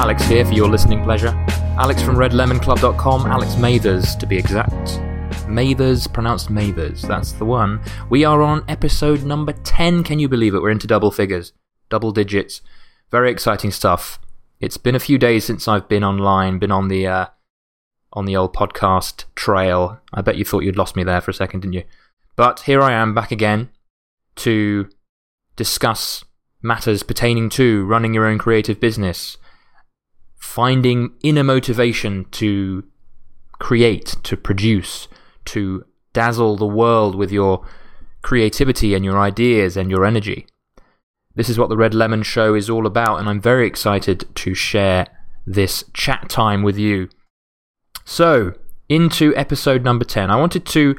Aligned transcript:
Alex 0.00 0.24
here 0.24 0.46
for 0.46 0.54
your 0.54 0.66
listening 0.66 1.04
pleasure. 1.04 1.28
Alex 1.78 2.00
from 2.00 2.16
redlemonclub.com, 2.16 3.26
Alex 3.26 3.56
Mathers 3.56 4.16
to 4.16 4.26
be 4.26 4.38
exact. 4.38 4.98
Mathers, 5.46 6.06
pronounced 6.06 6.48
Mathers, 6.48 7.02
that's 7.02 7.32
the 7.32 7.44
one. 7.44 7.82
We 8.08 8.24
are 8.24 8.40
on 8.40 8.64
episode 8.66 9.24
number 9.24 9.52
10, 9.52 10.02
can 10.02 10.18
you 10.18 10.26
believe 10.26 10.54
it? 10.54 10.62
We're 10.62 10.70
into 10.70 10.86
double 10.86 11.10
figures, 11.10 11.52
double 11.90 12.12
digits. 12.12 12.62
Very 13.10 13.30
exciting 13.30 13.70
stuff. 13.70 14.18
It's 14.58 14.78
been 14.78 14.94
a 14.94 15.00
few 15.00 15.18
days 15.18 15.44
since 15.44 15.68
I've 15.68 15.86
been 15.86 16.02
online, 16.02 16.58
been 16.58 16.72
on 16.72 16.88
the, 16.88 17.06
uh, 17.06 17.26
on 18.14 18.24
the 18.24 18.36
old 18.36 18.54
podcast 18.54 19.24
trail. 19.34 20.00
I 20.14 20.22
bet 20.22 20.36
you 20.36 20.46
thought 20.46 20.64
you'd 20.64 20.78
lost 20.78 20.96
me 20.96 21.04
there 21.04 21.20
for 21.20 21.30
a 21.30 21.34
second, 21.34 21.60
didn't 21.60 21.74
you? 21.74 21.84
But 22.36 22.60
here 22.60 22.80
I 22.80 22.92
am 22.92 23.12
back 23.12 23.30
again 23.30 23.68
to 24.36 24.88
discuss 25.56 26.24
matters 26.62 27.02
pertaining 27.02 27.50
to 27.50 27.84
running 27.84 28.14
your 28.14 28.24
own 28.24 28.38
creative 28.38 28.80
business, 28.80 29.36
finding 30.40 31.12
inner 31.22 31.44
motivation 31.44 32.24
to 32.32 32.84
create, 33.60 34.16
to 34.24 34.36
produce, 34.36 35.06
to 35.44 35.84
dazzle 36.12 36.56
the 36.56 36.66
world 36.66 37.14
with 37.14 37.30
your 37.30 37.64
creativity 38.22 38.94
and 38.94 39.04
your 39.04 39.18
ideas 39.18 39.76
and 39.76 39.90
your 39.90 40.04
energy. 40.04 40.46
This 41.36 41.48
is 41.48 41.58
what 41.58 41.68
the 41.68 41.76
Red 41.76 41.94
Lemon 41.94 42.22
Show 42.22 42.54
is 42.54 42.68
all 42.68 42.86
about, 42.86 43.20
and 43.20 43.28
I'm 43.28 43.40
very 43.40 43.66
excited 43.66 44.24
to 44.34 44.54
share 44.54 45.06
this 45.46 45.84
chat 45.94 46.28
time 46.28 46.62
with 46.62 46.76
you. 46.76 47.08
So, 48.04 48.54
into 48.88 49.34
episode 49.36 49.84
number 49.84 50.04
10, 50.04 50.30
I 50.30 50.36
wanted 50.36 50.66
to 50.66 50.96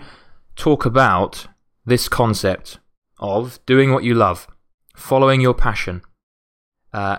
talk 0.56 0.86
about 0.86 1.48
this 1.86 2.08
concept 2.08 2.80
of 3.20 3.60
doing 3.66 3.92
what 3.92 4.04
you 4.04 4.14
love 4.14 4.48
following 4.96 5.42
your 5.42 5.54
passion. 5.54 6.02
Uh, 6.94 7.18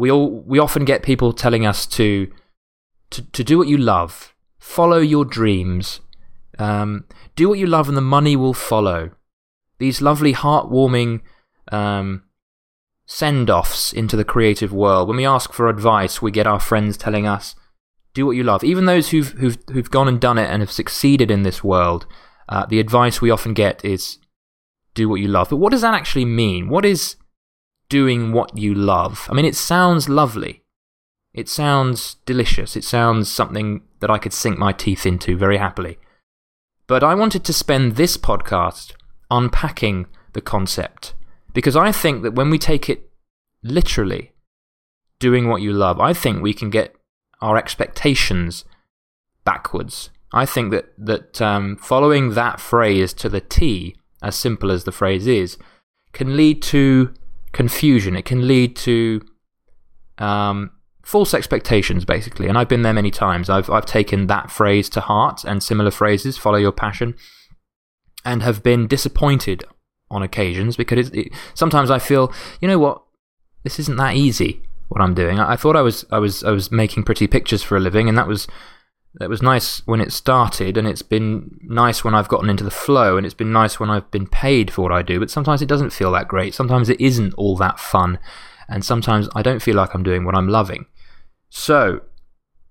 we 0.00 0.10
all 0.10 0.40
we 0.46 0.58
often 0.58 0.84
get 0.84 1.02
people 1.02 1.32
telling 1.32 1.66
us 1.66 1.86
to 1.86 2.32
to 3.10 3.22
to 3.32 3.44
do 3.44 3.58
what 3.58 3.68
you 3.68 3.76
love, 3.76 4.34
follow 4.58 4.98
your 4.98 5.24
dreams, 5.24 6.00
um, 6.58 7.04
do 7.36 7.48
what 7.50 7.58
you 7.58 7.66
love, 7.66 7.86
and 7.86 7.96
the 7.96 8.02
money 8.02 8.34
will 8.34 8.54
follow. 8.54 9.10
These 9.78 10.00
lovely, 10.00 10.32
heartwarming 10.32 11.20
um, 11.70 12.22
send 13.06 13.50
offs 13.50 13.92
into 13.92 14.16
the 14.16 14.24
creative 14.24 14.72
world. 14.72 15.06
When 15.06 15.18
we 15.18 15.26
ask 15.26 15.52
for 15.52 15.68
advice, 15.68 16.22
we 16.22 16.30
get 16.30 16.46
our 16.46 16.60
friends 16.60 16.96
telling 16.96 17.26
us, 17.26 17.54
"Do 18.14 18.24
what 18.24 18.36
you 18.36 18.42
love." 18.42 18.64
Even 18.64 18.86
those 18.86 19.10
who've 19.10 19.32
who've 19.32 19.58
who've 19.70 19.90
gone 19.90 20.08
and 20.08 20.18
done 20.18 20.38
it 20.38 20.48
and 20.48 20.62
have 20.62 20.72
succeeded 20.72 21.30
in 21.30 21.42
this 21.42 21.62
world, 21.62 22.06
uh, 22.48 22.64
the 22.64 22.80
advice 22.80 23.20
we 23.20 23.30
often 23.30 23.52
get 23.52 23.84
is 23.84 24.18
do 24.94 25.10
what 25.10 25.20
you 25.20 25.28
love. 25.28 25.50
But 25.50 25.56
what 25.56 25.72
does 25.72 25.82
that 25.82 25.94
actually 25.94 26.24
mean? 26.24 26.70
What 26.70 26.86
is 26.86 27.16
doing 27.90 28.32
what 28.32 28.56
you 28.56 28.74
love? 28.74 29.28
I 29.30 29.34
mean, 29.34 29.44
it 29.44 29.54
sounds 29.54 30.08
lovely. 30.08 30.62
It 31.34 31.48
sounds 31.48 32.16
delicious. 32.24 32.74
It 32.74 32.84
sounds 32.84 33.30
something 33.30 33.82
that 34.00 34.10
I 34.10 34.16
could 34.16 34.32
sink 34.32 34.56
my 34.58 34.72
teeth 34.72 35.04
into 35.04 35.36
very 35.36 35.58
happily. 35.58 35.98
But 36.86 37.04
I 37.04 37.14
wanted 37.14 37.44
to 37.44 37.52
spend 37.52 37.96
this 37.96 38.16
podcast 38.16 38.94
unpacking 39.30 40.06
the 40.32 40.40
concept 40.40 41.12
because 41.52 41.76
I 41.76 41.92
think 41.92 42.22
that 42.22 42.34
when 42.34 42.48
we 42.48 42.58
take 42.58 42.88
it 42.88 43.10
literally, 43.62 44.32
doing 45.18 45.48
what 45.48 45.60
you 45.60 45.72
love, 45.72 46.00
I 46.00 46.14
think 46.14 46.42
we 46.42 46.54
can 46.54 46.70
get 46.70 46.96
our 47.42 47.58
expectations 47.58 48.64
backwards. 49.44 50.10
I 50.32 50.46
think 50.46 50.70
that, 50.70 50.86
that 50.96 51.42
um, 51.42 51.76
following 51.76 52.30
that 52.30 52.58
phrase 52.58 53.12
to 53.14 53.28
the 53.28 53.40
T 53.40 53.96
as 54.22 54.36
simple 54.36 54.70
as 54.70 54.84
the 54.84 54.92
phrase 54.92 55.26
is, 55.26 55.56
can 56.12 56.36
lead 56.36 56.62
to 56.62 57.14
confusion. 57.52 58.16
It 58.16 58.24
can 58.24 58.46
lead 58.46 58.76
to 58.76 59.20
um, 60.18 60.70
false 61.02 61.34
expectations, 61.34 62.04
basically. 62.04 62.46
And 62.46 62.56
I've 62.56 62.68
been 62.68 62.82
there 62.82 62.92
many 62.92 63.10
times. 63.10 63.50
I've, 63.50 63.70
I've 63.70 63.86
taken 63.86 64.26
that 64.28 64.50
phrase 64.50 64.88
to 64.90 65.00
heart 65.00 65.44
and 65.44 65.62
similar 65.62 65.90
phrases, 65.90 66.38
follow 66.38 66.58
your 66.58 66.72
passion, 66.72 67.14
and 68.24 68.42
have 68.42 68.62
been 68.62 68.86
disappointed 68.86 69.64
on 70.10 70.22
occasions 70.22 70.76
because 70.76 71.08
it, 71.08 71.14
it, 71.16 71.32
sometimes 71.54 71.90
I 71.90 71.98
feel, 71.98 72.32
you 72.60 72.68
know 72.68 72.78
what, 72.78 73.02
this 73.62 73.78
isn't 73.78 73.96
that 73.96 74.16
easy. 74.16 74.62
What 74.88 75.00
I'm 75.00 75.14
doing, 75.14 75.38
I, 75.38 75.52
I 75.52 75.56
thought 75.56 75.76
I 75.76 75.82
was, 75.82 76.04
I 76.10 76.18
was, 76.18 76.42
I 76.42 76.50
was 76.50 76.72
making 76.72 77.04
pretty 77.04 77.26
pictures 77.28 77.62
for 77.62 77.76
a 77.76 77.80
living, 77.80 78.08
and 78.08 78.18
that 78.18 78.26
was 78.26 78.48
it 79.18 79.28
was 79.28 79.42
nice 79.42 79.84
when 79.86 80.00
it 80.00 80.12
started, 80.12 80.76
and 80.76 80.86
it's 80.86 81.02
been 81.02 81.58
nice 81.62 82.04
when 82.04 82.14
I've 82.14 82.28
gotten 82.28 82.48
into 82.48 82.62
the 82.62 82.70
flow, 82.70 83.16
and 83.16 83.26
it's 83.26 83.34
been 83.34 83.52
nice 83.52 83.80
when 83.80 83.90
I've 83.90 84.10
been 84.10 84.26
paid 84.26 84.70
for 84.70 84.82
what 84.82 84.92
I 84.92 85.02
do, 85.02 85.18
but 85.18 85.30
sometimes 85.30 85.62
it 85.62 85.68
doesn't 85.68 85.90
feel 85.90 86.12
that 86.12 86.28
great. 86.28 86.54
Sometimes 86.54 86.88
it 86.88 87.00
isn't 87.00 87.34
all 87.34 87.56
that 87.56 87.80
fun, 87.80 88.20
and 88.68 88.84
sometimes 88.84 89.28
I 89.34 89.42
don't 89.42 89.62
feel 89.62 89.74
like 89.74 89.94
I'm 89.94 90.04
doing 90.04 90.24
what 90.24 90.36
I'm 90.36 90.48
loving. 90.48 90.86
So, 91.48 92.02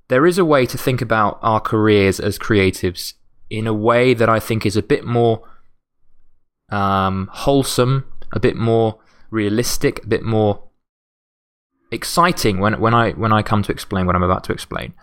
there 0.07 0.25
is 0.25 0.37
a 0.37 0.45
way 0.45 0.65
to 0.65 0.77
think 0.77 1.01
about 1.01 1.39
our 1.41 1.59
careers 1.59 2.21
as 2.21 2.39
creatives 2.39 3.15
in 3.49 3.67
a 3.67 3.73
way 3.73 4.13
that 4.13 4.29
I 4.29 4.39
think 4.39 4.65
is 4.65 4.77
a 4.77 4.83
bit 4.83 5.03
more 5.03 5.43
um, 6.69 7.29
wholesome, 7.33 8.05
a 8.31 8.39
bit 8.39 8.55
more 8.55 8.99
realistic, 9.29 10.05
a 10.05 10.07
bit 10.07 10.23
more 10.23 10.63
exciting 11.91 12.59
when, 12.59 12.79
when, 12.79 12.93
I, 12.93 13.11
when 13.11 13.33
I 13.33 13.41
come 13.41 13.61
to 13.63 13.71
explain 13.71 14.05
what 14.05 14.15
I'm 14.15 14.23
about 14.23 14.45
to 14.45 14.53
explain. 14.53 14.93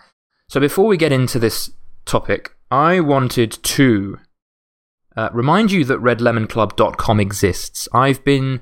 So 0.49 0.61
before 0.61 0.87
we 0.87 0.97
get 0.97 1.13
into 1.13 1.39
this 1.39 1.71
topic, 2.05 2.55
I 2.71 3.01
wanted 3.01 3.51
to 3.51 4.19
uh, 5.17 5.31
remind 5.33 5.73
you 5.73 5.85
that 5.85 5.99
redlemonclub.com 5.99 7.21
exists. 7.21 7.89
I've 7.93 8.23
been 8.25 8.61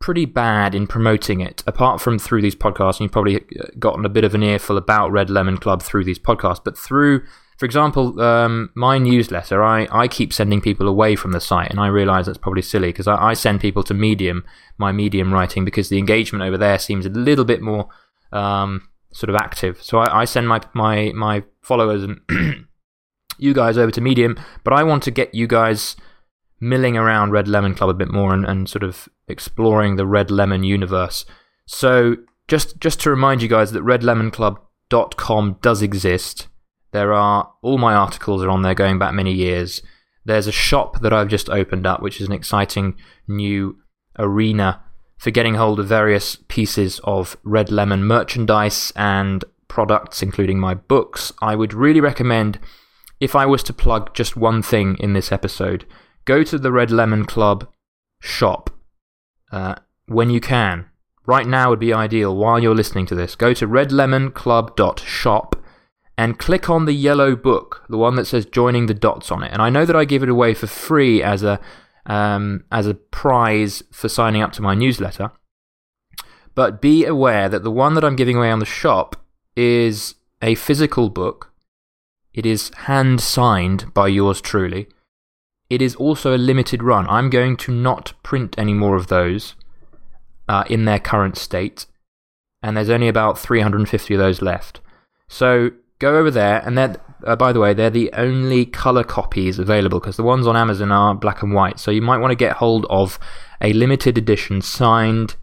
pretty 0.00 0.24
bad 0.26 0.74
in 0.74 0.86
promoting 0.86 1.40
it, 1.40 1.62
apart 1.66 2.00
from 2.00 2.18
through 2.18 2.42
these 2.42 2.56
podcasts, 2.56 2.98
and 2.98 3.02
you've 3.02 3.12
probably 3.12 3.36
uh, 3.36 3.68
gotten 3.78 4.04
a 4.04 4.10
bit 4.10 4.24
of 4.24 4.34
an 4.34 4.42
earful 4.42 4.76
about 4.76 5.12
Red 5.12 5.30
Lemon 5.30 5.56
Club 5.56 5.82
through 5.82 6.04
these 6.04 6.18
podcasts, 6.18 6.62
but 6.62 6.76
through, 6.76 7.24
for 7.56 7.64
example, 7.64 8.20
um, 8.20 8.70
my 8.74 8.98
newsletter, 8.98 9.62
I, 9.62 9.86
I 9.92 10.08
keep 10.08 10.32
sending 10.32 10.60
people 10.60 10.88
away 10.88 11.14
from 11.14 11.32
the 11.32 11.40
site, 11.40 11.70
and 11.70 11.78
I 11.78 11.86
realize 11.86 12.26
that's 12.26 12.36
probably 12.36 12.62
silly 12.62 12.88
because 12.88 13.06
I, 13.06 13.16
I 13.16 13.34
send 13.34 13.60
people 13.60 13.84
to 13.84 13.94
Medium, 13.94 14.44
my 14.76 14.90
Medium 14.90 15.32
writing, 15.32 15.64
because 15.64 15.88
the 15.88 15.98
engagement 15.98 16.42
over 16.42 16.58
there 16.58 16.78
seems 16.78 17.06
a 17.06 17.10
little 17.10 17.44
bit 17.44 17.62
more. 17.62 17.88
Um, 18.32 18.88
sort 19.12 19.30
of 19.30 19.36
active. 19.36 19.82
So 19.82 19.98
I, 19.98 20.22
I 20.22 20.24
send 20.24 20.48
my, 20.48 20.60
my, 20.74 21.12
my 21.14 21.44
followers 21.62 22.02
and 22.02 22.20
you 23.38 23.54
guys 23.54 23.78
over 23.78 23.90
to 23.92 24.00
Medium, 24.00 24.38
but 24.64 24.72
I 24.72 24.82
want 24.82 25.02
to 25.04 25.10
get 25.10 25.34
you 25.34 25.46
guys 25.46 25.96
milling 26.60 26.96
around 26.96 27.32
Red 27.32 27.48
Lemon 27.48 27.74
Club 27.74 27.90
a 27.90 27.94
bit 27.94 28.10
more 28.10 28.32
and, 28.32 28.44
and 28.44 28.68
sort 28.68 28.82
of 28.82 29.08
exploring 29.28 29.96
the 29.96 30.06
Red 30.06 30.30
Lemon 30.30 30.64
universe. 30.64 31.24
So 31.66 32.16
just, 32.48 32.78
just 32.80 33.00
to 33.00 33.10
remind 33.10 33.42
you 33.42 33.48
guys 33.48 33.72
that 33.72 33.82
redlemonclub.com 33.82 35.58
does 35.60 35.82
exist. 35.82 36.48
There 36.92 37.12
are 37.12 37.52
all 37.62 37.78
my 37.78 37.94
articles 37.94 38.42
are 38.42 38.50
on 38.50 38.62
there 38.62 38.74
going 38.74 38.98
back 38.98 39.14
many 39.14 39.32
years. 39.32 39.82
There's 40.24 40.46
a 40.46 40.52
shop 40.52 41.00
that 41.00 41.12
I've 41.12 41.28
just 41.28 41.48
opened 41.50 41.86
up, 41.86 42.00
which 42.02 42.20
is 42.20 42.26
an 42.28 42.32
exciting 42.32 42.96
new 43.26 43.78
arena 44.18 44.82
for 45.22 45.30
getting 45.30 45.54
hold 45.54 45.78
of 45.78 45.86
various 45.86 46.34
pieces 46.48 47.00
of 47.04 47.36
Red 47.44 47.70
Lemon 47.70 48.02
merchandise 48.02 48.92
and 48.96 49.44
products, 49.68 50.20
including 50.20 50.58
my 50.58 50.74
books, 50.74 51.32
I 51.40 51.54
would 51.54 51.72
really 51.72 52.00
recommend, 52.00 52.58
if 53.20 53.36
I 53.36 53.46
was 53.46 53.62
to 53.62 53.72
plug 53.72 54.12
just 54.14 54.36
one 54.36 54.62
thing 54.62 54.96
in 54.98 55.12
this 55.12 55.30
episode, 55.30 55.86
go 56.24 56.42
to 56.42 56.58
the 56.58 56.72
Red 56.72 56.90
Lemon 56.90 57.24
Club 57.24 57.68
shop 58.18 58.70
uh, 59.52 59.76
when 60.06 60.28
you 60.28 60.40
can. 60.40 60.86
Right 61.24 61.46
now 61.46 61.70
would 61.70 61.78
be 61.78 61.92
ideal 61.92 62.34
while 62.34 62.58
you're 62.58 62.74
listening 62.74 63.06
to 63.06 63.14
this. 63.14 63.36
Go 63.36 63.54
to 63.54 63.68
redlemonclub.shop 63.68 65.54
and 66.18 66.38
click 66.40 66.68
on 66.68 66.84
the 66.84 66.94
yellow 66.94 67.36
book, 67.36 67.84
the 67.88 67.96
one 67.96 68.16
that 68.16 68.26
says 68.26 68.44
joining 68.44 68.86
the 68.86 68.92
dots 68.92 69.30
on 69.30 69.44
it. 69.44 69.52
And 69.52 69.62
I 69.62 69.70
know 69.70 69.84
that 69.84 69.94
I 69.94 70.04
give 70.04 70.24
it 70.24 70.28
away 70.28 70.52
for 70.52 70.66
free 70.66 71.22
as 71.22 71.44
a 71.44 71.60
um, 72.06 72.64
as 72.70 72.86
a 72.86 72.94
prize 72.94 73.82
for 73.92 74.08
signing 74.08 74.42
up 74.42 74.52
to 74.52 74.62
my 74.62 74.74
newsletter. 74.74 75.30
But 76.54 76.80
be 76.80 77.04
aware 77.04 77.48
that 77.48 77.62
the 77.62 77.70
one 77.70 77.94
that 77.94 78.04
I'm 78.04 78.16
giving 78.16 78.36
away 78.36 78.50
on 78.50 78.58
the 78.58 78.66
shop 78.66 79.16
is 79.56 80.14
a 80.42 80.54
physical 80.54 81.08
book. 81.08 81.52
It 82.34 82.46
is 82.46 82.70
hand 82.74 83.20
signed 83.20 83.92
by 83.94 84.08
yours 84.08 84.40
truly. 84.40 84.88
It 85.70 85.80
is 85.80 85.94
also 85.96 86.34
a 86.34 86.38
limited 86.38 86.82
run. 86.82 87.06
I'm 87.08 87.30
going 87.30 87.56
to 87.58 87.72
not 87.72 88.12
print 88.22 88.54
any 88.58 88.74
more 88.74 88.96
of 88.96 89.06
those 89.06 89.54
uh, 90.48 90.64
in 90.68 90.84
their 90.84 90.98
current 90.98 91.38
state, 91.38 91.86
and 92.62 92.76
there's 92.76 92.90
only 92.90 93.08
about 93.08 93.38
350 93.38 94.14
of 94.14 94.20
those 94.20 94.42
left. 94.42 94.80
So 95.28 95.70
go 96.02 96.18
over 96.18 96.30
there, 96.30 96.60
and 96.66 96.76
they're, 96.76 96.96
uh, 97.24 97.36
by 97.36 97.52
the 97.52 97.60
way, 97.60 97.72
they're 97.72 97.88
the 97.88 98.12
only 98.12 98.66
color 98.66 99.04
copies 99.04 99.58
available 99.58 100.00
because 100.00 100.16
the 100.16 100.22
ones 100.22 100.46
on 100.46 100.56
Amazon 100.56 100.92
are 100.92 101.14
black 101.14 101.42
and 101.42 101.54
white. 101.54 101.78
So 101.78 101.90
you 101.90 102.02
might 102.02 102.18
want 102.18 102.32
to 102.32 102.36
get 102.36 102.56
hold 102.56 102.84
of 102.90 103.18
a 103.60 103.72
limited 103.72 104.18
edition 104.18 104.60
signed 104.60 105.36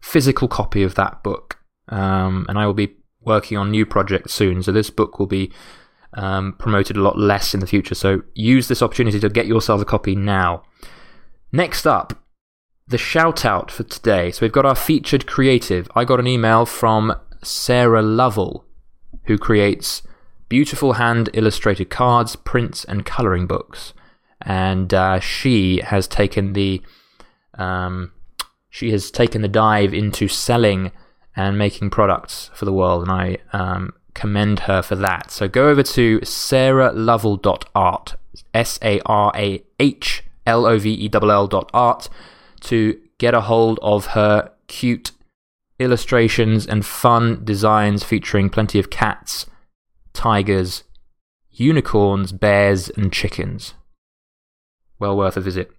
physical 0.00 0.48
copy 0.48 0.82
of 0.82 0.94
that 0.96 1.22
book. 1.22 1.58
Um, 1.88 2.46
and 2.48 2.58
I 2.58 2.66
will 2.66 2.74
be 2.74 2.96
working 3.20 3.56
on 3.58 3.70
new 3.70 3.86
projects 3.86 4.32
soon, 4.34 4.62
so 4.62 4.72
this 4.72 4.90
book 4.90 5.18
will 5.18 5.26
be 5.26 5.52
um, 6.14 6.54
promoted 6.58 6.96
a 6.96 7.02
lot 7.02 7.18
less 7.18 7.54
in 7.54 7.60
the 7.60 7.66
future. 7.66 7.94
So 7.94 8.22
use 8.34 8.68
this 8.68 8.82
opportunity 8.82 9.20
to 9.20 9.28
get 9.28 9.46
yourself 9.46 9.80
a 9.80 9.84
copy 9.84 10.16
now. 10.16 10.62
Next 11.52 11.86
up, 11.86 12.24
the 12.86 12.98
shout 12.98 13.44
out 13.44 13.70
for 13.70 13.84
today. 13.84 14.30
So 14.30 14.40
we've 14.44 14.52
got 14.52 14.66
our 14.66 14.74
featured 14.74 15.26
creative. 15.26 15.90
I 15.94 16.04
got 16.04 16.20
an 16.20 16.26
email 16.26 16.64
from 16.64 17.14
Sarah 17.42 18.02
Lovell, 18.02 18.64
who 19.28 19.38
creates 19.38 20.02
beautiful 20.48 20.94
hand 20.94 21.28
illustrated 21.34 21.90
cards, 21.90 22.34
prints, 22.34 22.84
and 22.84 23.06
colouring 23.06 23.46
books. 23.46 23.94
And 24.40 24.92
uh, 24.92 25.20
she 25.20 25.80
has 25.82 26.08
taken 26.08 26.54
the 26.54 26.82
um, 27.54 28.12
she 28.70 28.90
has 28.90 29.10
taken 29.10 29.42
the 29.42 29.48
dive 29.48 29.94
into 29.94 30.28
selling 30.28 30.92
and 31.36 31.56
making 31.56 31.90
products 31.90 32.50
for 32.54 32.64
the 32.64 32.72
world, 32.72 33.02
and 33.02 33.10
I 33.10 33.38
um, 33.52 33.92
commend 34.14 34.60
her 34.60 34.82
for 34.82 34.96
that. 34.96 35.30
So 35.30 35.48
go 35.48 35.68
over 35.68 35.82
to 35.82 36.20
sarahlovell.art, 36.20 38.14
S 38.54 38.78
A 38.82 39.00
R 39.06 39.32
A 39.34 39.62
H 39.78 40.24
L 40.46 40.66
O 40.66 40.78
V 40.78 40.90
E 40.90 41.10
L 41.12 41.30
L 41.30 41.46
dot 41.46 41.70
art, 41.74 42.08
to 42.62 42.98
get 43.18 43.34
a 43.34 43.42
hold 43.42 43.78
of 43.82 44.06
her 44.06 44.52
cute 44.68 45.12
illustrations 45.78 46.66
and 46.66 46.84
fun 46.84 47.44
designs 47.44 48.02
featuring 48.02 48.50
plenty 48.50 48.78
of 48.78 48.90
cats, 48.90 49.46
tigers, 50.12 50.84
unicorns, 51.50 52.32
bears, 52.32 52.88
and 52.90 53.12
chickens. 53.12 53.74
Well 54.98 55.16
worth 55.16 55.36
a 55.36 55.40
visit. 55.40 55.70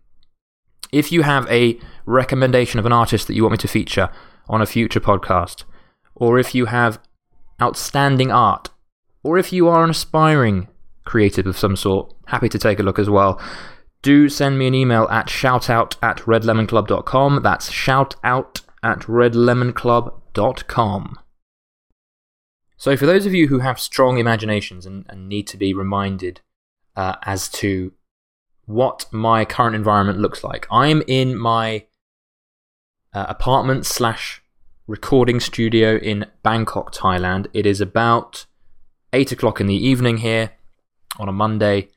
If 0.92 1.12
you 1.12 1.24
have 1.24 1.50
a 1.52 1.80
recommendation 2.06 2.80
of 2.80 2.86
an 2.86 2.94
artist 2.94 3.28
that 3.28 3.36
you 3.36 3.44
want 3.44 3.54
me 3.54 3.58
to 3.60 3.68
feature 3.68 4.10
on 4.48 4.62
a 4.62 4.66
future 4.66 5.00
podcast, 5.00 5.64
or 6.16 6.40
if 6.40 6.56
you 6.56 6.66
have 6.66 7.00
outstanding 7.62 8.32
art, 8.32 8.70
or 9.24 9.38
if 9.38 9.54
you 9.54 9.68
are 9.68 9.84
an 9.84 9.90
aspiring 9.90 10.68
creative 11.06 11.46
of 11.46 11.58
some 11.58 11.76
sort, 11.76 12.14
happy 12.28 12.50
to 12.50 12.58
take 12.60 12.80
a 12.80 12.84
look 12.84 13.00
as 13.00 13.10
well. 13.10 13.40
Do 14.02 14.30
send 14.30 14.58
me 14.58 14.68
an 14.68 14.76
email 14.76 15.08
at 15.10 15.28
shoutout 15.28 15.96
at 16.02 16.18
redlemonclub.com. 16.20 17.42
That's 17.44 17.70
shoutout 17.70 18.62
at 18.84 19.00
redlemonclub.com. 19.00 21.20
So, 22.78 22.96
for 22.96 23.06
those 23.06 23.26
of 23.26 23.34
you 23.34 23.50
who 23.50 23.60
have 23.60 23.78
strong 23.80 24.20
imaginations 24.20 24.86
and, 24.86 25.06
and 25.10 25.28
need 25.28 25.48
to 25.48 25.58
be 25.58 25.74
reminded 25.74 26.40
uh, 26.96 27.16
as 27.24 27.50
to 27.50 27.92
what 28.66 29.06
my 29.12 29.44
current 29.44 29.76
environment 29.76 30.20
looks 30.20 30.42
like, 30.44 30.66
I'm 30.72 31.04
in 31.08 31.38
my 31.38 31.88
uh, 33.14 33.26
apartment 33.28 33.86
slash 33.86 34.42
recording 34.88 35.42
studio 35.42 35.98
in 35.98 36.26
Bangkok, 36.42 36.94
Thailand. 36.94 37.48
It 37.54 37.66
is 37.66 37.82
about 37.82 38.46
8 39.12 39.34
o'clock 39.34 39.60
in 39.60 39.68
the 39.68 39.76
evening 39.76 40.18
here 40.18 40.52
on 41.20 41.28
a 41.28 41.34
Monday, 41.34 41.90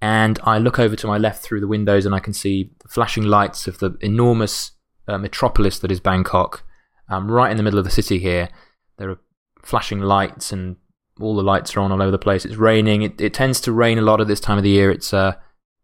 and 0.00 0.38
I 0.42 0.58
look 0.58 0.78
over 0.78 0.96
to 0.96 1.06
my 1.06 1.18
left 1.18 1.42
through 1.42 1.60
the 1.60 1.68
windows 1.68 2.04
and 2.04 2.14
I 2.14 2.20
can 2.20 2.32
see 2.32 2.70
the 2.80 2.88
flashing 2.88 3.24
lights 3.24 3.66
of 3.66 3.78
the 3.78 3.96
enormous 4.00 4.72
metropolis 5.16 5.78
that 5.78 5.90
is 5.90 6.00
Bangkok. 6.00 6.64
Um, 7.08 7.30
right 7.30 7.50
in 7.50 7.56
the 7.56 7.62
middle 7.62 7.78
of 7.78 7.86
the 7.86 7.90
city 7.90 8.18
here. 8.18 8.50
There 8.98 9.08
are 9.08 9.20
flashing 9.62 10.00
lights 10.00 10.52
and 10.52 10.76
all 11.20 11.36
the 11.36 11.42
lights 11.42 11.76
are 11.76 11.80
on 11.80 11.92
all 11.92 12.02
over 12.02 12.10
the 12.10 12.18
place. 12.18 12.44
It's 12.44 12.56
raining. 12.56 13.02
It, 13.02 13.20
it 13.20 13.34
tends 13.34 13.60
to 13.62 13.72
rain 13.72 13.98
a 13.98 14.02
lot 14.02 14.20
at 14.20 14.28
this 14.28 14.40
time 14.40 14.58
of 14.58 14.64
the 14.64 14.70
year. 14.70 14.90
It's 14.90 15.12
uh, 15.12 15.34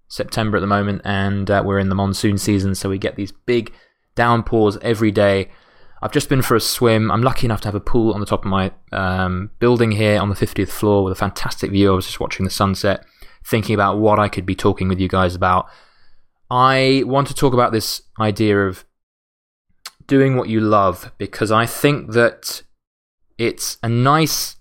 September 0.09 0.57
at 0.57 0.61
the 0.61 0.67
moment, 0.67 1.03
and 1.05 1.51
uh, 1.51 1.63
we're 1.65 1.79
in 1.79 1.89
the 1.89 1.95
monsoon 1.95 2.39
season, 2.39 2.75
so 2.75 2.89
we 2.89 2.99
get 2.99 3.17
these 3.17 3.33
big 3.33 3.73
downpours 4.15 4.79
every 4.79 5.11
day. 5.11 5.51
I've 6.03 6.13
just 6.13 6.29
been 6.29 6.43
for 6.43 6.55
a 6.55 6.61
swim. 6.61 7.11
I'm 7.11 7.23
lucky 7.23 7.47
enough 7.47 7.63
to 7.63 7.69
have 7.69 7.75
a 7.75 7.81
pool 7.81 8.13
on 8.13 8.21
the 8.21 8.27
top 8.27 8.45
of 8.45 8.51
my 8.51 8.73
um, 8.93 9.51
building 9.59 9.93
here 9.93 10.21
on 10.21 10.29
the 10.29 10.35
50th 10.35 10.69
floor 10.69 11.03
with 11.03 11.13
a 11.13 11.17
fantastic 11.17 11.71
view. 11.71 11.93
I 11.93 11.97
was 11.97 12.07
just 12.07 12.21
watching 12.21 12.45
the 12.45 12.51
sunset, 12.51 13.05
thinking 13.45 13.75
about 13.75 13.99
what 13.99 14.19
I 14.19 14.29
could 14.29 14.47
be 14.47 14.55
talking 14.55 14.89
with 14.89 15.01
you 15.01 15.09
guys 15.09 15.35
about. 15.35 15.67
I 16.51 17.03
want 17.07 17.27
to 17.29 17.35
talk 17.35 17.55
about 17.55 17.73
this 17.73 18.03
idea 18.21 18.67
of 18.67 18.85
doing 20.07 20.37
what 20.37 20.49
you 20.49 20.61
love 20.61 21.13
because 21.19 21.51
I 21.51 21.67
think 21.67 22.13
that 22.13 22.63
it's 23.39 23.79
a 23.83 23.89
nice 23.89 24.57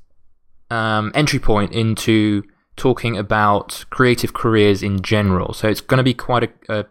um, 0.69 1.11
entry 1.13 1.39
point 1.39 1.71
into 1.73 2.43
talking 2.75 3.17
about 3.17 3.85
creative 3.89 4.33
careers 4.33 4.81
in 4.81 5.01
general. 5.01 5.53
So 5.53 5.67
it's 5.67 5.81
going 5.81 5.99
to 5.99 6.03
be 6.03 6.13
quite 6.13 6.43
a, 6.43 6.79
a, 6.79 6.85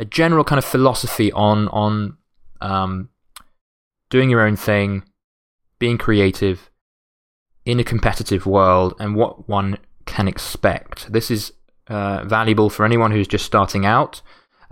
a 0.00 0.04
general 0.04 0.44
kind 0.44 0.58
of 0.58 0.64
philosophy 0.64 1.30
on 1.32 1.68
on 1.68 2.16
um, 2.60 3.10
doing 4.10 4.30
your 4.30 4.40
own 4.40 4.56
thing, 4.56 5.04
being 5.78 5.98
creative 5.98 6.70
in 7.64 7.78
a 7.78 7.84
competitive 7.84 8.46
world, 8.46 8.94
and 8.98 9.14
what 9.14 9.48
one 9.48 9.78
can 10.06 10.26
expect. 10.26 11.12
This 11.12 11.30
is 11.30 11.52
uh, 11.88 12.24
valuable 12.24 12.70
for 12.70 12.84
anyone 12.84 13.10
who's 13.10 13.28
just 13.28 13.44
starting 13.44 13.86
out, 13.86 14.22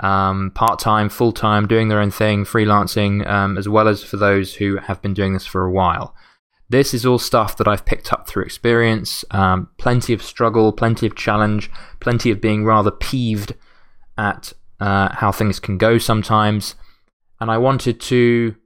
um, 0.00 0.50
part 0.54 0.78
time, 0.78 1.08
full 1.08 1.32
time, 1.32 1.66
doing 1.66 1.88
their 1.88 2.00
own 2.00 2.10
thing, 2.10 2.44
freelancing, 2.44 3.26
um, 3.26 3.56
as 3.56 3.68
well 3.68 3.88
as 3.88 4.02
for 4.02 4.16
those 4.16 4.54
who 4.54 4.76
have 4.76 5.00
been 5.02 5.14
doing 5.14 5.32
this 5.32 5.46
for 5.46 5.64
a 5.64 5.70
while. 5.70 6.14
This 6.68 6.92
is 6.92 7.06
all 7.06 7.18
stuff 7.18 7.56
that 7.58 7.68
I've 7.68 7.86
picked 7.86 8.12
up 8.12 8.26
through 8.26 8.42
experience. 8.42 9.24
Um, 9.30 9.68
plenty 9.78 10.12
of 10.12 10.22
struggle, 10.22 10.72
plenty 10.72 11.06
of 11.06 11.14
challenge, 11.14 11.70
plenty 12.00 12.30
of 12.30 12.40
being 12.40 12.64
rather 12.64 12.90
peeved 12.90 13.54
at 14.18 14.52
uh, 14.80 15.14
how 15.14 15.30
things 15.30 15.60
can 15.60 15.78
go 15.78 15.98
sometimes. 15.98 16.74
And 17.40 17.50
I 17.50 17.58
wanted 17.58 18.00
to 18.00 18.56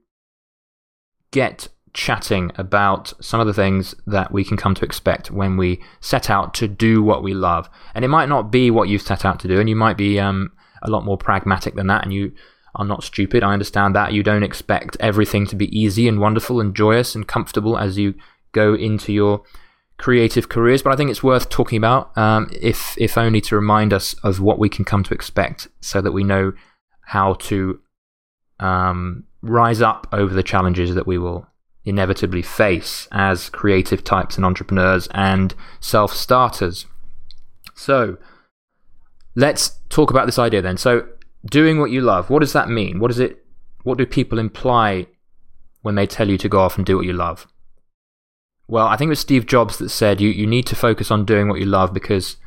get 1.31 1.67
chatting 1.93 2.51
about 2.55 3.13
some 3.21 3.39
of 3.39 3.47
the 3.47 3.53
things 3.53 3.93
that 4.07 4.31
we 4.31 4.43
can 4.43 4.57
come 4.57 4.73
to 4.75 4.85
expect 4.85 5.29
when 5.29 5.57
we 5.57 5.81
set 5.99 6.29
out 6.29 6.53
to 6.55 6.67
do 6.67 7.03
what 7.03 7.21
we 7.21 7.33
love. 7.33 7.69
And 7.93 8.03
it 8.05 8.07
might 8.07 8.29
not 8.29 8.51
be 8.51 8.71
what 8.71 8.89
you've 8.89 9.01
set 9.01 9.25
out 9.25 9.39
to 9.41 9.47
do, 9.47 9.59
and 9.59 9.69
you 9.69 9.75
might 9.75 9.97
be 9.97 10.19
um, 10.19 10.51
a 10.81 10.89
lot 10.89 11.05
more 11.05 11.17
pragmatic 11.17 11.75
than 11.75 11.87
that, 11.87 12.03
and 12.03 12.13
you 12.13 12.31
are 12.75 12.85
not 12.85 13.03
stupid. 13.03 13.43
I 13.43 13.53
understand 13.53 13.95
that. 13.95 14.13
You 14.13 14.23
don't 14.23 14.43
expect 14.43 14.97
everything 14.99 15.45
to 15.47 15.55
be 15.55 15.77
easy 15.77 16.07
and 16.07 16.19
wonderful 16.19 16.59
and 16.59 16.75
joyous 16.75 17.15
and 17.15 17.27
comfortable 17.27 17.77
as 17.77 17.97
you 17.97 18.15
go 18.53 18.73
into 18.73 19.13
your 19.13 19.43
creative 19.97 20.49
careers, 20.49 20.81
but 20.81 20.91
I 20.91 20.95
think 20.95 21.11
it's 21.11 21.23
worth 21.23 21.49
talking 21.49 21.77
about, 21.77 22.17
um, 22.17 22.49
if, 22.59 22.95
if 22.97 23.17
only 23.17 23.39
to 23.41 23.55
remind 23.55 23.93
us 23.93 24.15
of 24.23 24.39
what 24.39 24.57
we 24.57 24.67
can 24.67 24.83
come 24.83 25.03
to 25.03 25.13
expect 25.13 25.67
so 25.79 26.01
that 26.01 26.11
we 26.11 26.23
know 26.23 26.53
how 27.01 27.35
to 27.35 27.79
um, 28.59 29.25
rise 29.41 29.81
up 29.81 30.07
over 30.11 30.33
the 30.33 30.43
challenges 30.43 30.95
that 30.95 31.05
we 31.05 31.17
will 31.17 31.47
inevitably 31.85 32.41
face 32.41 33.07
as 33.11 33.49
creative 33.49 34.03
types 34.03 34.37
and 34.37 34.45
entrepreneurs 34.45 35.07
and 35.11 35.53
self 35.79 36.13
starters. 36.13 36.85
So, 37.75 38.17
let's 39.35 39.79
talk 39.89 40.09
about 40.09 40.25
this 40.25 40.39
idea 40.39 40.61
then. 40.61 40.77
So, 40.77 41.07
doing 41.45 41.79
what 41.79 41.91
you 41.91 42.01
love, 42.01 42.29
what 42.29 42.39
does 42.39 42.53
that 42.53 42.69
mean? 42.69 42.99
What, 42.99 43.11
is 43.11 43.19
it, 43.19 43.43
what 43.83 43.97
do 43.97 44.05
people 44.05 44.39
imply 44.39 45.07
when 45.81 45.95
they 45.95 46.05
tell 46.05 46.29
you 46.29 46.37
to 46.37 46.49
go 46.49 46.59
off 46.59 46.77
and 46.77 46.85
do 46.85 46.97
what 46.97 47.05
you 47.05 47.13
love? 47.13 47.47
Well, 48.67 48.87
I 48.87 48.95
think 48.95 49.09
it 49.09 49.09
was 49.09 49.19
Steve 49.19 49.45
Jobs 49.45 49.77
that 49.79 49.89
said 49.89 50.21
you, 50.21 50.29
you 50.29 50.47
need 50.47 50.65
to 50.67 50.75
focus 50.75 51.11
on 51.11 51.25
doing 51.25 51.49
what 51.49 51.59
you 51.59 51.65
love 51.65 51.93
because 51.93 52.37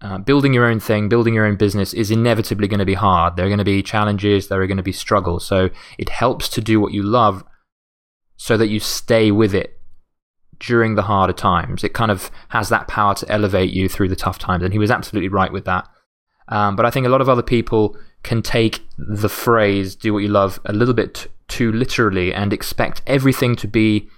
uh, 0.00 0.18
building 0.18 0.52
your 0.52 0.66
own 0.66 0.80
thing, 0.80 1.08
building 1.08 1.34
your 1.34 1.46
own 1.46 1.56
business 1.56 1.94
is 1.94 2.10
inevitably 2.10 2.68
going 2.68 2.80
to 2.80 2.84
be 2.84 2.94
hard. 2.94 3.36
There 3.36 3.46
are 3.46 3.48
going 3.48 3.58
to 3.58 3.64
be 3.64 3.82
challenges, 3.82 4.48
there 4.48 4.60
are 4.60 4.66
going 4.66 4.76
to 4.76 4.82
be 4.82 4.92
struggles. 4.92 5.46
So 5.46 5.70
it 5.98 6.08
helps 6.08 6.48
to 6.50 6.60
do 6.60 6.80
what 6.80 6.92
you 6.92 7.02
love 7.02 7.44
so 8.36 8.56
that 8.56 8.68
you 8.68 8.80
stay 8.80 9.30
with 9.30 9.54
it 9.54 9.80
during 10.58 10.94
the 10.94 11.02
harder 11.02 11.32
times. 11.32 11.84
It 11.84 11.94
kind 11.94 12.10
of 12.10 12.30
has 12.48 12.68
that 12.68 12.88
power 12.88 13.14
to 13.14 13.30
elevate 13.30 13.72
you 13.72 13.88
through 13.88 14.08
the 14.08 14.16
tough 14.16 14.38
times. 14.38 14.62
And 14.62 14.72
he 14.72 14.78
was 14.78 14.90
absolutely 14.90 15.28
right 15.28 15.52
with 15.52 15.64
that. 15.64 15.88
Um, 16.48 16.76
but 16.76 16.86
I 16.86 16.90
think 16.90 17.06
a 17.06 17.10
lot 17.10 17.20
of 17.20 17.28
other 17.28 17.42
people 17.42 17.96
can 18.22 18.42
take 18.42 18.80
the 18.98 19.28
phrase 19.28 19.94
do 19.94 20.12
what 20.12 20.20
you 20.20 20.28
love 20.28 20.58
a 20.64 20.72
little 20.72 20.94
bit 20.94 21.28
too 21.48 21.70
literally 21.72 22.34
and 22.34 22.52
expect 22.52 23.02
everything 23.06 23.54
to 23.56 23.68
be 23.68 24.08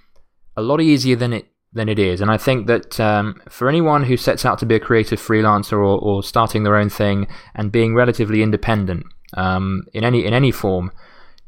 a 0.56 0.62
lot 0.62 0.80
easier 0.80 1.16
than 1.16 1.32
it 1.32 1.46
than 1.72 1.88
it 1.88 1.98
is. 1.98 2.20
And 2.20 2.30
I 2.30 2.38
think 2.38 2.66
that 2.66 2.98
um, 2.98 3.40
for 3.48 3.68
anyone 3.68 4.04
who 4.04 4.16
sets 4.16 4.44
out 4.44 4.58
to 4.60 4.66
be 4.66 4.74
a 4.74 4.80
creative 4.80 5.20
freelancer 5.20 5.72
or, 5.72 5.98
or 5.98 6.22
starting 6.22 6.62
their 6.62 6.76
own 6.76 6.88
thing 6.88 7.26
and 7.54 7.70
being 7.70 7.94
relatively 7.94 8.42
independent 8.42 9.04
um, 9.34 9.84
in 9.92 10.04
any 10.04 10.24
in 10.24 10.32
any 10.32 10.50
form, 10.50 10.90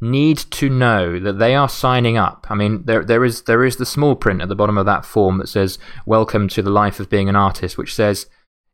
need 0.00 0.38
to 0.38 0.68
know 0.68 1.18
that 1.18 1.38
they 1.38 1.54
are 1.54 1.68
signing 1.68 2.16
up. 2.16 2.46
I 2.50 2.54
mean, 2.54 2.84
there 2.84 3.04
there 3.04 3.24
is 3.24 3.42
there 3.42 3.64
is 3.64 3.76
the 3.76 3.86
small 3.86 4.14
print 4.14 4.42
at 4.42 4.48
the 4.48 4.54
bottom 4.54 4.78
of 4.78 4.86
that 4.86 5.04
form 5.04 5.38
that 5.38 5.48
says 5.48 5.78
"Welcome 6.06 6.48
to 6.48 6.62
the 6.62 6.70
life 6.70 7.00
of 7.00 7.10
being 7.10 7.28
an 7.28 7.36
artist," 7.36 7.78
which 7.78 7.94
says 7.94 8.26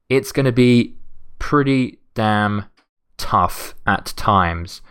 it's 0.09 0.33
going 0.33 0.47
to 0.47 0.53
be 0.53 0.97
pretty 1.39 1.99
damn 2.15 2.67
tough 3.17 3.75
at 3.87 4.13
times. 4.17 4.83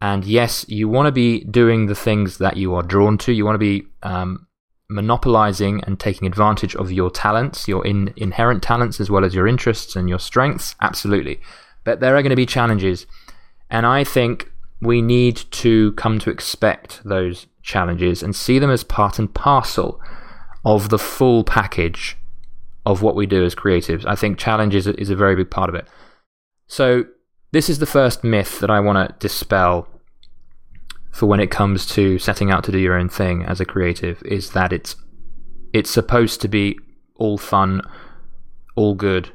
And 0.00 0.24
yes, 0.24 0.64
you 0.68 0.88
want 0.88 1.06
to 1.06 1.12
be 1.12 1.44
doing 1.44 1.86
the 1.86 1.94
things 1.94 2.38
that 2.38 2.56
you 2.56 2.74
are 2.74 2.82
drawn 2.82 3.18
to. 3.18 3.32
You 3.32 3.44
want 3.44 3.56
to 3.56 3.58
be 3.58 3.86
um, 4.02 4.46
monopolizing 4.88 5.82
and 5.84 6.00
taking 6.00 6.26
advantage 6.26 6.74
of 6.76 6.90
your 6.90 7.10
talents, 7.10 7.68
your 7.68 7.86
in, 7.86 8.12
inherent 8.16 8.62
talents, 8.62 8.98
as 8.98 9.10
well 9.10 9.24
as 9.24 9.34
your 9.34 9.46
interests 9.46 9.96
and 9.96 10.08
your 10.08 10.18
strengths? 10.18 10.74
Absolutely. 10.80 11.40
But 11.84 12.00
there 12.00 12.16
are 12.16 12.22
going 12.22 12.30
to 12.30 12.36
be 12.36 12.46
challenges. 12.46 13.06
And 13.68 13.86
I 13.86 14.04
think 14.04 14.50
we 14.80 15.02
need 15.02 15.36
to 15.50 15.92
come 15.92 16.18
to 16.20 16.30
expect 16.30 17.02
those 17.04 17.46
challenges 17.62 18.22
and 18.22 18.34
see 18.34 18.58
them 18.58 18.70
as 18.70 18.82
part 18.82 19.18
and 19.18 19.32
parcel 19.32 20.00
of 20.64 20.88
the 20.88 20.98
full 20.98 21.44
package 21.44 22.16
of 22.90 23.02
what 23.02 23.14
we 23.14 23.26
do 23.26 23.44
as 23.44 23.54
creatives. 23.54 24.04
I 24.04 24.16
think 24.16 24.38
challenges 24.38 24.86
is 24.86 25.10
a 25.10 25.16
very 25.16 25.36
big 25.36 25.50
part 25.50 25.68
of 25.68 25.74
it. 25.74 25.86
So, 26.66 27.04
this 27.52 27.68
is 27.68 27.78
the 27.78 27.86
first 27.86 28.22
myth 28.22 28.60
that 28.60 28.70
I 28.70 28.80
want 28.80 28.98
to 29.08 29.14
dispel 29.18 29.88
for 31.10 31.26
when 31.26 31.40
it 31.40 31.50
comes 31.50 31.86
to 31.86 32.18
setting 32.18 32.50
out 32.50 32.62
to 32.64 32.72
do 32.72 32.78
your 32.78 32.94
own 32.94 33.08
thing 33.08 33.44
as 33.44 33.60
a 33.60 33.64
creative 33.64 34.22
is 34.24 34.50
that 34.52 34.72
it's 34.72 34.94
it's 35.72 35.90
supposed 35.90 36.40
to 36.40 36.48
be 36.48 36.78
all 37.16 37.38
fun, 37.38 37.82
all 38.76 38.94
good, 38.94 39.30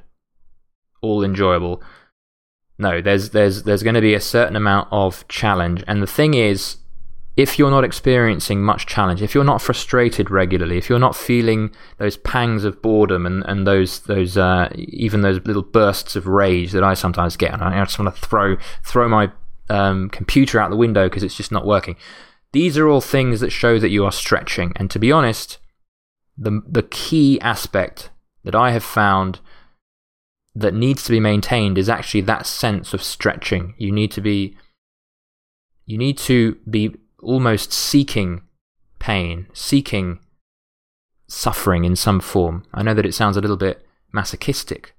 all 1.02 1.24
enjoyable. 1.24 1.82
No, 2.78 3.02
there's 3.02 3.30
there's 3.30 3.64
there's 3.64 3.84
going 3.84 3.96
to 3.96 4.02
be 4.02 4.14
a 4.14 4.22
certain 4.22 4.56
amount 4.56 4.90
of 4.92 5.28
challenge, 5.28 5.84
and 5.88 6.02
the 6.02 6.08
thing 6.08 6.34
is, 6.34 6.78
if 7.38 7.60
you're 7.60 7.72
not 7.72 7.84
experiencing 7.84 8.64
much 8.64 8.86
challenge, 8.86 9.22
if 9.22 9.36
you're 9.36 9.44
not 9.44 9.62
frustrated 9.62 10.32
regularly, 10.32 10.78
if 10.78 10.90
you're 10.90 11.00
not 11.00 11.16
feeling 11.16 11.72
those 11.98 12.16
pangs 12.18 12.64
of 12.64 12.82
boredom 12.82 13.26
and, 13.26 13.44
and 13.46 13.68
those 13.68 14.00
those 14.02 14.38
uh, 14.38 14.70
even 14.76 15.22
those 15.22 15.46
little 15.46 15.62
bursts 15.62 16.16
of 16.16 16.28
rage 16.28 16.72
that 16.72 16.84
I 16.84 16.94
sometimes 16.94 17.36
get, 17.36 17.54
and 17.54 17.62
I 17.62 17.84
just 17.84 18.00
want 18.00 18.16
to 18.16 18.22
throw 18.22 18.56
throw 18.86 19.10
my 19.10 19.32
um, 19.70 20.10
computer 20.10 20.60
out 20.60 20.70
the 20.70 20.78
window 20.78 21.08
because 21.10 21.24
it's 21.24 21.36
just 21.36 21.52
not 21.52 21.66
working. 21.66 21.98
These 22.54 22.78
are 22.78 22.88
all 22.88 23.02
things 23.02 23.42
that 23.42 23.52
show 23.52 23.80
that 23.80 23.90
you 23.90 24.06
are 24.06 24.14
stretching. 24.14 24.72
And 24.78 24.90
to 24.92 25.00
be 25.00 25.12
honest, 25.12 25.58
the 26.38 26.62
the 26.66 26.84
key 26.84 27.40
aspect 27.42 28.12
that 28.46 28.56
I 28.56 28.72
have 28.72 28.84
found 28.84 29.40
that 30.58 30.74
needs 30.74 31.04
to 31.04 31.12
be 31.12 31.20
maintained 31.20 31.78
is 31.78 31.90
actually 31.90 32.22
that 32.22 32.46
sense 32.46 32.94
of 32.94 33.04
stretching. 33.04 33.74
You 33.78 33.92
need 33.92 34.12
to 34.14 34.22
be 34.22 34.56
you 35.86 35.98
need 35.98 36.18
to 36.20 36.56
be 36.70 36.96
almost 37.26 37.74
seeking 37.74 38.44
pain, 39.00 39.48
seeking 39.54 40.20
suffering 41.28 41.84
in 41.84 41.96
some 41.96 42.20
form. 42.20 42.64
I 42.74 42.84
know 42.84 42.94
that 42.94 43.06
it 43.06 43.14
sounds 43.14 43.38
a 43.38 43.42
little 43.42 43.58
bit 43.58 43.86
masochistic, 44.12 44.96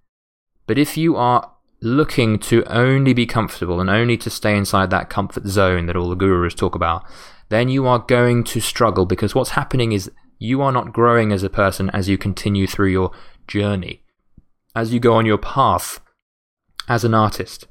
but 0.67 0.79
if 0.79 0.97
you 0.97 1.17
are 1.17 1.53
looking 1.81 2.39
to 2.39 2.65
only 2.65 3.13
be 3.13 3.27
comfortable 3.27 3.81
and 3.81 3.91
only 3.91 4.17
to 4.17 4.31
stay 4.31 4.57
inside 4.57 4.91
that 4.91 5.11
comfort 5.11 5.47
zone 5.47 5.87
that 5.87 5.97
all 5.97 6.09
the 6.09 6.15
gurus 6.15 6.55
talk 6.55 6.75
about, 6.75 7.05
then 7.49 7.69
you 7.69 7.87
are 7.87 7.99
going 7.99 8.43
to 8.43 8.61
struggle 8.61 9.07
because 9.07 9.35
what's 9.35 9.51
happening 9.51 9.93
is 9.93 10.11
you 10.39 10.61
are 10.63 10.73
not 10.73 10.93
growing 10.93 11.33
as 11.33 11.43
a 11.43 11.51
person 11.51 11.91
as 11.91 12.09
you 12.09 12.19
continue 12.19 12.67
through 12.67 12.89
your 12.89 13.11
journey, 13.47 14.03
as 14.75 14.93
you 14.93 15.01
go 15.01 15.15
on 15.15 15.27
your 15.27 15.39
path 15.39 16.01
as 16.89 17.05
an 17.05 17.15
artist. 17.15 17.67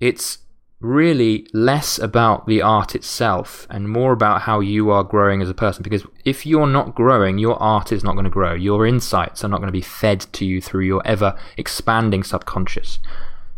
It's 0.00 0.38
really 0.80 1.46
less 1.52 1.98
about 1.98 2.46
the 2.46 2.60
art 2.60 2.94
itself 2.94 3.66
and 3.70 3.88
more 3.88 4.12
about 4.12 4.42
how 4.42 4.60
you 4.60 4.90
are 4.90 5.02
growing 5.02 5.40
as 5.40 5.48
a 5.48 5.54
person. 5.54 5.82
Because 5.82 6.04
if 6.24 6.44
you're 6.44 6.66
not 6.66 6.94
growing, 6.94 7.38
your 7.38 7.60
art 7.62 7.90
is 7.90 8.04
not 8.04 8.12
going 8.12 8.24
to 8.24 8.30
grow. 8.30 8.54
Your 8.54 8.86
insights 8.86 9.42
are 9.44 9.48
not 9.48 9.58
going 9.58 9.68
to 9.68 9.72
be 9.72 9.80
fed 9.80 10.20
to 10.34 10.44
you 10.44 10.60
through 10.60 10.84
your 10.84 11.02
ever 11.06 11.38
expanding 11.56 12.22
subconscious. 12.22 12.98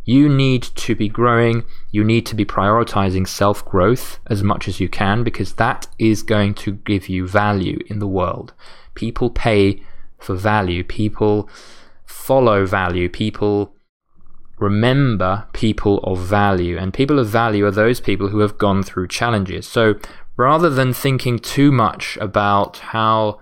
You 0.04 0.28
need 0.28 0.62
to 0.62 0.94
be 0.94 1.08
growing. 1.08 1.64
You 1.90 2.04
need 2.04 2.26
to 2.26 2.37
be 2.37 2.44
prioritizing 2.44 3.26
self 3.26 3.64
growth 3.64 4.20
as 4.28 4.42
much 4.42 4.68
as 4.68 4.78
you 4.78 4.88
can 4.88 5.25
because 5.25 5.54
that 5.54 5.88
is 5.99 6.23
going 6.23 6.54
to 6.54 6.73
give 6.73 7.08
you 7.08 7.26
value 7.26 7.80
in 7.88 7.99
the 7.99 8.06
world. 8.06 8.54
People 8.94 9.30
pay 9.30 9.82
for 10.18 10.37
value. 10.37 10.85
People 10.85 11.50
follow 12.04 12.66
value. 12.66 13.08
People 13.08 13.75
remember 14.59 15.47
people 15.53 15.99
of 15.99 16.19
value. 16.19 16.79
And 16.79 16.93
people 16.93 17.19
of 17.19 17.29
value 17.29 17.67
are 17.67 17.71
those 17.71 18.01
people 18.01 18.29
who 18.29 18.41
have 18.41 18.59
gone 18.59 18.83
through 18.83 19.09
challenges. 19.09 19.67
So 19.67 19.95
rather 20.37 20.71
than 20.71 20.93
thinking 20.93 21.39
too 21.39 21.73
much 21.73 22.17
about 22.21 22.79
how 22.79 23.41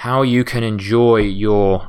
how 0.00 0.20
you 0.20 0.44
can 0.44 0.62
enjoy 0.62 1.16
your 1.20 1.88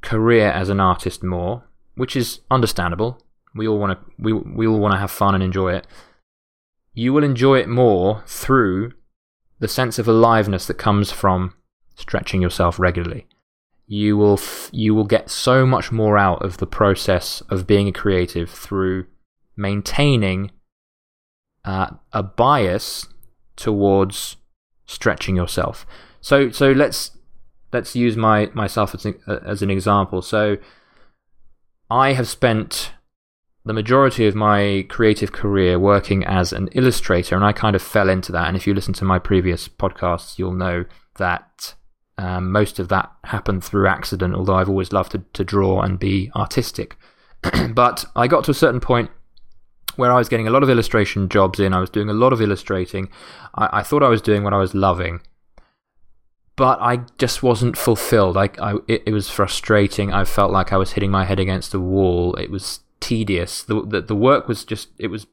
career 0.00 0.50
as 0.50 0.70
an 0.70 0.80
artist 0.80 1.22
more, 1.22 1.64
which 1.94 2.16
is 2.16 2.40
understandable. 2.50 3.20
We 3.54 3.68
all 3.68 3.78
want 3.78 3.98
to 3.98 4.12
we 4.18 4.32
we 4.32 4.66
all 4.66 4.78
want 4.78 4.94
to 4.94 4.98
have 4.98 5.10
fun 5.10 5.34
and 5.34 5.44
enjoy 5.44 5.74
it. 5.74 5.86
You 6.94 7.12
will 7.12 7.24
enjoy 7.24 7.58
it 7.58 7.68
more 7.68 8.22
through 8.26 8.92
the 9.58 9.68
sense 9.68 9.98
of 9.98 10.08
aliveness 10.08 10.66
that 10.66 10.74
comes 10.74 11.10
from 11.12 11.54
stretching 11.94 12.42
yourself 12.42 12.78
regularly 12.78 13.26
you 13.86 14.16
will 14.16 14.34
f- 14.34 14.68
you 14.72 14.94
will 14.94 15.04
get 15.04 15.30
so 15.30 15.64
much 15.64 15.92
more 15.92 16.18
out 16.18 16.44
of 16.44 16.58
the 16.58 16.66
process 16.66 17.40
of 17.48 17.66
being 17.66 17.88
a 17.88 17.92
creative 17.92 18.50
through 18.50 19.06
maintaining 19.56 20.50
uh, 21.64 21.90
a 22.12 22.22
bias 22.22 23.06
towards 23.56 24.36
stretching 24.86 25.36
yourself. 25.36 25.86
So 26.20 26.50
so 26.50 26.72
let's 26.72 27.12
let's 27.72 27.94
use 27.94 28.16
my 28.16 28.50
myself 28.54 28.94
as 28.94 29.06
as 29.26 29.62
an 29.62 29.70
example. 29.70 30.22
So 30.22 30.56
I 31.88 32.12
have 32.14 32.28
spent 32.28 32.92
the 33.64 33.72
majority 33.72 34.26
of 34.26 34.34
my 34.34 34.86
creative 34.88 35.32
career 35.32 35.78
working 35.78 36.24
as 36.24 36.52
an 36.52 36.68
illustrator, 36.68 37.34
and 37.34 37.44
I 37.44 37.52
kind 37.52 37.74
of 37.74 37.82
fell 37.82 38.08
into 38.08 38.32
that. 38.32 38.46
And 38.48 38.56
if 38.56 38.66
you 38.66 38.74
listen 38.74 38.94
to 38.94 39.04
my 39.04 39.18
previous 39.18 39.68
podcasts, 39.68 40.38
you'll 40.38 40.52
know 40.52 40.84
that 41.18 41.74
um, 42.18 42.50
most 42.50 42.78
of 42.78 42.88
that 42.88 43.12
happened 43.24 43.62
through 43.62 43.86
accident, 43.86 44.34
although 44.34 44.54
I've 44.56 44.68
always 44.68 44.92
loved 44.92 45.12
to, 45.12 45.22
to 45.34 45.44
draw 45.44 45.82
and 45.82 45.98
be 45.98 46.30
artistic. 46.34 46.96
but 47.74 48.04
I 48.16 48.26
got 48.26 48.44
to 48.44 48.50
a 48.50 48.54
certain 48.54 48.80
point 48.80 49.10
where 49.96 50.12
I 50.12 50.16
was 50.16 50.28
getting 50.28 50.46
a 50.46 50.50
lot 50.50 50.62
of 50.62 50.70
illustration 50.70 51.28
jobs 51.28 51.60
in. 51.60 51.72
I 51.72 51.80
was 51.80 51.90
doing 51.90 52.08
a 52.08 52.14
lot 52.14 52.32
of 52.32 52.40
illustrating. 52.40 53.10
I, 53.54 53.80
I 53.80 53.82
thought 53.82 54.02
I 54.02 54.08
was 54.08 54.22
doing 54.22 54.44
what 54.44 54.54
I 54.54 54.58
was 54.58 54.74
loving, 54.74 55.20
but 56.56 56.78
I 56.80 57.00
just 57.18 57.42
wasn't 57.42 57.76
fulfilled. 57.76 58.36
I, 58.36 58.50
I 58.60 58.76
it, 58.88 59.02
it, 59.06 59.12
was 59.12 59.28
frustrating. 59.28 60.12
I 60.12 60.24
felt 60.24 60.52
like 60.52 60.72
I 60.72 60.76
was 60.78 60.92
hitting 60.92 61.10
my 61.10 61.24
head 61.24 61.38
against 61.38 61.74
a 61.74 61.80
wall. 61.80 62.34
It 62.36 62.50
was 62.50 62.80
tedious. 63.00 63.62
The, 63.62 63.82
the, 63.82 64.00
the 64.00 64.16
work 64.16 64.48
was 64.48 64.64
just, 64.64 64.88
it 64.98 65.08
was 65.08 65.26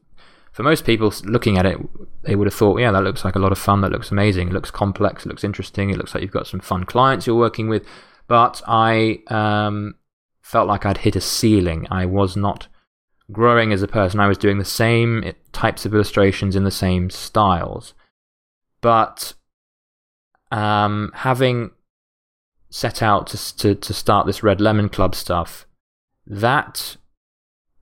for 0.54 0.62
most 0.62 0.84
people 0.84 1.12
looking 1.24 1.58
at 1.58 1.66
it, 1.66 1.78
they 2.22 2.36
would 2.36 2.46
have 2.46 2.54
thought, 2.54 2.78
yeah, 2.78 2.92
that 2.92 3.02
looks 3.02 3.24
like 3.24 3.34
a 3.34 3.40
lot 3.40 3.50
of 3.50 3.58
fun. 3.58 3.80
That 3.80 3.90
looks 3.90 4.12
amazing. 4.12 4.48
It 4.48 4.54
looks 4.54 4.70
complex. 4.70 5.26
It 5.26 5.28
looks 5.28 5.42
interesting. 5.42 5.90
It 5.90 5.98
looks 5.98 6.14
like 6.14 6.22
you've 6.22 6.30
got 6.30 6.46
some 6.46 6.60
fun 6.60 6.84
clients 6.84 7.26
you're 7.26 7.34
working 7.34 7.68
with. 7.68 7.84
But 8.28 8.62
I 8.68 9.18
um, 9.26 9.96
felt 10.42 10.68
like 10.68 10.86
I'd 10.86 10.98
hit 10.98 11.16
a 11.16 11.20
ceiling. 11.20 11.88
I 11.90 12.06
was 12.06 12.36
not 12.36 12.68
growing 13.32 13.72
as 13.72 13.82
a 13.82 13.88
person. 13.88 14.20
I 14.20 14.28
was 14.28 14.38
doing 14.38 14.58
the 14.58 14.64
same 14.64 15.32
types 15.50 15.84
of 15.84 15.92
illustrations 15.92 16.54
in 16.54 16.62
the 16.62 16.70
same 16.70 17.10
styles. 17.10 17.92
But 18.80 19.34
um, 20.52 21.10
having 21.16 21.72
set 22.70 23.02
out 23.02 23.26
to, 23.26 23.56
to, 23.56 23.74
to 23.74 23.92
start 23.92 24.28
this 24.28 24.44
Red 24.44 24.60
Lemon 24.60 24.88
Club 24.88 25.16
stuff, 25.16 25.66
that 26.28 26.96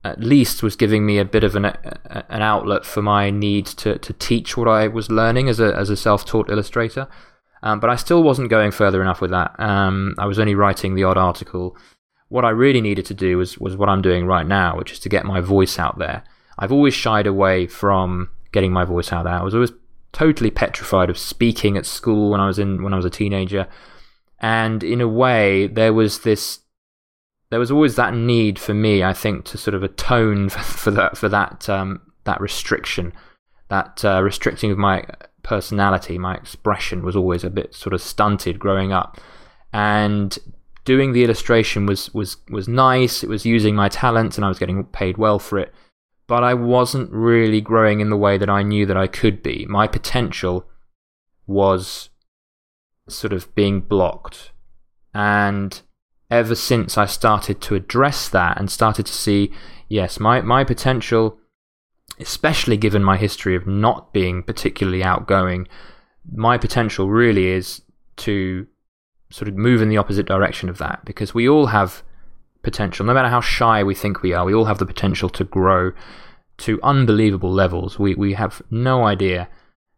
at 0.05 0.21
least 0.21 0.63
was 0.63 0.75
giving 0.75 1.07
me 1.07 1.19
a 1.19 1.25
bit 1.25 1.45
of 1.45 1.55
an 1.55 1.67
an 1.67 2.43
outlet 2.43 2.85
for 2.85 3.03
my 3.03 3.31
need 3.31 3.67
to 3.67 3.99
to 3.99 4.13
teach 4.15 4.57
what 4.57 4.69
I 4.69 4.89
was 4.89 5.11
learning 5.11 5.49
as 5.49 5.61
a 5.61 5.75
as 5.77 5.91
a 5.91 5.97
self 5.97 6.25
taught 6.25 6.51
illustrator. 6.51 7.09
Um, 7.63 7.79
but 7.79 7.91
I 7.91 7.97
still 7.97 8.25
wasn't 8.25 8.51
going 8.51 8.73
further 8.73 9.01
enough 9.01 9.21
with 9.21 9.31
that. 9.31 9.55
Um, 9.61 10.17
I 10.19 10.27
was 10.27 10.41
only 10.41 10.57
writing 10.57 10.95
the 10.95 11.05
odd 11.05 11.17
article. 11.17 11.77
What 12.29 12.45
I 12.45 12.51
really 12.51 12.81
needed 12.81 13.07
to 13.07 13.15
do 13.15 13.39
was 13.39 13.59
was 13.59 13.77
what 13.77 13.89
I'm 13.89 14.03
doing 14.03 14.27
right 14.27 14.47
now, 14.47 14.77
which 14.77 14.93
is 14.93 14.99
to 15.01 15.09
get 15.09 15.25
my 15.25 15.41
voice 15.41 15.79
out 15.79 15.99
there. 15.99 16.25
I've 16.59 16.73
always 16.73 16.95
shied 16.95 17.27
away 17.27 17.67
from 17.67 18.31
getting 18.53 18.73
my 18.73 18.85
voice 18.85 19.13
out 19.13 19.25
there. 19.25 19.35
I 19.35 19.43
was 19.43 19.55
always 19.55 19.73
totally 20.13 20.51
petrified 20.51 21.09
of 21.09 21.19
speaking 21.19 21.77
at 21.77 21.87
school 21.87 22.31
when 22.31 22.41
I 22.41 22.47
was 22.47 22.59
in 22.59 22.83
when 22.83 22.93
I 22.93 22.97
was 22.97 23.05
a 23.05 23.11
teenager. 23.11 23.69
And 24.41 24.83
in 24.83 25.01
a 25.01 25.07
way, 25.07 25.69
there 25.69 25.93
was 25.93 26.21
this 26.21 26.62
there 27.53 27.61
was 27.61 27.71
always 27.71 27.97
that 27.97 28.15
need 28.15 28.59
for 28.59 28.73
me, 28.73 29.05
I 29.05 29.13
think, 29.13 29.45
to 29.45 29.59
sort 29.59 29.75
of 29.75 29.83
atone 29.83 30.49
for, 30.49 30.61
for 30.61 30.91
that 30.93 31.19
for 31.19 31.29
that 31.29 31.69
um, 31.69 32.01
that 32.25 32.41
restriction, 32.41 33.13
that 33.69 34.03
uh, 34.05 34.23
restricting 34.23 34.71
of 34.71 34.79
my 34.79 35.05
personality, 35.43 36.19
my 36.19 36.35
expression 36.35 37.05
was 37.05 37.15
always 37.15 37.45
a 37.45 37.51
bit 37.51 37.75
sort 37.75 37.93
of 37.93 38.01
stunted 38.01 38.59
growing 38.59 38.91
up, 38.91 39.21
and 39.71 40.39
doing 40.87 41.13
the 41.13 41.25
illustration 41.25 41.85
was 41.85 42.13
was 42.15 42.39
was 42.49 42.69
nice. 42.69 43.23
It 43.23 43.29
was 43.29 43.45
using 43.45 43.75
my 43.77 43.91
talents, 43.91 44.39
and 44.39 44.47
I 44.47 44.49
was 44.49 44.59
getting 44.59 44.85
paid 44.85 45.19
well 45.19 45.39
for 45.39 45.59
it. 45.59 45.75
But 46.27 46.43
I 46.43 46.55
wasn't 46.55 47.13
really 47.13 47.61
growing 47.61 48.01
in 48.01 48.09
the 48.09 48.17
way 48.17 48.39
that 48.39 48.49
I 48.49 48.63
knew 48.63 48.87
that 48.87 48.97
I 48.97 49.09
could 49.09 49.43
be. 49.43 49.67
My 49.69 49.87
potential 49.87 50.65
was 51.47 52.09
sort 53.11 53.35
of 53.35 53.55
being 53.55 53.83
blocked, 53.83 54.53
and 55.13 55.83
ever 56.33 56.55
since 56.55 56.97
I 56.97 57.05
started 57.05 57.61
to 57.61 57.75
address 57.75 58.27
that 58.31 58.59
and 58.59 58.71
started 58.71 59.05
to 59.05 59.13
see, 59.13 59.53
yes, 59.89 60.19
my, 60.19 60.41
my 60.41 60.65
potential, 60.65 61.39
especially 62.19 62.79
given 62.79 63.05
my 63.05 63.19
history 63.19 63.55
of 63.55 63.67
not 63.67 64.15
being 64.15 64.43
particularly 64.43 65.05
outgoing, 65.05 65.69
my 66.35 66.57
potential 66.57 67.11
really 67.11 67.49
is 67.49 67.83
to 68.17 68.67
sort 69.29 69.49
of 69.49 69.57
move 69.57 69.83
in 69.83 69.91
the 69.91 69.99
opposite 69.99 70.25
direction 70.27 70.71
of 70.71 70.79
that 70.79 71.05
because 71.05 71.35
we 71.35 71.47
all 71.47 71.67
have 71.67 72.03
potential. 72.63 73.05
No 73.05 73.13
matter 73.13 73.29
how 73.29 73.43
shy 73.43 73.83
we 73.83 73.95
think 73.95 74.23
we 74.23 74.33
are, 74.33 74.47
we 74.47 74.55
all 74.55 74.65
have 74.65 74.79
the 74.79 74.87
potential 74.87 75.29
to 75.31 75.45
grow 75.45 75.93
to 76.59 76.81
unbelievable 76.83 77.53
levels. 77.53 77.99
We, 77.99 78.15
we 78.15 78.33
have 78.35 78.63
no 78.71 79.05
idea 79.05 79.49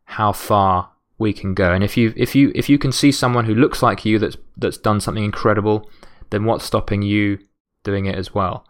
how 0.04 0.32
far 0.32 0.90
we 1.16 1.32
can 1.32 1.54
go. 1.54 1.72
And 1.72 1.84
if 1.84 1.96
you, 1.96 2.12
if, 2.16 2.34
you, 2.34 2.50
if 2.56 2.68
you 2.68 2.76
can 2.76 2.90
see 2.90 3.12
someone 3.12 3.44
who 3.44 3.54
looks 3.54 3.84
like 3.84 4.04
you 4.04 4.18
that's, 4.18 4.36
that's 4.56 4.78
done 4.78 5.00
something 5.00 5.22
incredible, 5.22 5.88
then 6.34 6.44
what's 6.44 6.64
stopping 6.64 7.02
you 7.02 7.38
doing 7.84 8.06
it 8.06 8.16
as 8.16 8.34
well? 8.34 8.66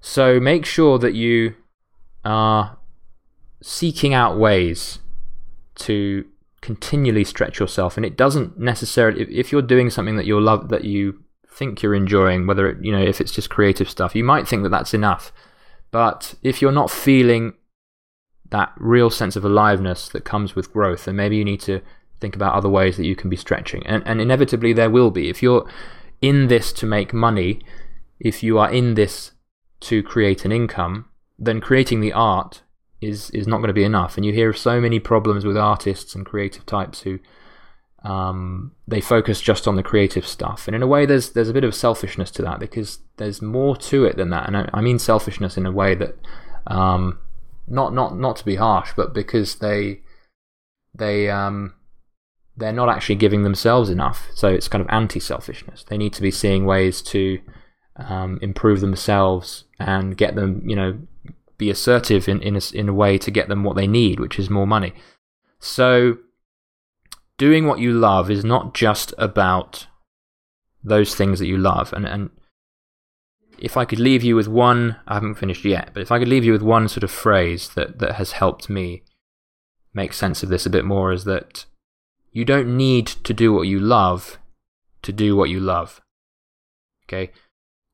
So 0.00 0.38
make 0.38 0.64
sure 0.64 0.98
that 0.98 1.14
you 1.14 1.54
are 2.24 2.78
seeking 3.62 4.14
out 4.14 4.38
ways 4.38 5.00
to 5.76 6.26
continually 6.60 7.24
stretch 7.24 7.58
yourself. 7.58 7.96
And 7.96 8.04
it 8.04 8.16
doesn't 8.16 8.58
necessarily 8.58 9.22
if 9.34 9.50
you're 9.50 9.62
doing 9.62 9.90
something 9.90 10.16
that 10.16 10.26
you 10.26 10.40
love 10.40 10.68
that 10.68 10.84
you 10.84 11.22
think 11.48 11.82
you're 11.82 11.94
enjoying 11.94 12.46
whether 12.46 12.68
it, 12.68 12.84
you 12.84 12.92
know 12.92 13.02
if 13.02 13.20
it's 13.20 13.32
just 13.32 13.50
creative 13.50 13.90
stuff 13.90 14.14
you 14.14 14.22
might 14.22 14.46
think 14.46 14.62
that 14.62 14.68
that's 14.68 14.94
enough. 14.94 15.32
But 15.90 16.34
if 16.42 16.60
you're 16.60 16.70
not 16.72 16.90
feeling 16.90 17.54
that 18.50 18.72
real 18.76 19.10
sense 19.10 19.34
of 19.34 19.44
aliveness 19.44 20.08
that 20.10 20.24
comes 20.24 20.54
with 20.54 20.72
growth 20.72 21.06
then 21.06 21.16
maybe 21.16 21.36
you 21.36 21.44
need 21.44 21.60
to 21.62 21.80
think 22.20 22.36
about 22.36 22.54
other 22.54 22.68
ways 22.68 22.96
that 22.96 23.06
you 23.06 23.16
can 23.16 23.30
be 23.30 23.36
stretching. 23.36 23.84
And 23.86 24.02
and 24.06 24.20
inevitably 24.20 24.72
there 24.72 24.90
will 24.90 25.10
be. 25.10 25.28
If 25.28 25.42
you're 25.42 25.68
in 26.20 26.48
this 26.48 26.72
to 26.72 26.86
make 26.86 27.12
money 27.12 27.60
if 28.18 28.42
you 28.42 28.58
are 28.58 28.70
in 28.70 28.94
this 28.94 29.32
to 29.80 30.02
create 30.02 30.44
an 30.44 30.52
income 30.52 31.08
then 31.38 31.60
creating 31.60 32.00
the 32.00 32.12
art 32.12 32.62
is 33.00 33.30
is 33.30 33.46
not 33.46 33.58
going 33.58 33.68
to 33.68 33.74
be 33.74 33.84
enough. 33.84 34.16
And 34.16 34.26
you 34.26 34.32
hear 34.32 34.50
of 34.50 34.58
so 34.58 34.80
many 34.80 34.98
problems 34.98 35.44
with 35.44 35.56
artists 35.56 36.14
and 36.14 36.26
creative 36.26 36.66
types 36.66 37.02
who 37.02 37.20
um, 38.02 38.72
they 38.86 39.00
focus 39.00 39.40
just 39.40 39.68
on 39.68 39.76
the 39.76 39.82
creative 39.82 40.26
stuff. 40.26 40.66
And 40.66 40.74
in 40.74 40.82
a 40.82 40.86
way, 40.86 41.06
there's 41.06 41.30
there's 41.30 41.48
a 41.48 41.54
bit 41.54 41.64
of 41.64 41.74
selfishness 41.74 42.30
to 42.32 42.42
that 42.42 42.58
because 42.58 42.98
there's 43.16 43.40
more 43.40 43.76
to 43.76 44.04
it 44.04 44.16
than 44.16 44.30
that. 44.30 44.46
And 44.46 44.56
I, 44.56 44.70
I 44.74 44.80
mean 44.80 44.98
selfishness 44.98 45.56
in 45.56 45.66
a 45.66 45.72
way 45.72 45.94
that 45.94 46.16
um, 46.66 47.18
not 47.68 47.94
not 47.94 48.18
not 48.18 48.36
to 48.36 48.44
be 48.44 48.56
harsh, 48.56 48.90
but 48.96 49.14
because 49.14 49.56
they 49.56 50.00
they 50.94 51.30
um, 51.30 51.74
they're 52.58 52.72
not 52.72 52.88
actually 52.88 53.14
giving 53.14 53.44
themselves 53.44 53.88
enough. 53.88 54.28
So 54.34 54.48
it's 54.48 54.68
kind 54.68 54.82
of 54.82 54.90
anti-selfishness. 54.90 55.84
They 55.84 55.96
need 55.96 56.12
to 56.14 56.22
be 56.22 56.30
seeing 56.30 56.66
ways 56.66 57.00
to 57.02 57.40
um, 57.96 58.38
improve 58.42 58.80
themselves 58.80 59.64
and 59.78 60.16
get 60.16 60.34
them, 60.34 60.62
you 60.66 60.76
know, 60.76 60.98
be 61.56 61.70
assertive 61.70 62.28
in 62.28 62.40
in 62.42 62.56
a, 62.56 62.60
in 62.72 62.88
a 62.88 62.94
way 62.94 63.18
to 63.18 63.30
get 63.30 63.48
them 63.48 63.64
what 63.64 63.76
they 63.76 63.86
need, 63.86 64.20
which 64.20 64.38
is 64.38 64.50
more 64.50 64.66
money. 64.66 64.92
So, 65.60 66.18
doing 67.36 67.66
what 67.66 67.80
you 67.80 67.92
love 67.92 68.30
is 68.30 68.44
not 68.44 68.74
just 68.74 69.14
about 69.18 69.86
those 70.82 71.14
things 71.14 71.38
that 71.38 71.46
you 71.46 71.58
love. 71.58 71.92
And 71.92 72.06
and 72.06 72.30
if 73.58 73.76
I 73.76 73.84
could 73.84 73.98
leave 73.98 74.22
you 74.22 74.36
with 74.36 74.48
one, 74.48 74.96
I 75.06 75.14
haven't 75.14 75.34
finished 75.34 75.64
yet, 75.64 75.90
but 75.92 76.02
if 76.02 76.12
I 76.12 76.18
could 76.18 76.28
leave 76.28 76.44
you 76.44 76.52
with 76.52 76.62
one 76.62 76.88
sort 76.88 77.04
of 77.04 77.10
phrase 77.10 77.70
that 77.70 77.98
that 77.98 78.16
has 78.16 78.32
helped 78.32 78.68
me 78.68 79.02
make 79.94 80.12
sense 80.12 80.42
of 80.42 80.48
this 80.48 80.66
a 80.66 80.70
bit 80.70 80.84
more, 80.84 81.12
is 81.12 81.24
that 81.24 81.64
you 82.32 82.44
don't 82.44 82.76
need 82.76 83.06
to 83.06 83.34
do 83.34 83.52
what 83.52 83.68
you 83.68 83.78
love 83.78 84.38
to 85.02 85.12
do 85.12 85.36
what 85.36 85.50
you 85.50 85.60
love. 85.60 86.00
Okay 87.04 87.32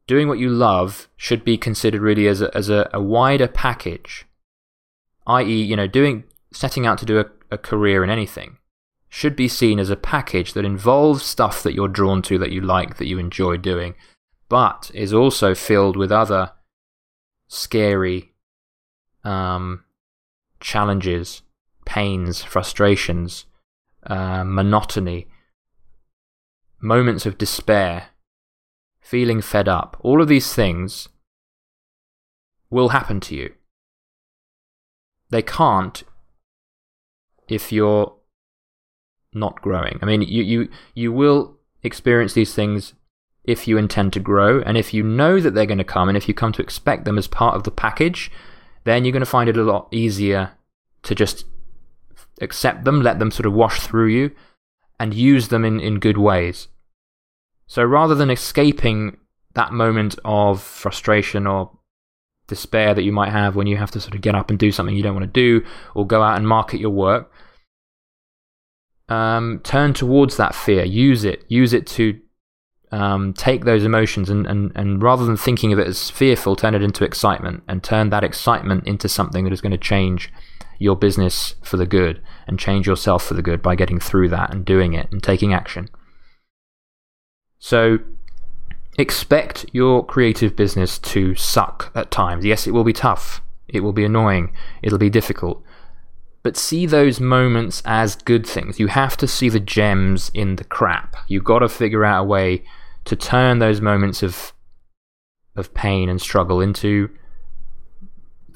doing 0.07 0.29
what 0.29 0.39
you 0.39 0.49
love 0.49 1.09
should 1.17 1.45
be 1.45 1.57
considered 1.57 2.01
really 2.01 2.29
as 2.29 2.41
a, 2.41 2.55
as 2.57 2.69
a, 2.69 2.89
a 2.93 3.01
wider 3.01 3.49
package, 3.49 4.27
i.e., 5.27 5.63
you 5.63 5.77
know, 5.77 5.87
doing 5.87 6.25
setting 6.53 6.87
out 6.87 6.99
to 6.99 7.07
do 7.07 7.19
a, 7.19 7.27
a 7.51 7.59
career 7.59 8.05
in 8.05 8.11
anything 8.11 8.59
should 9.09 9.37
be 9.37 9.49
seen 9.49 9.79
as 9.79 9.91
a 9.91 9.97
package 9.97 10.53
that 10.55 10.65
involves 10.65 11.23
stuff 11.23 11.63
that 11.63 11.73
you're 11.73 11.89
drawn 11.89 12.21
to, 12.21 12.37
that 12.39 12.51
you 12.51 12.61
like, 12.61 12.97
that 12.97 13.07
you 13.07 13.19
enjoy 13.19 13.57
doing, 13.57 13.95
but 14.49 14.91
is 14.93 15.13
also 15.13 15.55
filled 15.55 15.97
with 15.97 16.11
other 16.11 16.51
scary 17.47 18.33
um, 19.23 19.85
challenges, 20.59 21.43
pains, 21.87 22.43
frustrations, 22.43 23.47
uh, 24.07 24.45
monotony, 24.45 25.29
moments 26.81 27.27
of 27.27 27.39
despair 27.39 28.09
feeling 29.01 29.41
fed 29.41 29.69
up, 29.69 29.97
all 30.01 30.23
of 30.23 30.29
these 30.29 30.55
things 30.55 31.09
will 32.71 32.89
happen 32.89 33.21
to 33.21 33.35
you. 33.35 33.55
They 35.31 35.43
can't 35.43 36.03
if 37.49 37.71
you're 37.71 38.15
not 39.33 39.61
growing. 39.61 39.99
I 40.01 40.07
mean, 40.07 40.23
you, 40.23 40.43
you, 40.43 40.69
you 40.95 41.13
will 41.13 41.59
experience 41.83 42.33
these 42.33 42.55
things 42.55 42.95
if 43.45 43.69
you 43.69 43.77
intend 43.77 44.15
to 44.15 44.21
grow, 44.21 44.63
and 44.63 44.79
if 44.79 44.95
you 44.95 45.03
know 45.03 45.39
that 45.39 45.55
they're 45.55 45.67
going 45.67 45.79
to 45.79 45.85
come, 45.85 46.09
and 46.09 46.17
if 46.17 46.27
you 46.29 46.33
come 46.33 46.53
to 46.53 46.63
expect 46.63 47.05
them 47.05 47.19
as 47.19 47.27
part 47.27 47.55
of 47.55 47.65
the 47.65 47.71
package, 47.71 48.31
then 48.85 49.05
you're 49.05 49.13
going 49.13 49.21
to 49.21 49.27
find 49.27 49.51
it 49.51 49.57
a 49.57 49.63
lot 49.63 49.89
easier 49.91 50.53
to 51.03 51.15
just 51.15 51.45
accept 52.41 52.85
them, 52.85 53.03
let 53.03 53.19
them 53.19 53.31
sort 53.31 53.47
of 53.47 53.53
wash 53.53 53.81
through 53.81 54.09
you, 54.09 54.31
and 54.99 55.15
use 55.15 55.49
them 55.49 55.65
in, 55.65 55.81
in 55.81 55.99
good 55.99 56.19
ways. 56.19 56.69
So 57.67 57.83
rather 57.83 58.15
than 58.15 58.31
escaping 58.31 59.17
that 59.55 59.73
moment 59.73 60.19
of 60.25 60.63
frustration 60.63 61.47
or 61.47 61.71
despair 62.47 62.95
that 62.95 63.03
you 63.03 63.13
might 63.13 63.31
have 63.31 63.57
when 63.57 63.67
you 63.67 63.77
have 63.77 63.91
to 63.93 64.01
sort 64.01 64.15
of 64.15 64.21
get 64.21 64.35
up 64.35 64.51
and 64.51 64.59
do 64.59 64.71
something 64.71 64.95
you 64.95 65.03
don't 65.03 65.15
want 65.15 65.33
to 65.33 65.61
do 65.61 65.65
or 65.95 66.07
go 66.07 66.23
out 66.23 66.37
and 66.37 66.47
market 66.47 66.81
your 66.81 66.91
work, 66.91 67.33
um, 69.09 69.61
turn 69.65 69.95
towards 69.95 70.37
that 70.37 70.55
fear, 70.55 70.85
use 70.85 71.25
it, 71.25 71.45
use 71.49 71.73
it 71.73 71.87
to 71.87 72.21
um, 72.91 73.33
take 73.33 73.65
those 73.65 73.85
emotions 73.85 74.31
and, 74.31 74.47
and, 74.47 74.73
and 74.75 75.03
rather 75.03 75.25
than 75.25 75.37
thinking 75.37 75.73
of 75.73 75.79
it 75.79 75.87
as 75.87 76.11
fearful, 76.11 76.55
turn 76.55 76.75
it 76.75 76.83
into 76.83 77.05
excitement 77.05 77.63
and 77.67 77.83
turn 77.83 78.11
that 78.11 78.25
excitement 78.25 78.87
into 78.87 79.09
something 79.09 79.45
that 79.45 79.53
is 79.53 79.61
going 79.61 79.73
to 79.73 79.79
change 79.79 80.33
your 80.79 80.97
business 80.97 81.55
for 81.63 81.77
the 81.77 81.87
good 81.87 82.21
and 82.47 82.59
change 82.59 82.87
yourself 82.87 83.25
for 83.25 83.35
the 83.35 83.43
good 83.43 83.63
by 83.63 83.75
getting 83.75 84.01
through 84.01 84.29
that 84.29 84.53
and 84.53 84.65
doing 84.65 84.95
it 84.95 85.11
and 85.11 85.23
taking 85.23 85.53
action. 85.53 85.89
So 87.59 87.99
expect 88.99 89.67
your 89.73 90.05
creative 90.05 90.55
business 90.55 90.99
to 91.01 91.35
suck 91.35 91.91
at 91.95 92.11
times. 92.11 92.45
Yes, 92.45 92.67
it 92.67 92.73
will 92.73 92.85
be 92.85 92.93
tough. 92.93 93.41
It 93.69 93.81
will 93.81 93.93
be 93.93 94.05
annoying. 94.05 94.53
It'll 94.83 94.99
be 94.99 95.11
difficult. 95.11 95.63
But 96.43 96.57
see 96.57 96.85
those 96.85 97.21
moments 97.21 97.83
as 97.87 98.17
good 98.17 98.47
things. 98.47 98.79
You 98.79 98.89
have 98.89 99.17
to 99.17 99.27
see 99.27 99.49
the 99.49 99.61
gems 99.61 100.31
in 100.35 100.57
the 100.57 100.65
crap. 100.65 101.17
You've 101.27 101.45
got 101.45 101.61
to 101.61 101.69
figure 101.69 102.05
out 102.05 102.21
a 102.21 102.25
way 102.25 102.65
to 103.07 103.17
turn 103.17 103.59
those 103.59 103.81
moments 103.81 104.23
of 104.23 104.53
of 105.57 105.73
pain 105.73 106.09
and 106.09 106.21
struggle 106.21 106.61
into 106.61 107.09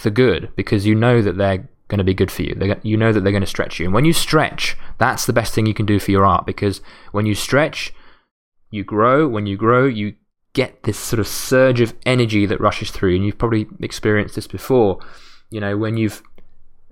the 0.02 0.10
good 0.10 0.50
because 0.56 0.84
you 0.84 0.94
know 0.94 1.22
that 1.22 1.36
they're 1.36 1.68
going 1.88 1.98
to 1.98 2.04
be 2.04 2.14
good 2.14 2.30
for 2.30 2.42
you. 2.42 2.54
They're, 2.54 2.78
you 2.82 2.96
know 2.96 3.12
that 3.12 3.20
they're 3.20 3.32
going 3.32 3.42
to 3.42 3.46
stretch 3.46 3.80
you. 3.80 3.86
And 3.86 3.94
when 3.94 4.04
you 4.04 4.12
stretch, 4.12 4.76
that's 4.98 5.26
the 5.26 5.32
best 5.32 5.54
thing 5.54 5.66
you 5.66 5.74
can 5.74 5.86
do 5.86 5.98
for 5.98 6.10
your 6.10 6.24
art 6.24 6.46
because 6.46 6.80
when 7.12 7.26
you 7.26 7.34
stretch, 7.34 7.92
you 8.70 8.84
grow. 8.84 9.26
When 9.26 9.46
you 9.46 9.56
grow, 9.56 9.86
you 9.86 10.14
get 10.52 10.82
this 10.82 10.98
sort 10.98 11.20
of 11.20 11.26
surge 11.26 11.80
of 11.80 11.94
energy 12.04 12.46
that 12.46 12.60
rushes 12.60 12.90
through. 12.90 13.14
And 13.16 13.24
you've 13.24 13.38
probably 13.38 13.66
experienced 13.80 14.34
this 14.34 14.46
before. 14.46 15.00
You 15.50 15.60
know, 15.60 15.76
when 15.76 15.96
you've 15.96 16.22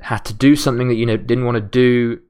had 0.00 0.24
to 0.24 0.34
do 0.34 0.56
something 0.56 0.88
that 0.88 0.94
you 0.94 1.06
know, 1.06 1.16
didn't 1.16 1.44
want 1.44 1.56
to 1.56 1.60
do, 1.60 2.20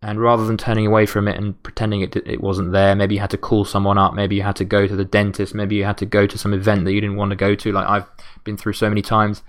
and 0.00 0.20
rather 0.20 0.44
than 0.44 0.56
turning 0.56 0.86
away 0.86 1.06
from 1.06 1.28
it 1.28 1.36
and 1.36 1.60
pretending 1.62 2.00
it, 2.00 2.16
it 2.16 2.40
wasn't 2.40 2.72
there, 2.72 2.94
maybe 2.96 3.14
you 3.14 3.20
had 3.20 3.30
to 3.30 3.38
call 3.38 3.64
someone 3.64 3.98
up, 3.98 4.14
maybe 4.14 4.34
you 4.34 4.42
had 4.42 4.56
to 4.56 4.64
go 4.64 4.86
to 4.86 4.96
the 4.96 5.04
dentist, 5.04 5.54
maybe 5.54 5.76
you 5.76 5.84
had 5.84 5.98
to 5.98 6.06
go 6.06 6.26
to 6.26 6.36
some 6.36 6.52
event 6.52 6.84
that 6.84 6.92
you 6.92 7.00
didn't 7.00 7.16
want 7.16 7.30
to 7.30 7.36
go 7.36 7.54
to, 7.54 7.72
like 7.72 7.86
I've 7.86 8.06
been 8.42 8.56
through 8.56 8.72
so 8.72 8.88
many 8.88 9.02
times, 9.02 9.42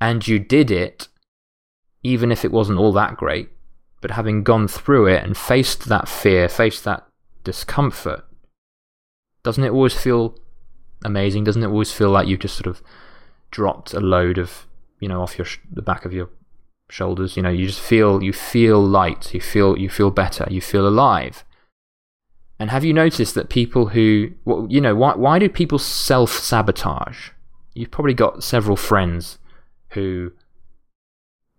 and 0.00 0.26
you 0.28 0.38
did 0.38 0.70
it, 0.70 1.08
even 2.02 2.32
if 2.32 2.44
it 2.44 2.52
wasn't 2.52 2.78
all 2.78 2.92
that 2.92 3.16
great. 3.16 3.48
But 4.00 4.12
having 4.12 4.42
gone 4.42 4.66
through 4.68 5.06
it 5.06 5.24
and 5.24 5.36
faced 5.36 5.88
that 5.88 6.08
fear, 6.08 6.48
faced 6.48 6.84
that 6.84 7.06
discomfort, 7.44 8.24
doesn't 9.42 9.64
it 9.64 9.70
always 9.70 9.94
feel 9.94 10.36
amazing? 11.04 11.44
Doesn't 11.44 11.62
it 11.62 11.68
always 11.68 11.92
feel 11.92 12.10
like 12.10 12.26
you've 12.26 12.40
just 12.40 12.56
sort 12.56 12.66
of 12.66 12.82
dropped 13.50 13.92
a 13.92 14.00
load 14.00 14.38
of, 14.38 14.66
you 15.00 15.08
know, 15.08 15.22
off 15.22 15.38
your 15.38 15.46
the 15.70 15.82
back 15.82 16.04
of 16.04 16.12
your 16.12 16.28
shoulders? 16.90 17.36
You 17.36 17.42
know, 17.42 17.50
you 17.50 17.66
just 17.66 17.80
feel 17.80 18.22
you 18.22 18.32
feel 18.32 18.80
light. 18.80 19.32
You 19.34 19.40
feel 19.40 19.78
you 19.78 19.88
feel 19.88 20.10
better. 20.10 20.46
You 20.50 20.60
feel 20.60 20.86
alive. 20.86 21.44
And 22.58 22.70
have 22.70 22.84
you 22.84 22.92
noticed 22.92 23.34
that 23.34 23.48
people 23.48 23.88
who, 23.88 24.30
well, 24.44 24.66
you 24.68 24.80
know, 24.80 24.94
why 24.94 25.14
why 25.14 25.38
do 25.38 25.48
people 25.48 25.78
self 25.78 26.30
sabotage? 26.32 27.30
You've 27.74 27.90
probably 27.90 28.14
got 28.14 28.44
several 28.44 28.76
friends 28.76 29.38
who 29.90 30.32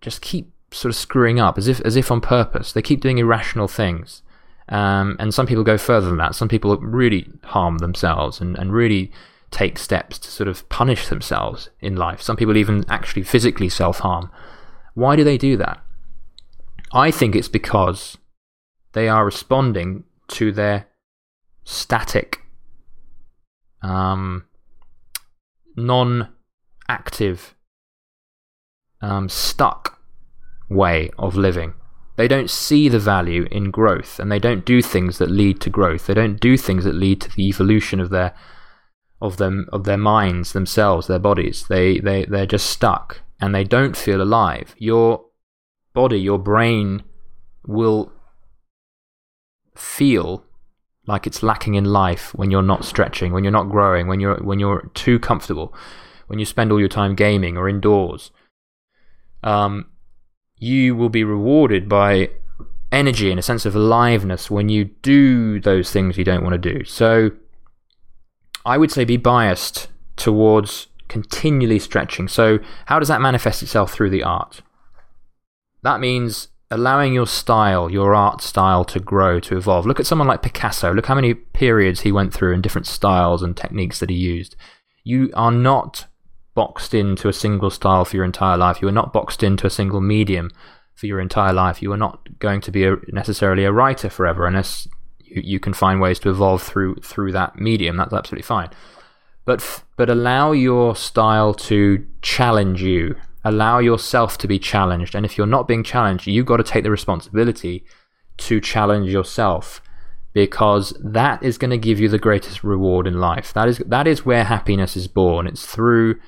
just 0.04 0.20
keep 0.20 0.52
sort 0.70 0.90
of 0.90 0.96
screwing 0.96 1.40
up 1.40 1.56
as 1.56 1.66
if 1.66 1.80
as 1.80 1.96
if 1.96 2.10
on 2.10 2.20
purpose. 2.20 2.72
They 2.72 2.82
keep 2.82 3.00
doing 3.00 3.18
irrational 3.18 3.68
things. 3.68 4.22
Um, 4.68 5.16
and 5.18 5.32
some 5.34 5.46
people 5.46 5.64
go 5.64 5.76
further 5.76 6.08
than 6.08 6.18
that. 6.18 6.34
Some 6.34 6.48
people 6.48 6.76
really 6.78 7.30
harm 7.44 7.78
themselves 7.78 8.40
and, 8.40 8.56
and 8.56 8.72
really 8.72 9.12
take 9.50 9.78
steps 9.78 10.18
to 10.18 10.30
sort 10.30 10.48
of 10.48 10.66
punish 10.68 11.08
themselves 11.08 11.68
in 11.80 11.96
life. 11.96 12.22
Some 12.22 12.36
people 12.36 12.56
even 12.56 12.84
actually 12.88 13.22
physically 13.22 13.68
self 13.68 14.00
harm. 14.00 14.30
Why 14.94 15.16
do 15.16 15.24
they 15.24 15.38
do 15.38 15.56
that? 15.56 15.82
I 16.92 17.10
think 17.10 17.34
it's 17.34 17.48
because 17.48 18.18
they 18.92 19.08
are 19.08 19.24
responding 19.24 20.04
to 20.28 20.52
their 20.52 20.86
static, 21.64 22.42
um, 23.82 24.44
non 25.76 26.28
active, 26.88 27.54
um, 29.00 29.28
stuck 29.28 29.93
way 30.68 31.10
of 31.18 31.36
living. 31.36 31.74
They 32.16 32.28
don't 32.28 32.50
see 32.50 32.88
the 32.88 32.98
value 32.98 33.46
in 33.50 33.70
growth 33.70 34.18
and 34.20 34.30
they 34.30 34.38
don't 34.38 34.64
do 34.64 34.80
things 34.80 35.18
that 35.18 35.30
lead 35.30 35.60
to 35.62 35.70
growth. 35.70 36.06
They 36.06 36.14
don't 36.14 36.40
do 36.40 36.56
things 36.56 36.84
that 36.84 36.94
lead 36.94 37.20
to 37.22 37.34
the 37.34 37.48
evolution 37.48 38.00
of 38.00 38.10
their 38.10 38.34
of 39.20 39.36
them 39.38 39.66
of 39.72 39.84
their 39.84 39.96
minds 39.96 40.52
themselves, 40.52 41.06
their 41.06 41.18
bodies. 41.18 41.66
They 41.68 41.98
they 41.98 42.24
they're 42.24 42.46
just 42.46 42.70
stuck 42.70 43.22
and 43.40 43.54
they 43.54 43.64
don't 43.64 43.96
feel 43.96 44.22
alive. 44.22 44.74
Your 44.78 45.24
body, 45.92 46.20
your 46.20 46.38
brain 46.38 47.02
will 47.66 48.12
feel 49.74 50.44
like 51.06 51.26
it's 51.26 51.42
lacking 51.42 51.74
in 51.74 51.84
life 51.84 52.34
when 52.34 52.50
you're 52.50 52.62
not 52.62 52.84
stretching, 52.84 53.32
when 53.32 53.44
you're 53.44 53.52
not 53.52 53.70
growing, 53.70 54.06
when 54.06 54.20
you're 54.20 54.42
when 54.42 54.60
you're 54.60 54.90
too 54.94 55.18
comfortable, 55.18 55.74
when 56.28 56.38
you 56.38 56.44
spend 56.44 56.70
all 56.70 56.80
your 56.80 56.88
time 56.88 57.14
gaming 57.14 57.56
or 57.56 57.68
indoors. 57.68 58.30
Um, 59.42 59.86
you 60.64 60.96
will 60.96 61.10
be 61.10 61.22
rewarded 61.24 61.88
by 61.88 62.30
energy 62.90 63.30
and 63.30 63.38
a 63.38 63.42
sense 63.42 63.66
of 63.66 63.74
aliveness 63.74 64.50
when 64.50 64.68
you 64.68 64.86
do 65.02 65.60
those 65.60 65.90
things 65.90 66.16
you 66.16 66.24
don't 66.24 66.42
want 66.42 66.54
to 66.60 66.72
do. 66.72 66.84
So, 66.84 67.32
I 68.64 68.78
would 68.78 68.90
say 68.90 69.04
be 69.04 69.18
biased 69.18 69.88
towards 70.16 70.86
continually 71.08 71.78
stretching. 71.78 72.28
So, 72.28 72.60
how 72.86 72.98
does 72.98 73.08
that 73.08 73.20
manifest 73.20 73.62
itself 73.62 73.92
through 73.92 74.10
the 74.10 74.22
art? 74.22 74.62
That 75.82 76.00
means 76.00 76.48
allowing 76.70 77.12
your 77.12 77.26
style, 77.26 77.90
your 77.90 78.14
art 78.14 78.40
style, 78.40 78.84
to 78.86 78.98
grow, 78.98 79.38
to 79.40 79.58
evolve. 79.58 79.86
Look 79.86 80.00
at 80.00 80.06
someone 80.06 80.28
like 80.28 80.42
Picasso. 80.42 80.94
Look 80.94 81.06
how 81.06 81.14
many 81.14 81.34
periods 81.34 82.00
he 82.00 82.10
went 82.10 82.32
through 82.32 82.54
and 82.54 82.62
different 82.62 82.86
styles 82.86 83.42
and 83.42 83.54
techniques 83.54 84.00
that 84.00 84.08
he 84.08 84.16
used. 84.16 84.56
You 85.02 85.30
are 85.34 85.52
not 85.52 86.06
boxed 86.54 86.94
into 86.94 87.28
a 87.28 87.32
single 87.32 87.70
style 87.70 88.04
for 88.04 88.16
your 88.16 88.24
entire 88.24 88.56
life. 88.56 88.80
You 88.80 88.88
are 88.88 88.92
not 88.92 89.12
boxed 89.12 89.42
into 89.42 89.66
a 89.66 89.70
single 89.70 90.00
medium 90.00 90.50
for 90.94 91.06
your 91.06 91.20
entire 91.20 91.52
life. 91.52 91.82
You 91.82 91.92
are 91.92 91.98
not 91.98 92.38
going 92.38 92.60
to 92.62 92.70
be 92.70 92.84
a, 92.84 92.96
necessarily 93.08 93.64
a 93.64 93.72
writer 93.72 94.08
forever 94.08 94.46
unless 94.46 94.86
you, 95.18 95.42
you 95.44 95.60
can 95.60 95.74
find 95.74 96.00
ways 96.00 96.18
to 96.20 96.30
evolve 96.30 96.62
through 96.62 96.96
through 96.96 97.32
that 97.32 97.58
medium. 97.58 97.96
That's 97.96 98.12
absolutely 98.12 98.46
fine. 98.46 98.70
But 99.44 99.82
but 99.96 100.08
allow 100.08 100.52
your 100.52 100.96
style 100.96 101.54
to 101.54 102.06
challenge 102.22 102.82
you 102.82 103.16
allow 103.44 103.78
yourself 103.78 104.38
to 104.38 104.48
be 104.48 104.58
challenged. 104.58 105.14
And 105.14 105.24
if 105.24 105.36
you're 105.36 105.46
not 105.46 105.68
being 105.68 105.84
challenged, 105.84 106.26
you've 106.26 106.46
got 106.46 106.56
to 106.56 106.64
take 106.64 106.82
the 106.82 106.90
responsibility 106.90 107.84
to 108.38 108.60
challenge 108.60 109.10
yourself 109.10 109.82
because 110.32 110.94
that 111.04 111.42
is 111.42 111.58
going 111.58 111.70
to 111.70 111.78
give 111.78 112.00
you 112.00 112.08
the 112.08 112.18
greatest 112.18 112.64
reward 112.64 113.06
in 113.06 113.20
life. 113.20 113.52
That 113.52 113.68
is, 113.68 113.78
that 113.86 114.08
is 114.08 114.24
where 114.24 114.44
happiness 114.44 114.96
is 114.96 115.06
born. 115.06 115.46
It's 115.46 115.66
through 115.66 116.18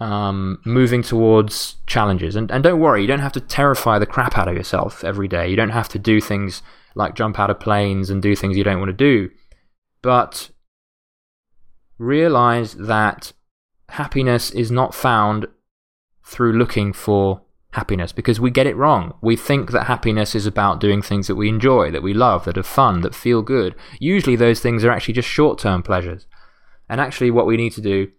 um, 0.00 0.60
moving 0.64 1.02
towards 1.02 1.76
challenges. 1.86 2.36
And, 2.36 2.50
and 2.50 2.62
don't 2.62 2.80
worry, 2.80 3.02
you 3.02 3.08
don't 3.08 3.18
have 3.20 3.32
to 3.32 3.40
terrify 3.40 3.98
the 3.98 4.06
crap 4.06 4.38
out 4.38 4.48
of 4.48 4.56
yourself 4.56 5.02
every 5.04 5.28
day. 5.28 5.48
You 5.48 5.56
don't 5.56 5.70
have 5.70 5.88
to 5.90 5.98
do 5.98 6.20
things 6.20 6.62
like 6.94 7.14
jump 7.14 7.38
out 7.38 7.50
of 7.50 7.60
planes 7.60 8.10
and 8.10 8.22
do 8.22 8.34
things 8.36 8.56
you 8.56 8.64
don't 8.64 8.78
want 8.80 8.90
to 8.90 8.92
do. 8.92 9.30
But 10.02 10.50
realize 11.98 12.74
that 12.74 13.32
happiness 13.90 14.50
is 14.50 14.70
not 14.70 14.94
found 14.94 15.46
through 16.24 16.52
looking 16.52 16.92
for 16.92 17.42
happiness 17.72 18.12
because 18.12 18.40
we 18.40 18.50
get 18.50 18.66
it 18.66 18.76
wrong. 18.76 19.14
We 19.20 19.36
think 19.36 19.72
that 19.72 19.86
happiness 19.86 20.34
is 20.34 20.46
about 20.46 20.80
doing 20.80 21.02
things 21.02 21.26
that 21.26 21.36
we 21.36 21.48
enjoy, 21.48 21.90
that 21.90 22.02
we 22.02 22.14
love, 22.14 22.44
that 22.44 22.58
are 22.58 22.62
fun, 22.62 23.00
that 23.02 23.14
feel 23.14 23.42
good. 23.42 23.74
Usually, 23.98 24.36
those 24.36 24.60
things 24.60 24.84
are 24.84 24.90
actually 24.90 25.14
just 25.14 25.28
short 25.28 25.58
term 25.58 25.82
pleasures. 25.82 26.26
And 26.88 27.00
actually, 27.00 27.30
what 27.30 27.46
we 27.46 27.56
need 27.56 27.72
to 27.72 27.80
do 27.80 28.10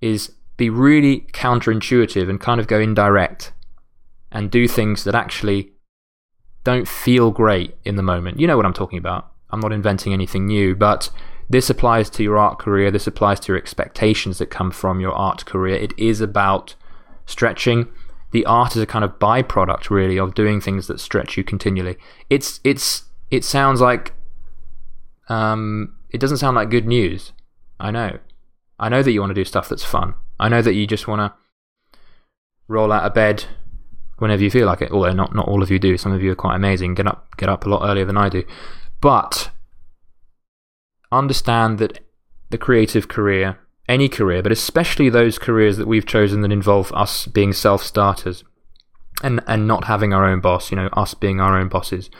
is 0.00 0.32
be 0.56 0.70
really 0.70 1.22
counterintuitive 1.32 2.28
and 2.28 2.40
kind 2.40 2.60
of 2.60 2.66
go 2.66 2.80
indirect 2.80 3.52
and 4.30 4.50
do 4.50 4.68
things 4.68 5.04
that 5.04 5.14
actually 5.14 5.72
don't 6.64 6.86
feel 6.86 7.30
great 7.30 7.76
in 7.84 7.96
the 7.96 8.02
moment. 8.02 8.38
You 8.38 8.46
know 8.46 8.56
what 8.56 8.66
I'm 8.66 8.72
talking 8.72 8.98
about. 8.98 9.30
I'm 9.50 9.60
not 9.60 9.72
inventing 9.72 10.12
anything 10.12 10.46
new, 10.46 10.74
but 10.74 11.10
this 11.50 11.68
applies 11.68 12.08
to 12.10 12.22
your 12.22 12.38
art 12.38 12.58
career. 12.58 12.90
This 12.90 13.06
applies 13.06 13.40
to 13.40 13.52
your 13.52 13.58
expectations 13.58 14.38
that 14.38 14.46
come 14.46 14.70
from 14.70 15.00
your 15.00 15.12
art 15.12 15.44
career. 15.44 15.76
It 15.76 15.92
is 15.98 16.20
about 16.20 16.74
stretching. 17.26 17.88
The 18.30 18.46
art 18.46 18.74
is 18.76 18.82
a 18.82 18.86
kind 18.86 19.04
of 19.04 19.18
byproduct, 19.18 19.90
really, 19.90 20.18
of 20.18 20.34
doing 20.34 20.60
things 20.60 20.86
that 20.86 21.00
stretch 21.00 21.36
you 21.36 21.44
continually. 21.44 21.98
It's 22.30 22.60
it's 22.64 23.04
it 23.30 23.44
sounds 23.44 23.80
like 23.80 24.14
um, 25.28 25.94
it 26.10 26.18
doesn't 26.18 26.38
sound 26.38 26.56
like 26.56 26.70
good 26.70 26.86
news. 26.86 27.32
I 27.78 27.90
know. 27.90 28.18
I 28.78 28.88
know 28.88 29.02
that 29.02 29.12
you 29.12 29.20
want 29.20 29.30
to 29.30 29.34
do 29.34 29.44
stuff 29.44 29.68
that's 29.68 29.84
fun. 29.84 30.14
I 30.42 30.48
know 30.48 30.62
that 30.62 30.74
you 30.74 30.86
just 30.86 31.08
want 31.08 31.20
to 31.20 31.32
roll 32.68 32.92
out 32.92 33.04
of 33.04 33.14
bed 33.14 33.44
whenever 34.18 34.42
you 34.42 34.50
feel 34.50 34.66
like 34.66 34.82
it. 34.82 34.90
Although 34.90 35.12
not 35.12 35.34
not 35.34 35.48
all 35.48 35.62
of 35.62 35.70
you 35.70 35.78
do. 35.78 35.96
Some 35.96 36.12
of 36.12 36.22
you 36.22 36.32
are 36.32 36.36
quite 36.36 36.56
amazing. 36.56 36.94
Get 36.94 37.06
up 37.06 37.36
get 37.36 37.48
up 37.48 37.64
a 37.64 37.68
lot 37.68 37.88
earlier 37.88 38.04
than 38.04 38.18
I 38.18 38.28
do. 38.28 38.44
But 39.00 39.50
understand 41.10 41.78
that 41.78 42.00
the 42.50 42.58
creative 42.58 43.08
career 43.08 43.58
any 43.88 44.08
career, 44.08 44.42
but 44.42 44.52
especially 44.52 45.08
those 45.08 45.38
careers 45.38 45.76
that 45.76 45.86
we've 45.86 46.06
chosen 46.06 46.40
that 46.42 46.52
involve 46.52 46.92
us 46.92 47.26
being 47.26 47.52
self 47.52 47.82
starters 47.82 48.44
and, 49.22 49.40
and 49.46 49.66
not 49.66 49.84
having 49.84 50.12
our 50.12 50.24
own 50.24 50.40
boss, 50.40 50.70
you 50.70 50.76
know, 50.76 50.88
us 50.92 51.14
being 51.14 51.40
our 51.40 51.58
own 51.58 51.68
bosses. 51.68 52.10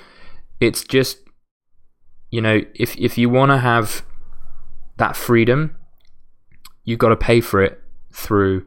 It's 0.61 0.85
just, 0.85 1.19
you 2.31 2.41
know, 2.41 2.63
if, 2.75 2.97
if 2.97 3.17
you 3.19 3.29
want 3.31 3.51
to 3.51 3.59
have 3.59 4.05
that 4.99 5.17
freedom, 5.17 5.77
you've 6.85 6.99
got 6.99 7.09
to 7.09 7.17
pay 7.17 7.41
for 7.41 7.63
it 7.63 7.82
through 8.13 8.67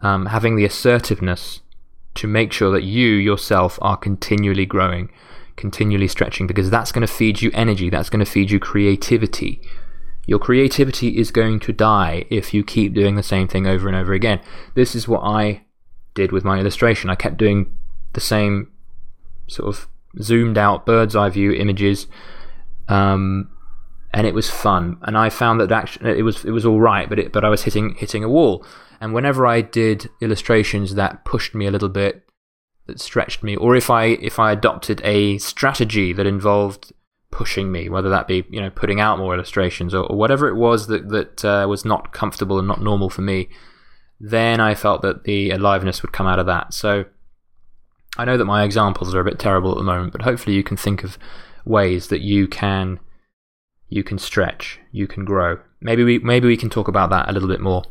um, 0.00 0.26
having 0.26 0.56
the 0.56 0.64
assertiveness 0.64 1.60
to 2.14 2.26
make 2.26 2.52
sure 2.52 2.70
that 2.70 2.84
you 2.84 3.08
yourself 3.08 3.78
are 3.82 3.96
continually 3.96 4.66
growing, 4.66 5.10
continually 5.56 6.08
stretching, 6.08 6.46
because 6.46 6.70
that's 6.70 6.92
going 6.92 7.06
to 7.06 7.12
feed 7.12 7.42
you 7.42 7.50
energy, 7.54 7.90
that's 7.90 8.10
going 8.10 8.24
to 8.24 8.30
feed 8.30 8.50
you 8.50 8.60
creativity 8.60 9.60
your 10.26 10.38
creativity 10.38 11.18
is 11.18 11.30
going 11.30 11.60
to 11.60 11.72
die 11.72 12.24
if 12.30 12.54
you 12.54 12.64
keep 12.64 12.94
doing 12.94 13.14
the 13.14 13.22
same 13.22 13.46
thing 13.46 13.66
over 13.66 13.88
and 13.88 13.96
over 13.96 14.12
again. 14.12 14.40
This 14.74 14.94
is 14.94 15.06
what 15.06 15.20
I 15.20 15.62
did 16.14 16.32
with 16.32 16.44
my 16.44 16.58
illustration. 16.58 17.10
I 17.10 17.14
kept 17.14 17.36
doing 17.36 17.76
the 18.14 18.20
same 18.20 18.70
sort 19.48 19.68
of 19.68 19.88
zoomed 20.20 20.56
out 20.56 20.86
bird's 20.86 21.14
eye 21.14 21.28
view 21.28 21.52
images, 21.52 22.06
um, 22.88 23.50
and 24.14 24.28
it 24.28 24.34
was 24.34 24.48
fun. 24.48 24.96
And 25.02 25.18
I 25.18 25.28
found 25.28 25.60
that 25.60 25.98
it 26.00 26.22
was 26.22 26.44
it 26.44 26.52
was 26.52 26.64
all 26.64 26.80
right, 26.80 27.08
but 27.08 27.18
it, 27.18 27.32
but 27.32 27.44
I 27.44 27.48
was 27.48 27.64
hitting 27.64 27.96
hitting 27.96 28.22
a 28.22 28.28
wall. 28.28 28.64
And 29.00 29.12
whenever 29.12 29.44
I 29.44 29.60
did 29.60 30.08
illustrations 30.20 30.94
that 30.94 31.24
pushed 31.24 31.54
me 31.54 31.66
a 31.66 31.70
little 31.72 31.88
bit, 31.88 32.24
that 32.86 33.00
stretched 33.00 33.42
me, 33.42 33.56
or 33.56 33.74
if 33.74 33.90
I 33.90 34.04
if 34.04 34.38
I 34.38 34.52
adopted 34.52 35.00
a 35.04 35.38
strategy 35.38 36.12
that 36.12 36.26
involved 36.26 36.92
pushing 37.32 37.72
me, 37.72 37.88
whether 37.88 38.08
that 38.08 38.28
be 38.28 38.44
you 38.48 38.60
know 38.60 38.70
putting 38.70 39.00
out 39.00 39.18
more 39.18 39.34
illustrations 39.34 39.92
or, 39.92 40.04
or 40.04 40.16
whatever 40.16 40.48
it 40.48 40.54
was 40.54 40.86
that 40.86 41.08
that 41.08 41.44
uh, 41.44 41.66
was 41.68 41.84
not 41.84 42.12
comfortable 42.12 42.60
and 42.60 42.68
not 42.68 42.80
normal 42.80 43.10
for 43.10 43.22
me, 43.22 43.48
then 44.20 44.60
I 44.60 44.76
felt 44.76 45.02
that 45.02 45.24
the 45.24 45.50
aliveness 45.50 46.02
would 46.02 46.12
come 46.12 46.28
out 46.28 46.38
of 46.38 46.46
that. 46.46 46.72
So 46.72 47.04
I 48.16 48.24
know 48.24 48.36
that 48.36 48.44
my 48.44 48.62
examples 48.62 49.12
are 49.12 49.20
a 49.20 49.24
bit 49.24 49.40
terrible 49.40 49.72
at 49.72 49.76
the 49.78 49.82
moment, 49.82 50.12
but 50.12 50.22
hopefully 50.22 50.54
you 50.54 50.62
can 50.62 50.76
think 50.76 51.02
of 51.02 51.18
ways 51.64 52.08
that 52.08 52.20
you 52.20 52.46
can 52.46 53.00
you 53.88 54.02
can 54.02 54.18
stretch, 54.18 54.80
you 54.92 55.06
can 55.06 55.24
grow. 55.24 55.58
Maybe 55.80 56.04
we 56.04 56.18
maybe 56.18 56.48
we 56.48 56.56
can 56.56 56.70
talk 56.70 56.88
about 56.88 57.10
that 57.10 57.28
a 57.28 57.32
little 57.32 57.48
bit 57.48 57.60
more. 57.60 57.82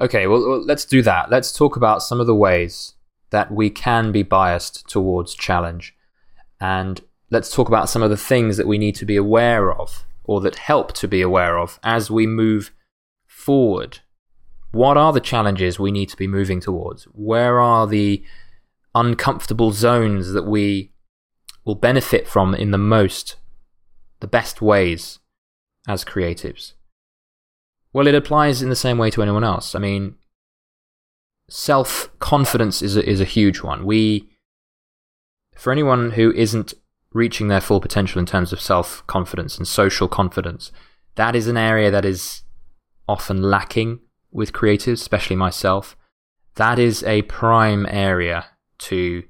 Okay, 0.00 0.26
well, 0.26 0.46
well 0.48 0.64
let's 0.64 0.84
do 0.84 1.02
that. 1.02 1.30
Let's 1.30 1.52
talk 1.52 1.76
about 1.76 2.02
some 2.02 2.20
of 2.20 2.26
the 2.26 2.34
ways 2.34 2.94
that 3.30 3.50
we 3.50 3.70
can 3.70 4.12
be 4.12 4.22
biased 4.22 4.88
towards 4.88 5.34
challenge. 5.34 5.94
And 6.60 7.00
let's 7.30 7.50
talk 7.50 7.68
about 7.68 7.88
some 7.88 8.02
of 8.02 8.10
the 8.10 8.16
things 8.16 8.56
that 8.56 8.66
we 8.66 8.78
need 8.78 8.94
to 8.96 9.06
be 9.06 9.16
aware 9.16 9.72
of 9.72 10.04
or 10.24 10.40
that 10.42 10.56
help 10.56 10.92
to 10.92 11.08
be 11.08 11.22
aware 11.22 11.58
of 11.58 11.80
as 11.82 12.10
we 12.10 12.26
move 12.26 12.72
forward. 13.26 14.00
What 14.70 14.96
are 14.96 15.12
the 15.12 15.20
challenges 15.20 15.78
we 15.78 15.90
need 15.90 16.08
to 16.10 16.16
be 16.16 16.26
moving 16.26 16.60
towards? 16.60 17.04
Where 17.04 17.60
are 17.60 17.86
the 17.86 18.24
uncomfortable 18.94 19.72
zones 19.72 20.32
that 20.32 20.46
we 20.46 20.92
will 21.64 21.74
benefit 21.74 22.28
from 22.28 22.54
in 22.54 22.70
the 22.70 22.78
most, 22.78 23.36
the 24.22 24.26
best 24.26 24.62
ways 24.62 25.18
as 25.86 26.04
creatives? 26.04 26.72
Well, 27.92 28.06
it 28.06 28.14
applies 28.14 28.62
in 28.62 28.70
the 28.70 28.76
same 28.76 28.96
way 28.96 29.10
to 29.10 29.22
anyone 29.22 29.44
else. 29.44 29.74
I 29.74 29.78
mean, 29.78 30.14
self 31.50 32.08
confidence 32.20 32.80
is 32.80 32.96
a, 32.96 33.06
is 33.06 33.20
a 33.20 33.26
huge 33.26 33.60
one. 33.60 33.84
We, 33.84 34.30
for 35.56 35.70
anyone 35.72 36.12
who 36.12 36.32
isn't 36.32 36.72
reaching 37.12 37.48
their 37.48 37.60
full 37.60 37.80
potential 37.80 38.18
in 38.18 38.26
terms 38.26 38.52
of 38.52 38.60
self 38.60 39.06
confidence 39.06 39.58
and 39.58 39.66
social 39.66 40.08
confidence. 40.08 40.72
That 41.16 41.36
is 41.36 41.46
an 41.46 41.56
area 41.56 41.90
that 41.90 42.04
is 42.04 42.42
often 43.08 43.42
lacking 43.42 44.00
with 44.30 44.52
creatives, 44.52 44.94
especially 44.94 45.36
myself. 45.36 45.96
That 46.54 46.78
is 46.78 47.02
a 47.04 47.22
prime 47.22 47.86
area 47.86 48.46
to 48.78 49.24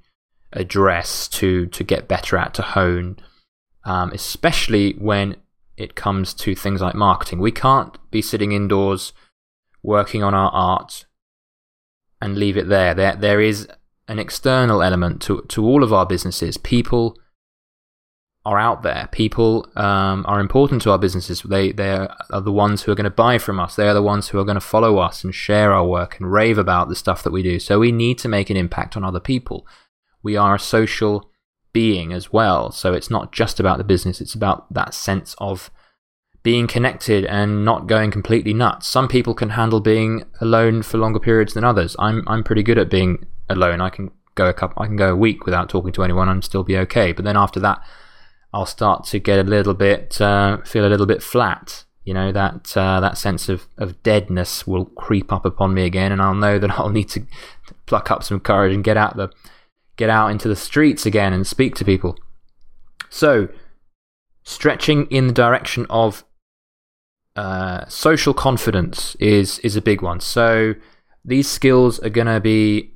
address, 0.52 1.28
to, 1.28 1.66
to 1.66 1.82
get 1.82 2.08
better 2.08 2.36
at, 2.36 2.54
to 2.54 2.62
hone, 2.62 3.16
um, 3.84 4.10
especially 4.12 4.92
when 4.94 5.36
it 5.76 5.94
comes 5.94 6.34
to 6.34 6.54
things 6.54 6.80
like 6.80 6.94
marketing. 6.94 7.38
We 7.38 7.52
can't 7.52 7.96
be 8.10 8.22
sitting 8.22 8.52
indoors 8.52 9.12
working 9.82 10.22
on 10.22 10.34
our 10.34 10.50
art 10.52 11.06
and 12.20 12.36
leave 12.36 12.56
it 12.56 12.68
there. 12.68 12.94
There, 12.94 13.16
there 13.16 13.40
is 13.40 13.68
an 14.08 14.18
external 14.18 14.82
element 14.82 15.20
to, 15.22 15.42
to 15.48 15.64
all 15.64 15.82
of 15.82 15.92
our 15.92 16.06
businesses. 16.06 16.56
People 16.56 17.18
are 18.44 18.58
out 18.58 18.82
there. 18.82 19.08
People 19.12 19.68
um, 19.76 20.24
are 20.26 20.40
important 20.40 20.82
to 20.82 20.90
our 20.90 20.98
businesses. 20.98 21.42
They 21.42 21.70
they 21.72 21.90
are 21.90 22.40
the 22.40 22.52
ones 22.52 22.82
who 22.82 22.92
are 22.92 22.96
going 22.96 23.04
to 23.04 23.10
buy 23.10 23.38
from 23.38 23.60
us. 23.60 23.76
They 23.76 23.88
are 23.88 23.94
the 23.94 24.02
ones 24.02 24.28
who 24.28 24.38
are 24.38 24.44
going 24.44 24.56
to 24.56 24.60
follow 24.60 24.98
us 24.98 25.22
and 25.22 25.34
share 25.34 25.72
our 25.72 25.86
work 25.86 26.18
and 26.18 26.32
rave 26.32 26.58
about 26.58 26.88
the 26.88 26.96
stuff 26.96 27.22
that 27.22 27.32
we 27.32 27.42
do. 27.42 27.60
So 27.60 27.78
we 27.78 27.92
need 27.92 28.18
to 28.18 28.28
make 28.28 28.50
an 28.50 28.56
impact 28.56 28.96
on 28.96 29.04
other 29.04 29.20
people. 29.20 29.66
We 30.22 30.36
are 30.36 30.56
a 30.56 30.60
social 30.60 31.30
being 31.72 32.12
as 32.12 32.32
well. 32.32 32.70
So 32.70 32.92
it's 32.92 33.10
not 33.10 33.32
just 33.32 33.58
about 33.58 33.78
the 33.78 33.84
business. 33.84 34.20
It's 34.20 34.34
about 34.34 34.72
that 34.72 34.94
sense 34.94 35.34
of 35.38 35.70
being 36.42 36.66
connected 36.66 37.24
and 37.24 37.64
not 37.64 37.86
going 37.86 38.10
completely 38.10 38.52
nuts. 38.52 38.88
Some 38.88 39.08
people 39.08 39.34
can 39.34 39.50
handle 39.50 39.80
being 39.80 40.24
alone 40.40 40.82
for 40.82 40.98
longer 40.98 41.20
periods 41.20 41.54
than 41.54 41.64
others. 41.64 41.94
I'm 41.98 42.24
I'm 42.26 42.44
pretty 42.44 42.62
good 42.62 42.78
at 42.78 42.90
being 42.90 43.26
alone. 43.48 43.80
I 43.80 43.90
can 43.90 44.10
go 44.34 44.48
a 44.48 44.54
couple, 44.54 44.82
I 44.82 44.86
can 44.86 44.96
go 44.96 45.12
a 45.12 45.16
week 45.16 45.44
without 45.44 45.68
talking 45.68 45.92
to 45.92 46.02
anyone 46.02 46.28
and 46.28 46.42
still 46.42 46.64
be 46.64 46.76
okay. 46.78 47.12
But 47.12 47.24
then 47.24 47.36
after 47.36 47.60
that, 47.60 47.82
I'll 48.52 48.66
start 48.66 49.04
to 49.06 49.18
get 49.18 49.38
a 49.38 49.48
little 49.48 49.74
bit, 49.74 50.20
uh, 50.20 50.58
feel 50.62 50.86
a 50.86 50.88
little 50.88 51.06
bit 51.06 51.22
flat. 51.22 51.84
You 52.04 52.14
know 52.14 52.32
that 52.32 52.76
uh, 52.76 52.98
that 52.98 53.16
sense 53.16 53.48
of, 53.48 53.68
of 53.78 54.02
deadness 54.02 54.66
will 54.66 54.86
creep 54.86 55.32
up 55.32 55.44
upon 55.44 55.72
me 55.72 55.84
again, 55.84 56.10
and 56.10 56.20
I'll 56.20 56.34
know 56.34 56.58
that 56.58 56.70
I'll 56.78 56.88
need 56.88 57.08
to 57.10 57.22
pluck 57.86 58.10
up 58.10 58.24
some 58.24 58.40
courage 58.40 58.74
and 58.74 58.82
get 58.82 58.96
out 58.96 59.16
the 59.16 59.30
get 59.96 60.10
out 60.10 60.30
into 60.30 60.48
the 60.48 60.56
streets 60.56 61.06
again 61.06 61.32
and 61.32 61.46
speak 61.46 61.74
to 61.76 61.84
people. 61.84 62.16
So, 63.10 63.48
stretching 64.42 65.06
in 65.06 65.26
the 65.26 65.32
direction 65.32 65.86
of 65.90 66.24
uh, 67.36 67.86
social 67.86 68.34
confidence 68.34 69.14
is 69.16 69.58
is 69.60 69.76
a 69.76 69.82
big 69.82 70.02
one. 70.02 70.20
So, 70.20 70.74
these 71.24 71.48
skills 71.48 71.98
are 72.00 72.10
going 72.10 72.26
to 72.26 72.40
be 72.40 72.92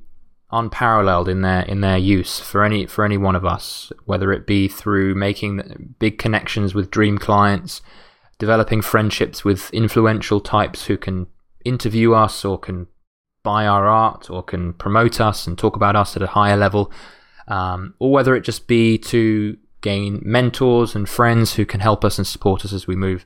unparalleled 0.51 1.27
in 1.27 1.41
their 1.41 1.61
in 1.61 1.81
their 1.81 1.97
use 1.97 2.39
for 2.39 2.63
any 2.63 2.85
for 2.85 3.03
any 3.05 3.17
one 3.17 3.35
of 3.35 3.45
us, 3.45 3.91
whether 4.05 4.31
it 4.31 4.47
be 4.47 4.67
through 4.67 5.15
making 5.15 5.95
big 5.99 6.17
connections 6.17 6.73
with 6.73 6.91
dream 6.91 7.17
clients, 7.17 7.81
developing 8.39 8.81
friendships 8.81 9.43
with 9.43 9.69
influential 9.71 10.39
types 10.39 10.85
who 10.85 10.97
can 10.97 11.27
interview 11.65 12.13
us 12.13 12.45
or 12.45 12.57
can 12.57 12.87
buy 13.51 13.65
our 13.65 13.85
art 13.87 14.29
or 14.29 14.43
can 14.43 14.73
promote 14.73 15.21
us 15.29 15.47
and 15.47 15.57
talk 15.57 15.75
about 15.75 15.95
us 15.95 16.15
at 16.15 16.21
a 16.21 16.33
higher 16.39 16.57
level, 16.57 16.91
um, 17.47 17.93
or 17.99 18.11
whether 18.11 18.35
it 18.35 18.41
just 18.41 18.67
be 18.67 18.97
to 19.13 19.57
gain 19.81 20.21
mentors 20.23 20.95
and 20.95 21.07
friends 21.07 21.53
who 21.53 21.65
can 21.65 21.79
help 21.79 22.03
us 22.03 22.17
and 22.17 22.27
support 22.27 22.65
us 22.65 22.73
as 22.73 22.87
we 22.87 22.95
move 22.95 23.25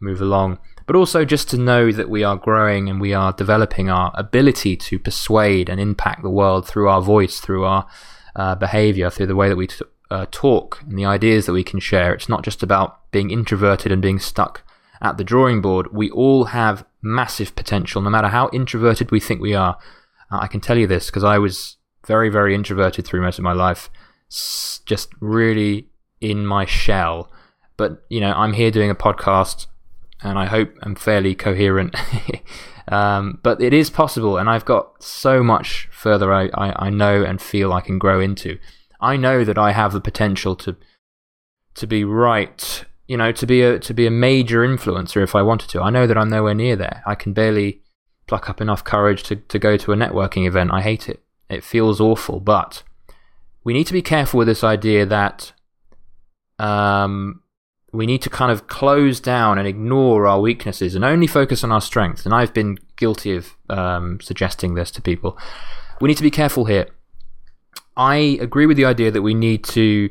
move 0.00 0.20
along 0.20 0.58
but 0.86 0.96
also 0.96 1.24
just 1.24 1.48
to 1.50 1.56
know 1.56 1.92
that 1.92 2.08
we 2.08 2.24
are 2.24 2.36
growing 2.36 2.88
and 2.88 3.00
we 3.00 3.14
are 3.14 3.32
developing 3.32 3.90
our 3.90 4.12
ability 4.14 4.76
to 4.76 4.98
persuade 4.98 5.68
and 5.68 5.80
impact 5.80 6.22
the 6.22 6.30
world 6.30 6.66
through 6.66 6.88
our 6.88 7.00
voice, 7.00 7.40
through 7.40 7.64
our 7.64 7.86
uh, 8.34 8.54
behavior, 8.54 9.10
through 9.10 9.26
the 9.26 9.36
way 9.36 9.48
that 9.48 9.56
we 9.56 9.66
t- 9.66 9.84
uh, 10.10 10.26
talk 10.30 10.82
and 10.82 10.98
the 10.98 11.04
ideas 11.04 11.46
that 11.46 11.52
we 11.52 11.64
can 11.64 11.80
share. 11.80 12.12
It's 12.12 12.28
not 12.28 12.42
just 12.42 12.62
about 12.62 13.10
being 13.10 13.30
introverted 13.30 13.92
and 13.92 14.02
being 14.02 14.18
stuck 14.18 14.62
at 15.00 15.18
the 15.18 15.24
drawing 15.24 15.60
board. 15.62 15.92
We 15.92 16.10
all 16.10 16.44
have 16.46 16.84
massive 17.02 17.54
potential, 17.54 18.02
no 18.02 18.10
matter 18.10 18.28
how 18.28 18.48
introverted 18.52 19.10
we 19.10 19.20
think 19.20 19.40
we 19.40 19.54
are. 19.54 19.76
Uh, 20.30 20.38
I 20.40 20.46
can 20.46 20.60
tell 20.60 20.78
you 20.78 20.86
this 20.86 21.06
because 21.06 21.24
I 21.24 21.38
was 21.38 21.76
very, 22.06 22.28
very 22.28 22.54
introverted 22.54 23.06
through 23.06 23.22
most 23.22 23.38
of 23.38 23.44
my 23.44 23.52
life, 23.52 23.90
s- 24.30 24.80
just 24.86 25.10
really 25.20 25.88
in 26.20 26.46
my 26.46 26.64
shell. 26.64 27.30
But, 27.76 28.02
you 28.08 28.20
know, 28.20 28.32
I'm 28.32 28.52
here 28.52 28.70
doing 28.70 28.90
a 28.90 28.94
podcast 28.94 29.66
and 30.22 30.38
I 30.38 30.46
hope 30.46 30.72
I'm 30.82 30.94
fairly 30.94 31.34
coherent. 31.34 31.94
um, 32.88 33.38
but 33.42 33.60
it 33.60 33.72
is 33.72 33.90
possible, 33.90 34.38
and 34.38 34.48
I've 34.48 34.64
got 34.64 35.02
so 35.02 35.42
much 35.42 35.88
further 35.90 36.32
I, 36.32 36.48
I, 36.54 36.86
I, 36.86 36.90
know 36.90 37.24
and 37.24 37.40
feel 37.40 37.72
I 37.72 37.80
can 37.80 37.98
grow 37.98 38.20
into. 38.20 38.58
I 39.00 39.16
know 39.16 39.44
that 39.44 39.58
I 39.58 39.72
have 39.72 39.92
the 39.92 40.00
potential 40.00 40.54
to 40.56 40.76
to 41.74 41.86
be 41.86 42.04
right, 42.04 42.84
you 43.06 43.16
know, 43.16 43.32
to 43.32 43.46
be 43.46 43.62
a 43.62 43.78
to 43.80 43.94
be 43.94 44.06
a 44.06 44.10
major 44.10 44.60
influencer 44.60 45.22
if 45.22 45.34
I 45.34 45.42
wanted 45.42 45.68
to. 45.70 45.82
I 45.82 45.90
know 45.90 46.06
that 46.06 46.16
I'm 46.16 46.30
nowhere 46.30 46.54
near 46.54 46.76
there. 46.76 47.02
I 47.06 47.14
can 47.14 47.32
barely 47.32 47.82
pluck 48.26 48.48
up 48.48 48.60
enough 48.60 48.84
courage 48.84 49.22
to, 49.24 49.36
to 49.36 49.58
go 49.58 49.76
to 49.76 49.92
a 49.92 49.96
networking 49.96 50.46
event. 50.46 50.70
I 50.72 50.80
hate 50.80 51.08
it. 51.08 51.22
It 51.50 51.64
feels 51.64 52.00
awful, 52.00 52.40
but 52.40 52.82
we 53.64 53.72
need 53.72 53.86
to 53.88 53.92
be 53.92 54.02
careful 54.02 54.38
with 54.38 54.48
this 54.48 54.64
idea 54.64 55.04
that 55.06 55.52
um, 56.58 57.42
we 57.92 58.06
need 58.06 58.22
to 58.22 58.30
kind 58.30 58.50
of 58.50 58.66
close 58.68 59.20
down 59.20 59.58
and 59.58 59.68
ignore 59.68 60.26
our 60.26 60.40
weaknesses 60.40 60.94
and 60.94 61.04
only 61.04 61.26
focus 61.26 61.62
on 61.62 61.70
our 61.70 61.80
strengths. 61.80 62.24
And 62.24 62.34
I've 62.34 62.54
been 62.54 62.78
guilty 62.96 63.36
of 63.36 63.54
um, 63.68 64.20
suggesting 64.20 64.74
this 64.74 64.90
to 64.92 65.02
people. 65.02 65.36
We 66.00 66.08
need 66.08 66.16
to 66.16 66.22
be 66.22 66.30
careful 66.30 66.64
here. 66.64 66.86
I 67.96 68.38
agree 68.40 68.66
with 68.66 68.78
the 68.78 68.86
idea 68.86 69.10
that 69.10 69.22
we 69.22 69.34
need 69.34 69.64
to 69.64 70.08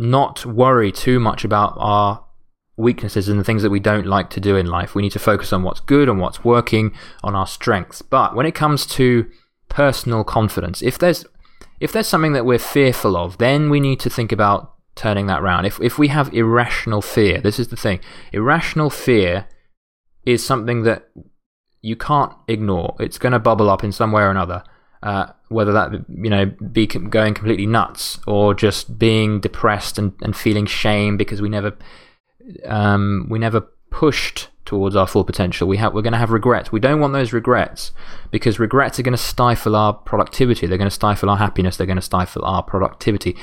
not 0.00 0.46
worry 0.46 0.90
too 0.90 1.20
much 1.20 1.44
about 1.44 1.74
our 1.76 2.24
weaknesses 2.76 3.28
and 3.28 3.38
the 3.38 3.44
things 3.44 3.62
that 3.62 3.70
we 3.70 3.80
don't 3.80 4.06
like 4.06 4.30
to 4.30 4.40
do 4.40 4.56
in 4.56 4.66
life. 4.66 4.94
We 4.94 5.02
need 5.02 5.12
to 5.12 5.18
focus 5.18 5.52
on 5.52 5.62
what's 5.62 5.80
good 5.80 6.08
and 6.08 6.18
what's 6.18 6.44
working, 6.44 6.92
on 7.22 7.36
our 7.36 7.46
strengths. 7.46 8.02
But 8.02 8.34
when 8.34 8.46
it 8.46 8.54
comes 8.54 8.86
to 8.86 9.30
personal 9.68 10.24
confidence, 10.24 10.82
if 10.82 10.98
there's 10.98 11.24
if 11.78 11.92
there's 11.92 12.08
something 12.08 12.32
that 12.32 12.44
we're 12.44 12.58
fearful 12.58 13.16
of, 13.16 13.38
then 13.38 13.70
we 13.70 13.80
need 13.80 14.00
to 14.00 14.10
think 14.10 14.32
about 14.32 14.74
turning 14.94 15.26
that 15.26 15.42
round. 15.42 15.66
If 15.66 15.80
if 15.80 15.98
we 15.98 16.08
have 16.08 16.32
irrational 16.34 17.02
fear, 17.02 17.40
this 17.40 17.58
is 17.58 17.68
the 17.68 17.76
thing. 17.76 18.00
Irrational 18.32 18.90
fear 18.90 19.46
is 20.24 20.44
something 20.44 20.82
that 20.82 21.08
you 21.82 21.96
can't 21.96 22.32
ignore. 22.48 22.96
It's 23.00 23.18
going 23.18 23.32
to 23.32 23.38
bubble 23.38 23.70
up 23.70 23.82
in 23.82 23.92
some 23.92 24.12
way 24.12 24.22
or 24.22 24.30
another. 24.30 24.62
Uh, 25.02 25.26
whether 25.48 25.72
that 25.72 25.92
you 26.08 26.28
know 26.28 26.46
be 26.46 26.86
going 26.86 27.32
completely 27.32 27.66
nuts 27.66 28.20
or 28.26 28.52
just 28.52 28.98
being 28.98 29.40
depressed 29.40 29.98
and, 29.98 30.12
and 30.20 30.36
feeling 30.36 30.66
shame 30.66 31.16
because 31.16 31.40
we 31.40 31.48
never 31.48 31.74
um, 32.66 33.26
we 33.30 33.38
never 33.38 33.62
pushed 33.90 34.48
towards 34.66 34.94
our 34.94 35.06
full 35.06 35.24
potential. 35.24 35.66
We 35.66 35.78
have 35.78 35.94
we're 35.94 36.02
going 36.02 36.12
to 36.12 36.18
have 36.18 36.30
regrets. 36.30 36.70
We 36.70 36.80
don't 36.80 37.00
want 37.00 37.14
those 37.14 37.32
regrets 37.32 37.92
because 38.30 38.58
regrets 38.58 38.98
are 38.98 39.02
going 39.02 39.12
to 39.12 39.18
stifle 39.18 39.74
our 39.74 39.94
productivity. 39.94 40.66
They're 40.66 40.78
going 40.78 40.90
to 40.90 40.94
stifle 40.94 41.30
our 41.30 41.38
happiness. 41.38 41.76
They're 41.78 41.86
going 41.86 41.96
to 41.96 42.02
stifle 42.02 42.44
our 42.44 42.62
productivity 42.62 43.36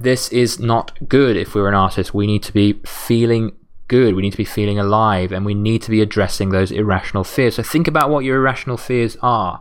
this 0.00 0.32
is 0.32 0.58
not 0.58 1.08
good 1.08 1.36
if 1.36 1.54
we're 1.54 1.68
an 1.68 1.74
artist. 1.74 2.14
We 2.14 2.26
need 2.26 2.42
to 2.44 2.54
be 2.54 2.80
feeling 2.86 3.52
good. 3.86 4.14
We 4.14 4.22
need 4.22 4.30
to 4.30 4.38
be 4.38 4.46
feeling 4.46 4.78
alive 4.78 5.30
and 5.30 5.44
we 5.44 5.54
need 5.54 5.82
to 5.82 5.90
be 5.90 6.00
addressing 6.00 6.48
those 6.48 6.72
irrational 6.72 7.22
fears. 7.22 7.56
So 7.56 7.62
think 7.62 7.86
about 7.86 8.08
what 8.08 8.24
your 8.24 8.38
irrational 8.38 8.78
fears 8.78 9.18
are. 9.20 9.60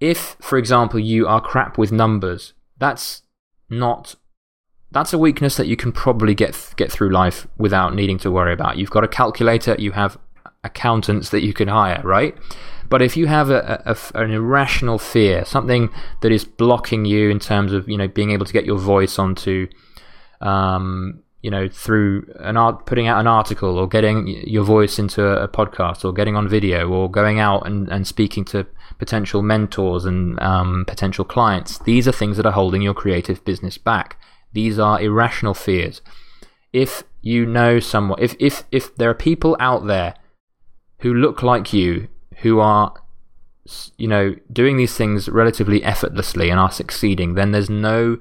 If, 0.00 0.36
for 0.40 0.58
example, 0.58 0.98
you 0.98 1.26
are 1.26 1.40
crap 1.40 1.76
with 1.76 1.92
numbers, 1.92 2.54
that's 2.78 3.22
not 3.68 4.16
that's 4.92 5.12
a 5.12 5.18
weakness 5.18 5.56
that 5.56 5.68
you 5.68 5.76
can 5.76 5.92
probably 5.92 6.34
get 6.34 6.72
get 6.76 6.90
through 6.90 7.10
life 7.10 7.46
without 7.56 7.94
needing 7.94 8.18
to 8.18 8.30
worry 8.30 8.52
about. 8.52 8.76
You've 8.76 8.90
got 8.90 9.04
a 9.04 9.08
calculator, 9.08 9.76
you 9.78 9.92
have 9.92 10.18
accountants 10.64 11.30
that 11.30 11.42
you 11.42 11.52
can 11.52 11.68
hire, 11.68 12.00
right? 12.04 12.36
But 12.88 13.02
if 13.02 13.16
you 13.16 13.28
have 13.28 13.50
a, 13.50 13.82
a, 13.86 14.20
an 14.20 14.32
irrational 14.32 14.98
fear, 14.98 15.44
something 15.44 15.90
that 16.22 16.32
is 16.32 16.44
blocking 16.44 17.04
you 17.04 17.30
in 17.30 17.38
terms 17.38 17.72
of 17.72 17.88
you 17.88 17.96
know 17.96 18.08
being 18.08 18.32
able 18.32 18.46
to 18.46 18.52
get 18.52 18.64
your 18.64 18.78
voice 18.78 19.18
onto, 19.18 19.68
um, 20.40 21.22
you 21.40 21.50
know, 21.50 21.68
through 21.68 22.26
an 22.40 22.56
art, 22.56 22.86
putting 22.86 23.06
out 23.06 23.20
an 23.20 23.28
article 23.28 23.78
or 23.78 23.86
getting 23.86 24.26
your 24.26 24.64
voice 24.64 24.98
into 24.98 25.24
a, 25.24 25.44
a 25.44 25.48
podcast 25.48 26.04
or 26.04 26.12
getting 26.12 26.34
on 26.34 26.48
video 26.48 26.88
or 26.88 27.08
going 27.08 27.38
out 27.38 27.64
and, 27.66 27.88
and 27.90 28.06
speaking 28.06 28.44
to 28.46 28.66
potential 29.00 29.40
mentors 29.42 30.04
and 30.04 30.38
um, 30.40 30.84
potential 30.86 31.24
clients, 31.24 31.78
these 31.78 32.06
are 32.06 32.12
things 32.12 32.36
that 32.36 32.46
are 32.46 32.52
holding 32.52 32.82
your 32.82 32.94
creative 32.94 33.42
business 33.44 33.78
back. 33.78 34.16
These 34.52 34.78
are 34.78 35.00
irrational 35.00 35.54
fears. 35.54 36.02
If 36.72 37.02
you 37.22 37.46
know 37.46 37.80
someone, 37.80 38.18
if 38.22 38.36
if 38.38 38.64
if 38.70 38.94
there 38.94 39.10
are 39.10 39.14
people 39.14 39.56
out 39.58 39.86
there 39.86 40.14
who 40.98 41.14
look 41.14 41.42
like 41.42 41.72
you 41.72 42.08
who 42.42 42.60
are 42.60 42.92
you 43.96 44.06
know 44.06 44.36
doing 44.52 44.76
these 44.76 44.96
things 44.96 45.28
relatively 45.28 45.82
effortlessly 45.82 46.50
and 46.50 46.58
are 46.58 46.70
succeeding 46.70 47.34
then 47.34 47.52
there's 47.52 47.70
no 47.70 48.18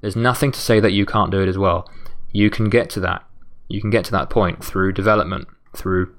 there's 0.00 0.16
nothing 0.16 0.52
to 0.52 0.60
say 0.60 0.80
that 0.80 0.92
you 0.92 1.04
can't 1.04 1.30
do 1.30 1.40
it 1.40 1.48
as 1.48 1.58
well 1.58 1.90
you 2.30 2.50
can 2.50 2.68
get 2.68 2.88
to 2.90 3.00
that 3.00 3.24
you 3.68 3.80
can 3.80 3.90
get 3.90 4.04
to 4.04 4.12
that 4.12 4.30
point 4.30 4.62
through 4.62 4.92
development 4.92 5.48
through 5.74 6.14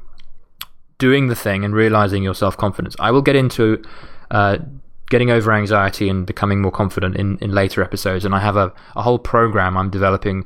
doing 1.06 1.28
the 1.28 1.36
thing 1.46 1.66
and 1.66 1.74
realizing 1.84 2.24
your 2.24 2.36
self-confidence 2.44 2.96
i 3.00 3.10
will 3.12 3.26
get 3.30 3.36
into 3.36 3.82
uh, 4.32 4.58
getting 5.10 5.30
over 5.30 5.52
anxiety 5.52 6.10
and 6.10 6.26
becoming 6.26 6.62
more 6.62 6.72
confident 6.72 7.16
in, 7.16 7.38
in 7.40 7.52
later 7.52 7.84
episodes 7.84 8.26
and 8.26 8.34
i 8.34 8.40
have 8.40 8.58
a, 8.58 8.72
a 8.96 9.02
whole 9.02 9.20
program 9.20 9.78
i'm 9.78 9.90
developing 9.90 10.46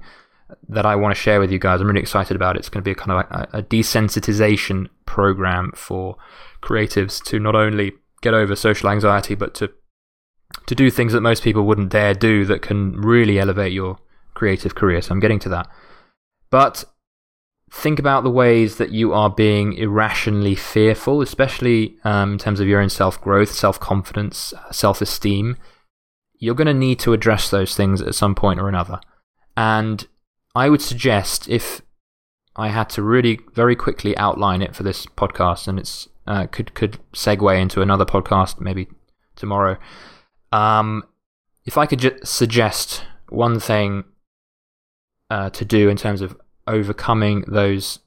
that 0.70 0.86
I 0.86 0.96
want 0.96 1.16
to 1.16 1.22
share 1.22 1.40
with 1.40 1.52
you 1.52 1.60
guys. 1.60 1.82
I'm 1.82 1.88
really 1.88 2.02
excited 2.02 2.36
about 2.36 2.56
it. 2.56 2.60
It's 2.60 2.70
going 2.70 2.82
to 2.82 2.88
be 2.88 2.92
a 2.92 2.96
kind 2.96 3.12
of 3.12 3.18
a, 3.30 3.58
a 3.60 3.64
desensitization 3.64 4.88
program 5.06 5.72
for 5.76 6.16
creatives 6.62 7.24
to 7.26 7.40
not 7.40 7.56
only 7.56 7.94
get 8.22 8.34
over 8.34 8.56
social 8.56 8.90
anxiety, 8.90 9.36
but 9.36 9.54
to 9.56 9.72
to 10.66 10.76
do 10.76 10.90
things 10.90 11.14
that 11.14 11.22
most 11.22 11.44
people 11.44 11.66
wouldn't 11.66 11.90
dare 11.90 12.14
do 12.14 12.46
that 12.46 12.62
can 12.62 12.94
really 12.94 13.38
elevate 13.38 13.74
your 13.74 13.98
creative 14.34 14.76
career. 14.76 15.02
So 15.02 15.12
I'm 15.12 15.20
getting 15.20 15.40
to 15.40 15.50
that. 15.50 15.68
But 16.50 16.86
think 17.72 18.00
about 18.00 18.24
the 18.24 18.30
ways 18.30 18.78
that 18.78 18.92
you 18.92 19.14
are 19.14 19.30
being 19.30 19.74
irrationally 19.74 20.56
fearful, 20.56 21.22
especially 21.22 21.98
um, 22.04 22.34
in 22.34 22.38
terms 22.38 22.60
of 22.60 22.68
your 22.68 22.82
own 22.82 22.90
self 22.90 23.20
growth, 23.22 23.52
self 23.52 23.80
confidence, 23.80 24.54
self 24.72 25.02
esteem. 25.02 25.58
You're 26.40 26.56
going 26.56 26.68
to 26.68 26.74
need 26.74 27.00
to 27.00 27.14
address 27.14 27.50
those 27.50 27.76
things 27.76 28.02
at 28.02 28.14
some 28.16 28.36
point 28.36 28.60
or 28.60 28.70
another. 28.70 29.00
And 29.56 30.08
I 30.54 30.70
would 30.70 30.82
suggest 30.82 31.50
if 31.50 31.82
I 32.56 32.70
had 32.70 32.90
to 32.92 33.02
really 33.02 33.40
very 33.54 33.76
quickly 33.76 34.16
outline 34.18 34.62
it 34.62 34.76
for 34.76 34.84
this 34.84 35.06
podcast, 35.06 35.68
and 35.68 35.80
it's 35.80 36.08
uh, 36.26 36.48
could 36.48 36.74
could 36.74 37.00
segue 37.14 37.60
into 37.62 37.82
another 37.82 38.06
podcast 38.06 38.60
maybe 38.60 38.88
tomorrow. 39.36 39.78
Um, 40.52 41.04
if 41.66 41.78
I 41.78 41.86
could 41.86 42.00
ju- 42.00 42.20
suggest 42.24 43.04
one 43.30 43.60
thing 43.60 44.06
uh, 45.30 45.50
to 45.52 45.66
do 45.66 45.90
in 45.90 45.98
terms 45.98 46.22
of 46.22 46.40
overcoming 46.68 47.44
those, 47.48 48.00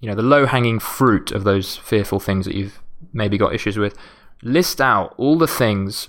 you 0.00 0.08
know, 0.08 0.14
the 0.14 0.22
low 0.22 0.46
hanging 0.46 0.78
fruit 0.78 1.32
of 1.32 1.44
those 1.44 1.76
fearful 1.76 2.20
things 2.20 2.46
that 2.46 2.54
you've 2.54 2.80
maybe 3.12 3.38
got 3.38 3.54
issues 3.54 3.78
with, 3.78 3.96
list 4.42 4.80
out 4.80 5.14
all 5.16 5.38
the 5.38 5.46
things 5.46 6.08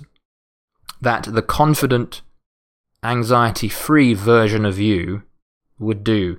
that 1.00 1.24
the 1.24 1.42
confident, 1.42 2.22
anxiety 3.02 3.68
free 3.68 4.14
version 4.14 4.64
of 4.64 4.78
you 4.78 5.22
would 5.78 6.02
do. 6.02 6.38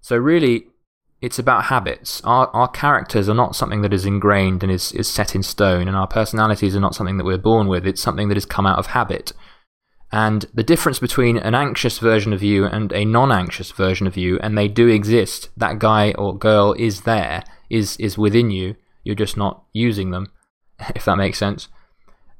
So, 0.00 0.16
really, 0.16 0.66
it's 1.20 1.38
about 1.38 1.64
habits. 1.64 2.22
Our, 2.24 2.48
our 2.48 2.68
characters 2.68 3.28
are 3.28 3.34
not 3.34 3.54
something 3.54 3.82
that 3.82 3.92
is 3.92 4.06
ingrained 4.06 4.62
and 4.62 4.72
is, 4.72 4.92
is 4.92 5.08
set 5.08 5.34
in 5.34 5.42
stone, 5.42 5.86
and 5.86 5.96
our 5.96 6.06
personalities 6.06 6.74
are 6.74 6.80
not 6.80 6.94
something 6.94 7.18
that 7.18 7.26
we're 7.26 7.38
born 7.38 7.68
with. 7.68 7.86
It's 7.86 8.00
something 8.00 8.28
that 8.28 8.36
has 8.36 8.46
come 8.46 8.66
out 8.66 8.78
of 8.78 8.86
habit. 8.86 9.32
And 10.12 10.46
the 10.52 10.64
difference 10.64 10.98
between 10.98 11.36
an 11.36 11.54
anxious 11.54 11.98
version 11.98 12.32
of 12.32 12.42
you 12.42 12.64
and 12.64 12.92
a 12.92 13.04
non 13.04 13.30
anxious 13.30 13.70
version 13.70 14.06
of 14.06 14.16
you, 14.16 14.38
and 14.40 14.58
they 14.58 14.66
do 14.66 14.88
exist, 14.88 15.50
that 15.56 15.78
guy 15.78 16.12
or 16.12 16.36
girl 16.36 16.74
is 16.78 17.02
there, 17.02 17.44
is, 17.68 17.96
is 17.98 18.18
within 18.18 18.50
you. 18.50 18.74
You're 19.04 19.14
just 19.14 19.36
not 19.36 19.62
using 19.72 20.10
them, 20.10 20.32
if 20.94 21.04
that 21.04 21.16
makes 21.16 21.38
sense. 21.38 21.68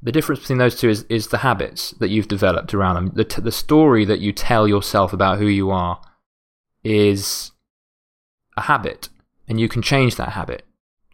The 0.03 0.13
difference 0.13 0.41
between 0.41 0.59
those 0.59 0.81
two 0.81 0.89
is, 0.89 1.05
is 1.05 1.29
the 1.29 1.39
habits 1.39 1.93
that 2.01 2.09
you've 2.09 2.29
developed 2.29 2.75
around 2.75 2.95
them. 2.95 3.13
The, 3.15 3.25
t- 3.25 3.43
the 3.43 3.53
story 3.53 4.05
that 4.07 4.21
you 4.21 4.33
tell 4.33 4.67
yourself 4.67 5.13
about 5.13 5.39
who 5.39 5.47
you 5.47 5.71
are 5.71 6.01
is 6.83 7.53
a 8.57 8.63
habit, 8.63 9.11
and 9.47 9.61
you 9.61 9.69
can 9.69 9.83
change 9.83 10.17
that 10.17 10.31
habit. 10.31 10.65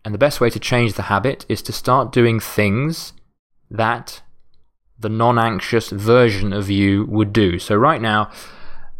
And 0.04 0.14
the 0.14 0.18
best 0.18 0.40
way 0.40 0.50
to 0.50 0.60
change 0.60 0.94
the 0.94 1.02
habit 1.02 1.44
is 1.48 1.62
to 1.62 1.72
start 1.72 2.12
doing 2.12 2.38
things 2.38 3.12
that 3.68 4.22
the 4.98 5.08
non 5.08 5.38
anxious 5.38 5.90
version 5.90 6.52
of 6.52 6.70
you 6.70 7.04
would 7.06 7.32
do. 7.32 7.58
So, 7.58 7.76
right 7.76 8.00
now, 8.00 8.30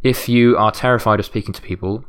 if 0.03 0.29
you 0.29 0.57
are 0.57 0.71
terrified 0.71 1.21
of 1.21 1.27
speaking 1.27 1.55
to 1.55 1.63
people, 1.63 2.05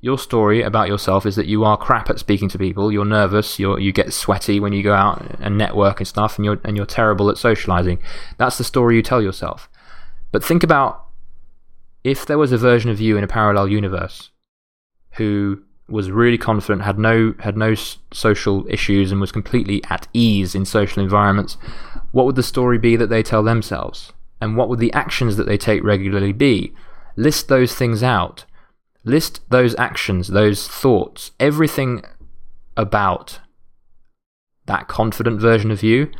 your 0.00 0.18
story 0.18 0.62
about 0.62 0.88
yourself 0.88 1.26
is 1.26 1.36
that 1.36 1.46
you 1.46 1.64
are 1.64 1.76
crap 1.76 2.10
at 2.10 2.18
speaking 2.18 2.48
to 2.50 2.58
people. 2.58 2.92
You're 2.92 3.04
nervous. 3.04 3.58
You're, 3.58 3.80
you 3.80 3.92
get 3.92 4.12
sweaty 4.12 4.60
when 4.60 4.72
you 4.72 4.82
go 4.82 4.94
out 4.94 5.36
and 5.40 5.58
network 5.58 6.00
and 6.00 6.06
stuff, 6.06 6.36
and 6.36 6.44
you're, 6.44 6.60
and 6.64 6.76
you're 6.76 6.86
terrible 6.86 7.30
at 7.30 7.38
socializing. 7.38 7.98
That's 8.36 8.58
the 8.58 8.64
story 8.64 8.96
you 8.96 9.02
tell 9.02 9.22
yourself. 9.22 9.68
But 10.32 10.44
think 10.44 10.62
about 10.62 11.06
if 12.04 12.26
there 12.26 12.38
was 12.38 12.52
a 12.52 12.58
version 12.58 12.90
of 12.90 13.00
you 13.00 13.16
in 13.16 13.24
a 13.24 13.28
parallel 13.28 13.68
universe 13.68 14.30
who 15.12 15.62
was 15.88 16.10
really 16.10 16.38
confident, 16.38 16.82
had 16.82 16.98
no, 16.98 17.34
had 17.38 17.56
no 17.56 17.74
social 18.12 18.66
issues, 18.68 19.12
and 19.12 19.20
was 19.20 19.32
completely 19.32 19.82
at 19.88 20.08
ease 20.12 20.54
in 20.54 20.64
social 20.64 21.02
environments, 21.02 21.56
what 22.12 22.26
would 22.26 22.36
the 22.36 22.42
story 22.42 22.78
be 22.78 22.96
that 22.96 23.08
they 23.08 23.22
tell 23.22 23.42
themselves? 23.42 24.12
And 24.40 24.56
what 24.56 24.68
would 24.68 24.80
the 24.80 24.92
actions 24.92 25.36
that 25.36 25.46
they 25.46 25.56
take 25.56 25.82
regularly 25.84 26.32
be? 26.32 26.74
List 27.16 27.48
those 27.48 27.74
things 27.74 28.02
out. 28.02 28.44
List 29.04 29.40
those 29.50 29.74
actions, 29.76 30.28
those 30.28 30.66
thoughts, 30.66 31.30
everything 31.38 32.02
about 32.76 33.40
that 34.66 34.88
confident 34.88 35.40
version 35.40 35.70
of 35.70 35.82
you. 35.82 36.10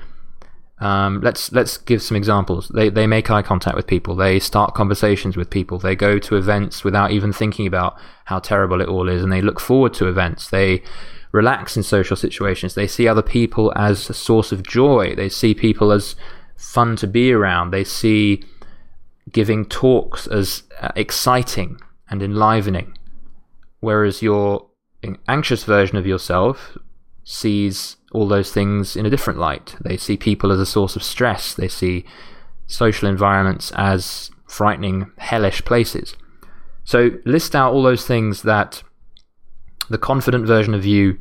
Um, 0.78 1.20
let's 1.22 1.52
let's 1.52 1.78
give 1.78 2.02
some 2.02 2.16
examples. 2.16 2.68
They 2.68 2.90
they 2.90 3.06
make 3.06 3.30
eye 3.30 3.42
contact 3.42 3.76
with 3.76 3.86
people. 3.86 4.14
They 4.14 4.38
start 4.38 4.74
conversations 4.74 5.36
with 5.36 5.48
people. 5.48 5.78
They 5.78 5.96
go 5.96 6.18
to 6.18 6.36
events 6.36 6.84
without 6.84 7.12
even 7.12 7.32
thinking 7.32 7.66
about 7.66 7.98
how 8.26 8.40
terrible 8.40 8.80
it 8.82 8.88
all 8.88 9.08
is, 9.08 9.22
and 9.22 9.32
they 9.32 9.40
look 9.40 9.58
forward 9.58 9.94
to 9.94 10.06
events. 10.06 10.50
They 10.50 10.82
relax 11.32 11.76
in 11.76 11.82
social 11.82 12.16
situations. 12.16 12.74
They 12.74 12.86
see 12.86 13.08
other 13.08 13.22
people 13.22 13.72
as 13.74 14.10
a 14.10 14.14
source 14.14 14.52
of 14.52 14.62
joy. 14.62 15.14
They 15.14 15.28
see 15.28 15.54
people 15.54 15.92
as 15.92 16.14
fun 16.56 16.96
to 16.96 17.06
be 17.06 17.32
around. 17.32 17.70
They 17.70 17.84
see 17.84 18.42
giving 19.32 19.64
talks 19.64 20.26
as 20.26 20.62
uh, 20.80 20.92
exciting 20.94 21.80
and 22.10 22.22
enlivening. 22.22 22.96
Whereas 23.80 24.22
your 24.22 24.66
anxious 25.28 25.64
version 25.64 25.96
of 25.96 26.06
yourself 26.06 26.76
sees 27.24 27.96
all 28.16 28.26
those 28.26 28.50
things 28.50 28.96
in 28.96 29.04
a 29.04 29.10
different 29.10 29.38
light. 29.38 29.76
They 29.82 29.98
see 29.98 30.16
people 30.16 30.50
as 30.50 30.58
a 30.58 30.64
source 30.64 30.96
of 30.96 31.02
stress. 31.02 31.52
They 31.52 31.68
see 31.68 32.06
social 32.66 33.08
environments 33.08 33.72
as 33.76 34.30
frightening, 34.46 35.10
hellish 35.18 35.62
places. 35.66 36.16
So 36.82 37.10
list 37.26 37.54
out 37.54 37.74
all 37.74 37.82
those 37.82 38.06
things 38.06 38.40
that 38.42 38.82
the 39.90 39.98
confident 39.98 40.46
version 40.46 40.72
of 40.72 40.86
you 40.86 41.18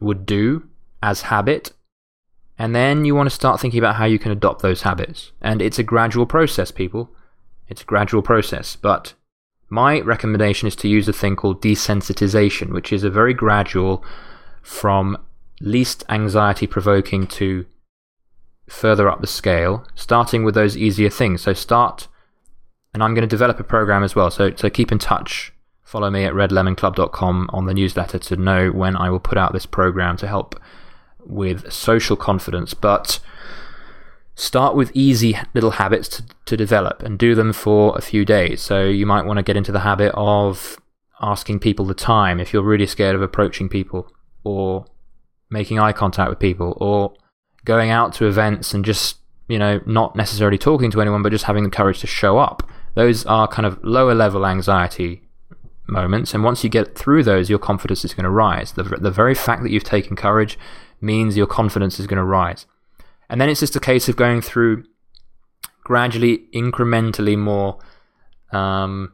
would 0.00 0.26
do 0.26 0.68
as 1.02 1.22
habit. 1.22 1.72
And 2.58 2.74
then 2.74 3.06
you 3.06 3.14
want 3.14 3.28
to 3.28 3.34
start 3.34 3.58
thinking 3.58 3.78
about 3.78 3.96
how 3.96 4.04
you 4.04 4.18
can 4.18 4.30
adopt 4.30 4.60
those 4.60 4.82
habits. 4.82 5.32
And 5.40 5.62
it's 5.62 5.78
a 5.78 5.82
gradual 5.82 6.26
process, 6.26 6.70
people. 6.70 7.10
It's 7.68 7.80
a 7.80 7.86
gradual 7.86 8.20
process. 8.20 8.76
But 8.76 9.14
my 9.70 10.00
recommendation 10.00 10.68
is 10.68 10.76
to 10.76 10.88
use 10.88 11.08
a 11.08 11.14
thing 11.14 11.34
called 11.34 11.62
desensitization, 11.62 12.72
which 12.72 12.92
is 12.92 13.04
a 13.04 13.10
very 13.10 13.32
gradual 13.32 14.04
from 14.62 15.16
least 15.60 16.04
anxiety 16.08 16.66
provoking 16.66 17.26
to 17.26 17.66
further 18.68 19.08
up 19.08 19.20
the 19.20 19.26
scale, 19.26 19.86
starting 19.94 20.44
with 20.44 20.54
those 20.54 20.76
easier 20.76 21.10
things. 21.10 21.42
So 21.42 21.52
start, 21.52 22.08
and 22.92 23.02
I'm 23.02 23.14
going 23.14 23.22
to 23.22 23.28
develop 23.28 23.60
a 23.60 23.64
program 23.64 24.02
as 24.02 24.14
well. 24.14 24.30
So, 24.30 24.54
so 24.54 24.68
keep 24.70 24.90
in 24.90 24.98
touch 24.98 25.52
Follow 25.86 26.10
me 26.10 26.24
at 26.24 26.32
redlemonclub.com 26.32 27.48
on 27.52 27.66
the 27.66 27.72
newsletter 27.72 28.18
to 28.18 28.36
know 28.36 28.70
when 28.70 28.96
I 28.96 29.08
will 29.08 29.20
put 29.20 29.38
out 29.38 29.52
this 29.52 29.66
program 29.66 30.16
to 30.16 30.26
help 30.26 30.60
with 31.24 31.72
social 31.72 32.16
confidence. 32.16 32.74
But 32.74 33.20
start 34.34 34.74
with 34.74 34.90
easy 34.94 35.38
little 35.54 35.70
habits 35.70 36.08
to, 36.08 36.24
to 36.46 36.56
develop 36.56 37.04
and 37.04 37.16
do 37.16 37.36
them 37.36 37.52
for 37.52 37.96
a 37.96 38.02
few 38.02 38.24
days. 38.24 38.60
So 38.62 38.82
you 38.82 39.06
might 39.06 39.26
want 39.26 39.36
to 39.36 39.44
get 39.44 39.56
into 39.56 39.70
the 39.70 39.80
habit 39.80 40.12
of 40.16 40.76
asking 41.22 41.60
people 41.60 41.84
the 41.84 41.94
time 41.94 42.40
if 42.40 42.52
you're 42.52 42.64
really 42.64 42.86
scared 42.86 43.14
of 43.14 43.22
approaching 43.22 43.68
people, 43.68 44.10
or 44.42 44.86
making 45.50 45.78
eye 45.78 45.92
contact 45.92 46.30
with 46.30 46.38
people, 46.38 46.76
or 46.80 47.14
going 47.64 47.90
out 47.90 48.12
to 48.14 48.26
events 48.26 48.74
and 48.74 48.84
just, 48.84 49.18
you 49.48 49.58
know, 49.58 49.80
not 49.86 50.16
necessarily 50.16 50.58
talking 50.58 50.90
to 50.90 51.00
anyone, 51.00 51.22
but 51.22 51.32
just 51.32 51.44
having 51.44 51.64
the 51.64 51.70
courage 51.70 52.00
to 52.00 52.06
show 52.06 52.38
up. 52.38 52.68
Those 52.94 53.26
are 53.26 53.46
kind 53.46 53.66
of 53.66 53.82
lower 53.82 54.14
level 54.14 54.46
anxiety 54.46 55.22
moments. 55.86 56.34
And 56.34 56.42
once 56.42 56.64
you 56.64 56.70
get 56.70 56.96
through 56.96 57.24
those, 57.24 57.50
your 57.50 57.58
confidence 57.58 58.04
is 58.04 58.14
going 58.14 58.24
to 58.24 58.30
rise. 58.30 58.72
The, 58.72 58.82
the 58.82 59.10
very 59.10 59.34
fact 59.34 59.62
that 59.62 59.70
you've 59.70 59.84
taken 59.84 60.16
courage 60.16 60.58
means 61.00 61.36
your 61.36 61.46
confidence 61.46 62.00
is 62.00 62.06
going 62.06 62.18
to 62.18 62.24
rise. 62.24 62.66
And 63.28 63.40
then 63.40 63.48
it's 63.48 63.60
just 63.60 63.76
a 63.76 63.80
case 63.80 64.08
of 64.08 64.16
going 64.16 64.40
through 64.40 64.84
gradually, 65.84 66.46
incrementally 66.54 67.36
more, 67.36 67.78
um, 68.52 69.12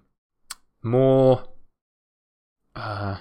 more, 0.82 1.44
uh, 2.76 3.16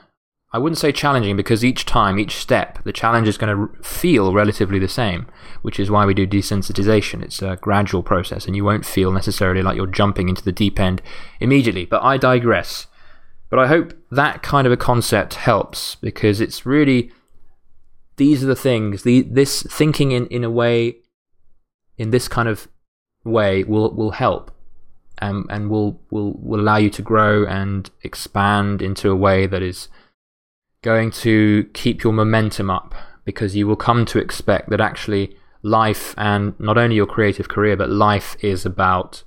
I 0.54 0.58
wouldn't 0.58 0.80
say 0.80 0.92
challenging 0.92 1.38
because 1.38 1.64
each 1.64 1.86
time, 1.86 2.20
each 2.20 2.36
step, 2.36 2.84
the 2.84 2.92
challenge 2.92 3.28
is 3.28 3.38
going 3.38 3.56
to 3.56 3.84
feel 3.84 4.34
relatively 4.34 4.80
the 4.80 4.90
same, 4.90 5.28
which 5.62 5.80
is 5.80 5.90
why 5.90 6.06
we 6.06 6.14
do 6.14 6.28
desensitization. 6.28 7.24
It's 7.24 7.42
a 7.42 7.58
gradual 7.62 8.04
process 8.04 8.46
and 8.46 8.56
you 8.56 8.66
won't 8.66 8.86
feel 8.86 9.14
necessarily 9.14 9.62
like 9.62 9.78
you're 9.78 9.88
jumping 9.88 10.28
into 10.28 10.44
the 10.44 10.52
deep 10.52 10.78
end 10.78 11.02
immediately. 11.40 11.86
But 11.86 12.04
I 12.04 12.18
digress. 12.18 12.88
But 13.50 13.60
I 13.60 13.68
hope 13.68 13.94
that 14.12 14.44
kind 14.44 14.68
of 14.68 14.74
a 14.74 14.78
concept 14.78 15.36
helps 15.36 15.96
because 15.96 16.42
it's 16.42 16.66
really 16.66 17.12
these 18.18 18.44
are 18.44 18.48
the 18.48 18.56
things, 18.56 19.04
the, 19.04 19.22
this 19.22 19.64
thinking 19.64 20.12
in, 20.12 20.28
in 20.28 20.44
a 20.44 20.50
way, 20.50 20.98
in 21.98 22.12
this 22.12 22.28
kind 22.28 22.50
of 22.50 22.68
way, 23.24 23.64
will, 23.64 23.96
will 23.96 24.12
help 24.12 24.52
and, 25.20 25.46
and 25.50 25.70
will, 25.70 26.02
will, 26.12 26.34
will 26.34 26.60
allow 26.60 26.76
you 26.76 26.90
to 26.90 27.02
grow 27.02 27.46
and 27.46 27.90
expand 28.04 28.82
into 28.82 29.10
a 29.10 29.16
way 29.16 29.48
that 29.48 29.62
is 29.62 29.88
going 30.84 31.12
to 31.12 31.70
keep 31.74 32.04
your 32.04 32.14
momentum 32.14 32.70
up 32.70 32.96
because 33.24 33.56
you 33.56 33.68
will 33.68 33.76
come 33.76 34.06
to 34.06 34.20
expect 34.20 34.70
that 34.70 34.82
actually 34.82 35.36
life 35.62 36.16
and 36.18 36.60
not 36.60 36.78
only 36.78 36.96
your 36.96 37.06
creative 37.06 37.48
career, 37.48 37.78
but 37.78 37.90
life 37.90 38.36
is 38.42 38.66
about 38.66 39.24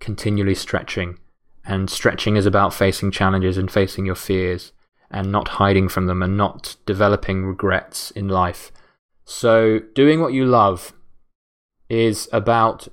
continually 0.00 0.54
stretching 0.54 1.18
and 1.64 1.88
stretching 1.88 2.36
is 2.36 2.46
about 2.46 2.74
facing 2.74 3.10
challenges 3.10 3.56
and 3.56 3.70
facing 3.70 4.06
your 4.06 4.14
fears 4.14 4.72
and 5.10 5.30
not 5.30 5.48
hiding 5.48 5.88
from 5.88 6.06
them 6.06 6.22
and 6.22 6.36
not 6.36 6.76
developing 6.86 7.44
regrets 7.44 8.10
in 8.12 8.28
life. 8.28 8.72
So, 9.24 9.80
doing 9.94 10.20
what 10.20 10.32
you 10.32 10.44
love 10.44 10.92
is 11.88 12.28
about 12.32 12.88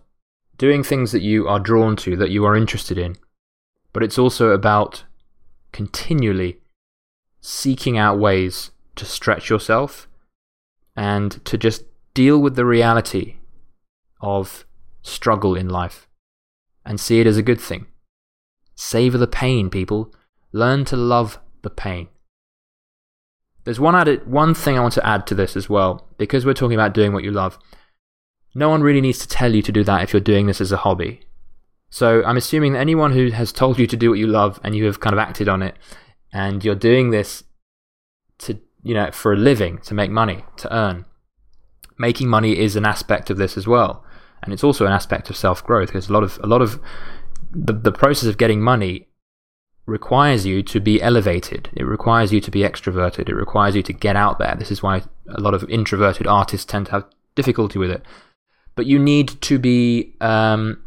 doing 0.58 0.84
things 0.84 1.12
that 1.14 1.22
you 1.22 1.48
are 1.48 1.60
drawn 1.60 1.96
to, 1.96 2.16
that 2.18 2.30
you 2.30 2.46
are 2.46 2.56
interested 2.56 2.98
in. 2.98 3.16
But 3.94 4.04
it's 4.04 4.20
also 4.20 4.50
about 4.50 5.06
continually 5.72 6.60
seeking 7.42 7.98
out 7.98 8.20
ways 8.20 8.72
to 8.96 9.06
stretch 9.06 9.50
yourself 9.50 10.08
and 10.96 11.44
to 11.46 11.58
just 11.58 11.84
deal 12.14 12.40
with 12.40 12.56
the 12.56 12.66
reality 12.66 13.36
of 14.22 14.66
struggle 15.02 15.56
in 15.56 15.70
life 15.70 16.08
and 16.86 17.00
see 17.00 17.20
it 17.20 17.28
as 17.28 17.38
a 17.38 17.44
good 17.44 17.62
thing 17.62 17.86
Savor 18.82 19.18
the 19.18 19.28
pain, 19.28 19.70
people. 19.70 20.14
Learn 20.54 20.86
to 20.86 20.96
love 20.96 21.38
the 21.64 21.70
pain. 21.70 22.08
There's 23.66 23.80
one 23.80 23.94
added 23.94 24.26
one 24.26 24.54
thing 24.54 24.78
I 24.78 24.82
want 24.82 24.94
to 24.94 25.06
add 25.06 25.28
to 25.28 25.36
this 25.36 25.58
as 25.58 25.70
well, 25.70 26.08
because 26.18 26.46
we're 26.46 26.54
talking 26.54 26.76
about 26.76 26.94
doing 26.94 27.12
what 27.12 27.26
you 27.26 27.30
love. 27.30 27.60
No 28.56 28.70
one 28.70 28.82
really 28.82 29.02
needs 29.02 29.20
to 29.20 29.28
tell 29.28 29.54
you 29.54 29.62
to 29.64 29.72
do 29.74 29.84
that 29.84 30.04
if 30.04 30.14
you're 30.14 30.22
doing 30.22 30.48
this 30.48 30.62
as 30.62 30.72
a 30.72 30.78
hobby. 30.78 31.20
So 31.90 32.24
I'm 32.24 32.38
assuming 32.38 32.72
that 32.72 32.80
anyone 32.80 33.12
who 33.12 33.32
has 33.32 33.52
told 33.52 33.80
you 33.80 33.86
to 33.86 33.98
do 33.98 34.12
what 34.12 34.18
you 34.18 34.28
love 34.28 34.62
and 34.64 34.74
you 34.74 34.86
have 34.86 35.02
kind 35.02 35.14
of 35.14 35.20
acted 35.20 35.50
on 35.50 35.62
it, 35.62 35.76
and 36.32 36.64
you're 36.64 36.76
doing 36.76 37.10
this 37.10 37.44
to 38.40 38.60
you 38.84 38.94
know 38.94 39.12
for 39.12 39.34
a 39.34 39.38
living, 39.38 39.80
to 39.80 39.94
make 39.94 40.12
money, 40.12 40.46
to 40.58 40.74
earn. 40.74 41.06
Making 41.98 42.30
money 42.30 42.58
is 42.58 42.76
an 42.76 42.86
aspect 42.86 43.30
of 43.30 43.38
this 43.38 43.58
as 43.58 43.68
well, 43.68 44.04
and 44.42 44.54
it's 44.54 44.64
also 44.64 44.86
an 44.86 44.92
aspect 44.92 45.30
of 45.30 45.36
self 45.36 45.64
growth 45.64 45.90
because 45.90 46.10
a 46.10 46.14
lot 46.14 46.24
of 46.24 46.40
a 46.44 46.48
lot 46.48 46.62
of 46.62 46.80
the, 47.52 47.74
the 47.74 47.92
process 47.92 48.30
of 48.30 48.38
getting 48.38 48.62
money 48.62 49.08
requires 49.86 50.46
you 50.46 50.62
to 50.64 50.80
be 50.80 51.02
elevated. 51.02 51.70
It 51.74 51.84
requires 51.84 52.32
you 52.32 52.40
to 52.42 52.52
be 52.52 52.62
extroverted. 52.62 53.28
It 53.28 53.36
requires 53.36 53.76
you 53.76 53.84
to 53.84 53.94
get 53.94 54.16
out 54.16 54.38
there. 54.38 54.56
This 54.58 54.72
is 54.72 54.84
why 54.84 55.04
a 55.28 55.42
lot 55.42 55.54
of 55.54 55.68
introverted 55.70 56.28
artists 56.28 56.66
tend 56.66 56.86
to 56.88 56.92
have 56.94 57.06
difficulty 57.36 57.80
with 57.80 57.92
it. 57.92 58.04
But 58.76 58.86
you 58.86 59.00
need 59.00 59.42
to 59.42 59.60
be 59.60 60.16
um, 60.22 60.84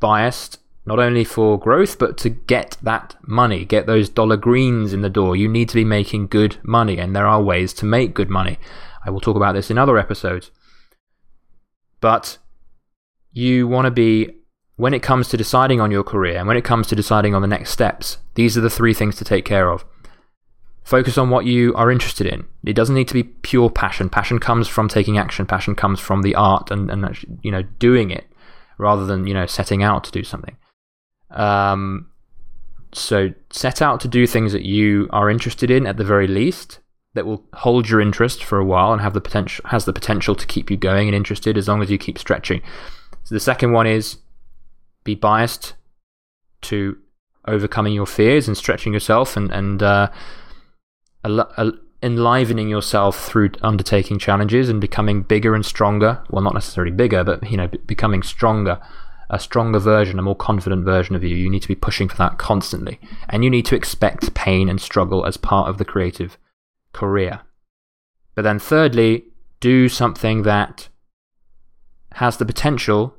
biased 0.00 0.58
not 0.90 0.98
only 0.98 1.22
for 1.22 1.56
growth, 1.56 2.00
but 2.00 2.18
to 2.18 2.28
get 2.28 2.76
that 2.82 3.14
money, 3.24 3.64
get 3.64 3.86
those 3.86 4.08
dollar 4.08 4.36
greens 4.36 4.92
in 4.92 5.02
the 5.02 5.08
door. 5.08 5.36
You 5.36 5.48
need 5.48 5.68
to 5.68 5.76
be 5.76 5.84
making 5.84 6.26
good 6.26 6.56
money, 6.64 6.98
and 6.98 7.14
there 7.14 7.28
are 7.28 7.40
ways 7.40 7.72
to 7.74 7.84
make 7.84 8.12
good 8.12 8.28
money. 8.28 8.58
I 9.06 9.10
will 9.10 9.20
talk 9.20 9.36
about 9.36 9.52
this 9.52 9.70
in 9.70 9.78
other 9.78 9.96
episodes. 9.98 10.50
But 12.00 12.38
you 13.30 13.68
want 13.68 13.84
to 13.84 13.92
be 13.92 14.30
when 14.74 14.92
it 14.92 15.00
comes 15.00 15.28
to 15.28 15.36
deciding 15.36 15.80
on 15.80 15.92
your 15.92 16.02
career 16.02 16.38
and 16.38 16.48
when 16.48 16.56
it 16.56 16.64
comes 16.64 16.88
to 16.88 16.96
deciding 16.96 17.36
on 17.36 17.42
the 17.42 17.46
next 17.46 17.70
steps, 17.70 18.18
these 18.34 18.58
are 18.58 18.60
the 18.60 18.68
three 18.68 18.92
things 18.92 19.14
to 19.18 19.24
take 19.24 19.44
care 19.44 19.70
of. 19.70 19.84
Focus 20.82 21.16
on 21.16 21.30
what 21.30 21.44
you 21.44 21.72
are 21.76 21.92
interested 21.92 22.26
in. 22.26 22.46
It 22.64 22.72
doesn't 22.72 22.96
need 22.96 23.06
to 23.06 23.14
be 23.14 23.22
pure 23.22 23.70
passion. 23.70 24.10
Passion 24.10 24.40
comes 24.40 24.66
from 24.66 24.88
taking 24.88 25.18
action. 25.18 25.46
Passion 25.46 25.76
comes 25.76 26.00
from 26.00 26.22
the 26.22 26.34
art 26.34 26.72
and, 26.72 26.90
and 26.90 27.16
you 27.44 27.52
know 27.52 27.62
doing 27.78 28.10
it 28.10 28.26
rather 28.76 29.06
than 29.06 29.28
you 29.28 29.34
know 29.34 29.46
setting 29.46 29.84
out 29.84 30.02
to 30.02 30.10
do 30.10 30.24
something. 30.24 30.56
Um, 31.30 32.10
so 32.92 33.32
set 33.50 33.80
out 33.80 34.00
to 34.00 34.08
do 34.08 34.26
things 34.26 34.52
that 34.52 34.64
you 34.64 35.08
are 35.12 35.30
interested 35.30 35.70
in 35.70 35.86
at 35.86 35.96
the 35.96 36.04
very 36.04 36.26
least 36.26 36.80
that 37.14 37.26
will 37.26 37.44
hold 37.54 37.88
your 37.88 38.00
interest 38.00 38.42
for 38.42 38.58
a 38.58 38.64
while 38.64 38.92
and 38.92 39.00
have 39.00 39.14
the 39.14 39.20
potential 39.20 39.64
has 39.68 39.84
the 39.84 39.92
potential 39.92 40.34
to 40.34 40.46
keep 40.46 40.70
you 40.70 40.76
going 40.76 41.08
and 41.08 41.14
interested 41.14 41.56
as 41.56 41.68
long 41.68 41.82
as 41.82 41.90
you 41.90 41.98
keep 41.98 42.18
stretching. 42.18 42.62
So 43.24 43.34
the 43.34 43.40
second 43.40 43.72
one 43.72 43.86
is 43.86 44.18
be 45.04 45.14
biased 45.14 45.74
to 46.62 46.96
overcoming 47.46 47.94
your 47.94 48.06
fears 48.06 48.46
and 48.46 48.56
stretching 48.56 48.92
yourself 48.92 49.36
and 49.36 49.50
and 49.50 49.82
uh, 49.82 50.10
enlivening 52.02 52.68
yourself 52.68 53.26
through 53.26 53.50
undertaking 53.62 54.18
challenges 54.18 54.68
and 54.68 54.80
becoming 54.80 55.22
bigger 55.22 55.54
and 55.54 55.66
stronger. 55.66 56.22
Well, 56.30 56.42
not 56.42 56.54
necessarily 56.54 56.92
bigger, 56.92 57.24
but 57.24 57.48
you 57.50 57.56
know, 57.56 57.68
becoming 57.86 58.22
stronger, 58.22 58.80
a 59.30 59.38
stronger 59.38 59.78
version, 59.78 60.18
a 60.18 60.22
more 60.22 60.36
confident 60.36 60.84
version 60.84 61.14
of 61.16 61.24
you. 61.24 61.34
You 61.34 61.48
need 61.48 61.62
to 61.62 61.68
be 61.68 61.74
pushing 61.76 62.08
for 62.08 62.16
that 62.16 62.36
constantly, 62.36 63.00
and 63.28 63.42
you 63.44 63.50
need 63.50 63.66
to 63.66 63.76
expect 63.76 64.34
pain 64.34 64.68
and 64.68 64.80
struggle 64.80 65.24
as 65.24 65.36
part 65.36 65.68
of 65.68 65.78
the 65.78 65.84
creative 65.84 66.36
career. 66.92 67.40
But 68.34 68.42
then, 68.42 68.58
thirdly, 68.58 69.24
do 69.60 69.88
something 69.88 70.42
that 70.42 70.88
has 72.14 72.36
the 72.36 72.44
potential 72.44 73.14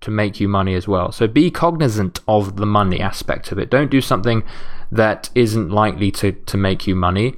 to 0.00 0.10
make 0.10 0.38
you 0.38 0.48
money 0.48 0.74
as 0.74 0.86
well. 0.86 1.10
So 1.10 1.26
be 1.26 1.50
cognizant 1.50 2.20
of 2.28 2.56
the 2.56 2.66
money 2.66 3.00
aspect 3.00 3.50
of 3.50 3.58
it. 3.58 3.70
Don't 3.70 3.90
do 3.90 4.00
something 4.00 4.44
that 4.92 5.30
isn't 5.34 5.70
likely 5.70 6.12
to, 6.12 6.32
to 6.32 6.56
make 6.56 6.86
you 6.86 6.94
money. 6.94 7.34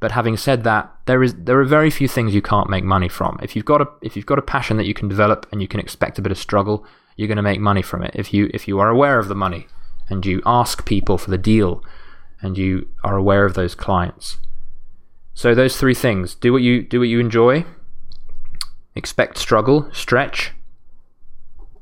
But 0.00 0.12
having 0.12 0.36
said 0.36 0.62
that, 0.62 0.94
there 1.06 1.24
is 1.24 1.34
there 1.34 1.58
are 1.58 1.64
very 1.64 1.90
few 1.90 2.06
things 2.06 2.32
you 2.32 2.42
can't 2.42 2.70
make 2.70 2.84
money 2.84 3.08
from. 3.08 3.40
If 3.42 3.56
you've 3.56 3.64
got 3.64 3.80
a 3.80 3.88
if 4.00 4.14
you've 4.14 4.26
got 4.26 4.38
a 4.38 4.42
passion 4.42 4.76
that 4.76 4.86
you 4.86 4.94
can 4.94 5.08
develop 5.08 5.46
and 5.50 5.60
you 5.60 5.66
can 5.66 5.80
expect 5.80 6.20
a 6.20 6.22
bit 6.22 6.30
of 6.30 6.38
struggle, 6.38 6.86
you're 7.18 7.28
going 7.28 7.36
to 7.36 7.42
make 7.42 7.58
money 7.58 7.82
from 7.82 8.04
it. 8.04 8.12
If 8.14 8.32
you 8.32 8.48
if 8.54 8.68
you 8.68 8.78
are 8.78 8.88
aware 8.88 9.18
of 9.18 9.26
the 9.26 9.34
money 9.34 9.66
and 10.08 10.24
you 10.24 10.40
ask 10.46 10.86
people 10.86 11.18
for 11.18 11.30
the 11.30 11.36
deal 11.36 11.84
and 12.40 12.56
you 12.56 12.88
are 13.02 13.16
aware 13.16 13.44
of 13.44 13.54
those 13.54 13.74
clients. 13.74 14.38
So 15.34 15.52
those 15.52 15.76
three 15.76 15.94
things: 15.94 16.36
do 16.36 16.52
what 16.52 16.62
you 16.62 16.80
do 16.80 17.00
what 17.00 17.08
you 17.08 17.18
enjoy, 17.18 17.66
expect 18.94 19.36
struggle, 19.36 19.90
stretch, 19.92 20.52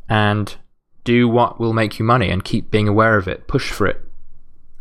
and 0.08 0.56
do 1.04 1.28
what 1.28 1.60
will 1.60 1.74
make 1.74 1.98
you 1.98 2.04
money 2.04 2.30
and 2.30 2.42
keep 2.42 2.70
being 2.70 2.88
aware 2.88 3.18
of 3.18 3.28
it. 3.28 3.46
Push 3.46 3.70
for 3.70 3.86
it. 3.86 4.00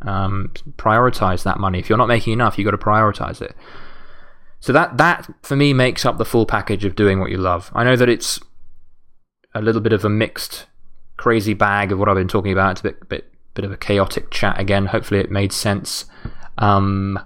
Um, 0.04 0.54
prioritize 0.78 1.44
that 1.44 1.60
money. 1.60 1.80
If 1.80 1.90
you're 1.90 1.98
not 1.98 2.08
making 2.08 2.32
enough, 2.32 2.58
you've 2.58 2.66
got 2.66 2.72
to 2.72 2.78
prioritize 2.78 3.42
it. 3.42 3.54
So 4.62 4.72
that 4.72 4.98
that 4.98 5.30
for 5.42 5.58
me 5.58 5.74
makes 5.74 6.06
up 6.06 6.18
the 6.18 6.24
full 6.24 6.46
package 6.46 6.86
of 6.86 6.96
doing 6.96 7.20
what 7.20 7.30
you 7.30 7.38
love. 7.38 7.72
I 7.76 7.84
know 7.84 7.98
that 7.98 8.08
it's 8.08 8.40
a 9.56 9.62
little 9.62 9.82
bit 9.82 9.94
of 9.94 10.06
a 10.06 10.10
mixed, 10.10 10.68
crazy 11.18 11.54
bag 11.54 11.92
of 11.92 11.98
what 11.98 12.10
I've 12.10 12.16
been 12.16 12.28
talking 12.28 12.52
about. 12.52 12.74
It's 12.74 12.82
a 12.82 12.84
bit 12.84 13.10
bit 13.10 13.32
bit 13.56 13.66
of 13.66 13.72
a 13.72 13.78
chaotic 13.78 14.30
chat 14.30 14.60
again. 14.60 14.88
Hopefully, 14.88 15.20
it 15.20 15.32
made 15.32 15.52
sense. 15.52 16.06
Um, 16.58 17.20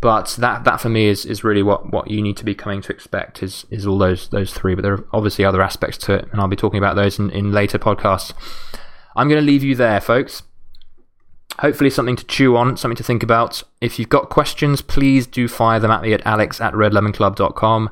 but 0.00 0.36
that 0.38 0.64
that 0.64 0.80
for 0.80 0.88
me 0.88 1.08
is, 1.08 1.26
is 1.26 1.44
really 1.44 1.62
what, 1.62 1.92
what 1.92 2.10
you 2.10 2.22
need 2.22 2.36
to 2.38 2.44
be 2.44 2.54
coming 2.54 2.80
to 2.82 2.92
expect 2.92 3.42
is 3.42 3.66
is 3.70 3.86
all 3.86 3.98
those 3.98 4.28
those 4.28 4.54
three. 4.54 4.74
But 4.74 4.82
there 4.82 4.94
are 4.94 5.04
obviously 5.12 5.44
other 5.44 5.60
aspects 5.60 5.98
to 5.98 6.14
it, 6.14 6.28
and 6.32 6.40
I'll 6.40 6.48
be 6.48 6.56
talking 6.56 6.78
about 6.78 6.96
those 6.96 7.18
in, 7.18 7.30
in 7.30 7.52
later 7.52 7.78
podcasts. 7.78 8.32
I'm 9.14 9.28
going 9.28 9.40
to 9.40 9.46
leave 9.46 9.64
you 9.64 9.74
there, 9.74 10.00
folks. 10.00 10.44
Hopefully, 11.58 11.90
something 11.90 12.16
to 12.16 12.24
chew 12.24 12.56
on, 12.56 12.76
something 12.76 12.96
to 12.96 13.02
think 13.02 13.22
about. 13.22 13.62
If 13.80 13.98
you've 13.98 14.08
got 14.08 14.30
questions, 14.30 14.80
please 14.80 15.26
do 15.26 15.48
fire 15.48 15.80
them 15.80 15.90
at 15.90 16.00
me 16.00 16.14
at 16.14 16.24
alex 16.24 16.60
at 16.60 16.72
redlemonclub.com. 16.72 17.90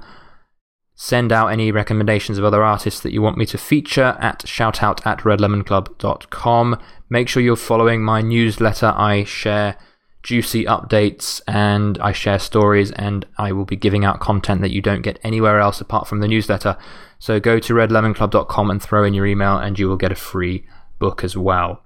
Send 1.00 1.30
out 1.30 1.52
any 1.52 1.70
recommendations 1.70 2.38
of 2.38 2.44
other 2.44 2.64
artists 2.64 2.98
that 3.02 3.12
you 3.12 3.22
want 3.22 3.38
me 3.38 3.46
to 3.46 3.56
feature 3.56 4.16
at 4.18 4.40
shoutout 4.40 5.06
at 5.06 5.20
redlemonclub.com. 5.20 6.76
Make 7.08 7.28
sure 7.28 7.40
you're 7.40 7.54
following 7.54 8.02
my 8.02 8.20
newsletter. 8.20 8.92
I 8.96 9.22
share 9.22 9.76
juicy 10.24 10.64
updates 10.64 11.40
and 11.46 11.98
I 11.98 12.10
share 12.10 12.40
stories 12.40 12.90
and 12.90 13.24
I 13.38 13.52
will 13.52 13.64
be 13.64 13.76
giving 13.76 14.04
out 14.04 14.18
content 14.18 14.60
that 14.62 14.72
you 14.72 14.82
don't 14.82 15.02
get 15.02 15.20
anywhere 15.22 15.60
else 15.60 15.80
apart 15.80 16.08
from 16.08 16.18
the 16.18 16.26
newsletter. 16.26 16.76
So 17.20 17.38
go 17.38 17.60
to 17.60 17.74
redlemonclub.com 17.74 18.68
and 18.68 18.82
throw 18.82 19.04
in 19.04 19.14
your 19.14 19.24
email 19.24 19.56
and 19.56 19.78
you 19.78 19.88
will 19.88 19.96
get 19.96 20.10
a 20.10 20.16
free 20.16 20.66
book 20.98 21.22
as 21.22 21.36
well. 21.36 21.84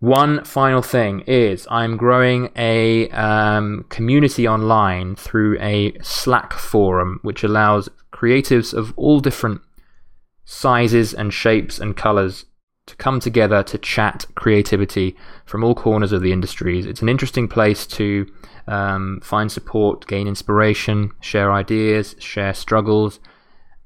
One 0.00 0.44
final 0.44 0.82
thing 0.82 1.20
is 1.26 1.66
I'm 1.70 1.96
growing 1.96 2.50
a 2.54 3.08
um, 3.10 3.86
community 3.88 4.46
online 4.46 5.16
through 5.16 5.58
a 5.58 5.94
Slack 6.02 6.52
forum, 6.52 7.18
which 7.22 7.44
allows 7.44 7.88
creatives 8.20 8.74
of 8.74 8.92
all 8.96 9.20
different 9.20 9.60
sizes 10.44 11.14
and 11.14 11.32
shapes 11.32 11.78
and 11.78 11.96
colors 11.96 12.46
to 12.86 12.96
come 12.96 13.20
together 13.20 13.62
to 13.62 13.78
chat 13.78 14.26
creativity 14.34 15.16
from 15.46 15.62
all 15.62 15.74
corners 15.74 16.12
of 16.12 16.22
the 16.22 16.32
industries. 16.32 16.86
It's 16.86 17.02
an 17.02 17.08
interesting 17.08 17.48
place 17.48 17.86
to 17.98 18.26
um, 18.66 19.20
find 19.22 19.50
support, 19.50 20.06
gain 20.06 20.26
inspiration, 20.26 21.12
share 21.20 21.52
ideas, 21.52 22.16
share 22.18 22.54
struggles, 22.54 23.20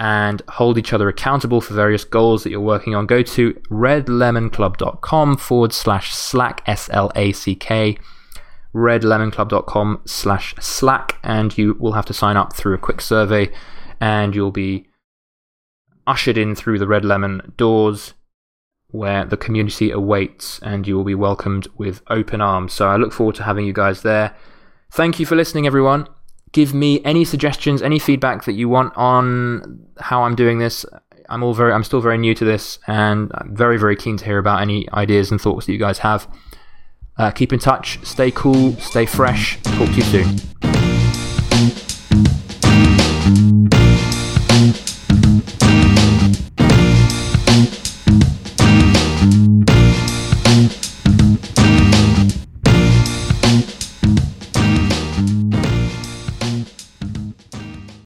and 0.01 0.43
hold 0.49 0.78
each 0.78 0.93
other 0.93 1.09
accountable 1.09 1.61
for 1.61 1.74
various 1.74 2.05
goals 2.05 2.43
that 2.43 2.51
you're 2.51 2.61
working 2.61 2.95
on. 2.95 3.07
Go 3.07 3.22
to 3.22 3.55
redlemonclub.com 3.70 5.37
forward 5.37 5.72
slash 5.72 6.14
slack, 6.14 6.62
S 6.66 6.89
L 6.93 7.12
A 7.14 7.32
C 7.32 7.55
K, 7.55 7.99
redlemonclub.com 8.74 10.01
slash 10.07 10.55
slack, 10.61 11.18
and 11.22 11.57
you 11.57 11.76
will 11.78 11.93
have 11.93 12.07
to 12.07 12.14
sign 12.14 12.37
up 12.37 12.55
through 12.57 12.74
a 12.74 12.78
quick 12.78 13.01
survey, 13.01 13.51
and 14.05 14.34
you'll 14.34 14.50
be 14.50 14.86
ushered 16.07 16.36
in 16.36 16.55
through 16.55 16.78
the 16.78 16.86
Red 16.86 17.07
Lemon 17.07 17.55
doors 17.57 18.12
where 18.88 19.24
the 19.24 19.38
community 19.38 19.90
awaits 19.90 20.59
and 20.59 20.86
you 20.86 20.94
will 20.94 21.05
be 21.05 21.14
welcomed 21.14 21.66
with 21.78 22.02
open 22.11 22.42
arms. 22.42 22.74
So 22.74 22.86
I 22.86 22.96
look 22.96 23.14
forward 23.14 23.34
to 23.36 23.44
having 23.44 23.64
you 23.64 23.72
guys 23.72 24.02
there. 24.02 24.36
Thank 24.92 25.18
you 25.18 25.24
for 25.24 25.36
listening, 25.36 25.66
everyone. 25.66 26.07
Give 26.52 26.74
me 26.74 27.02
any 27.02 27.24
suggestions, 27.24 27.80
any 27.80 27.98
feedback 27.98 28.44
that 28.44 28.52
you 28.52 28.68
want 28.68 28.94
on 28.94 29.86
how 29.98 30.24
I'm 30.24 30.36
doing 30.36 30.59
this. 30.59 30.84
I'm 31.30 31.42
all 31.42 31.55
very, 31.55 31.72
I'm 31.72 31.82
still 31.82 32.02
very 32.02 32.18
new 32.18 32.34
to 32.34 32.44
this, 32.44 32.78
and 32.86 33.32
I'm 33.34 33.57
very, 33.57 33.78
very 33.78 33.96
keen 33.96 34.18
to 34.18 34.24
hear 34.26 34.38
about 34.38 34.61
any 34.61 34.86
ideas 34.90 35.30
and 35.30 35.40
thoughts 35.40 35.64
that 35.64 35.72
you 35.72 35.78
guys 35.78 36.00
have. 36.00 36.28
Uh, 37.16 37.30
keep 37.30 37.55
in 37.55 37.59
touch, 37.59 37.98
stay 38.05 38.30
cool, 38.30 38.74
stay 38.74 39.07
fresh. 39.07 39.61
Talk 39.62 39.88
to 39.88 39.94
you 39.94 40.02
soon. 40.02 40.84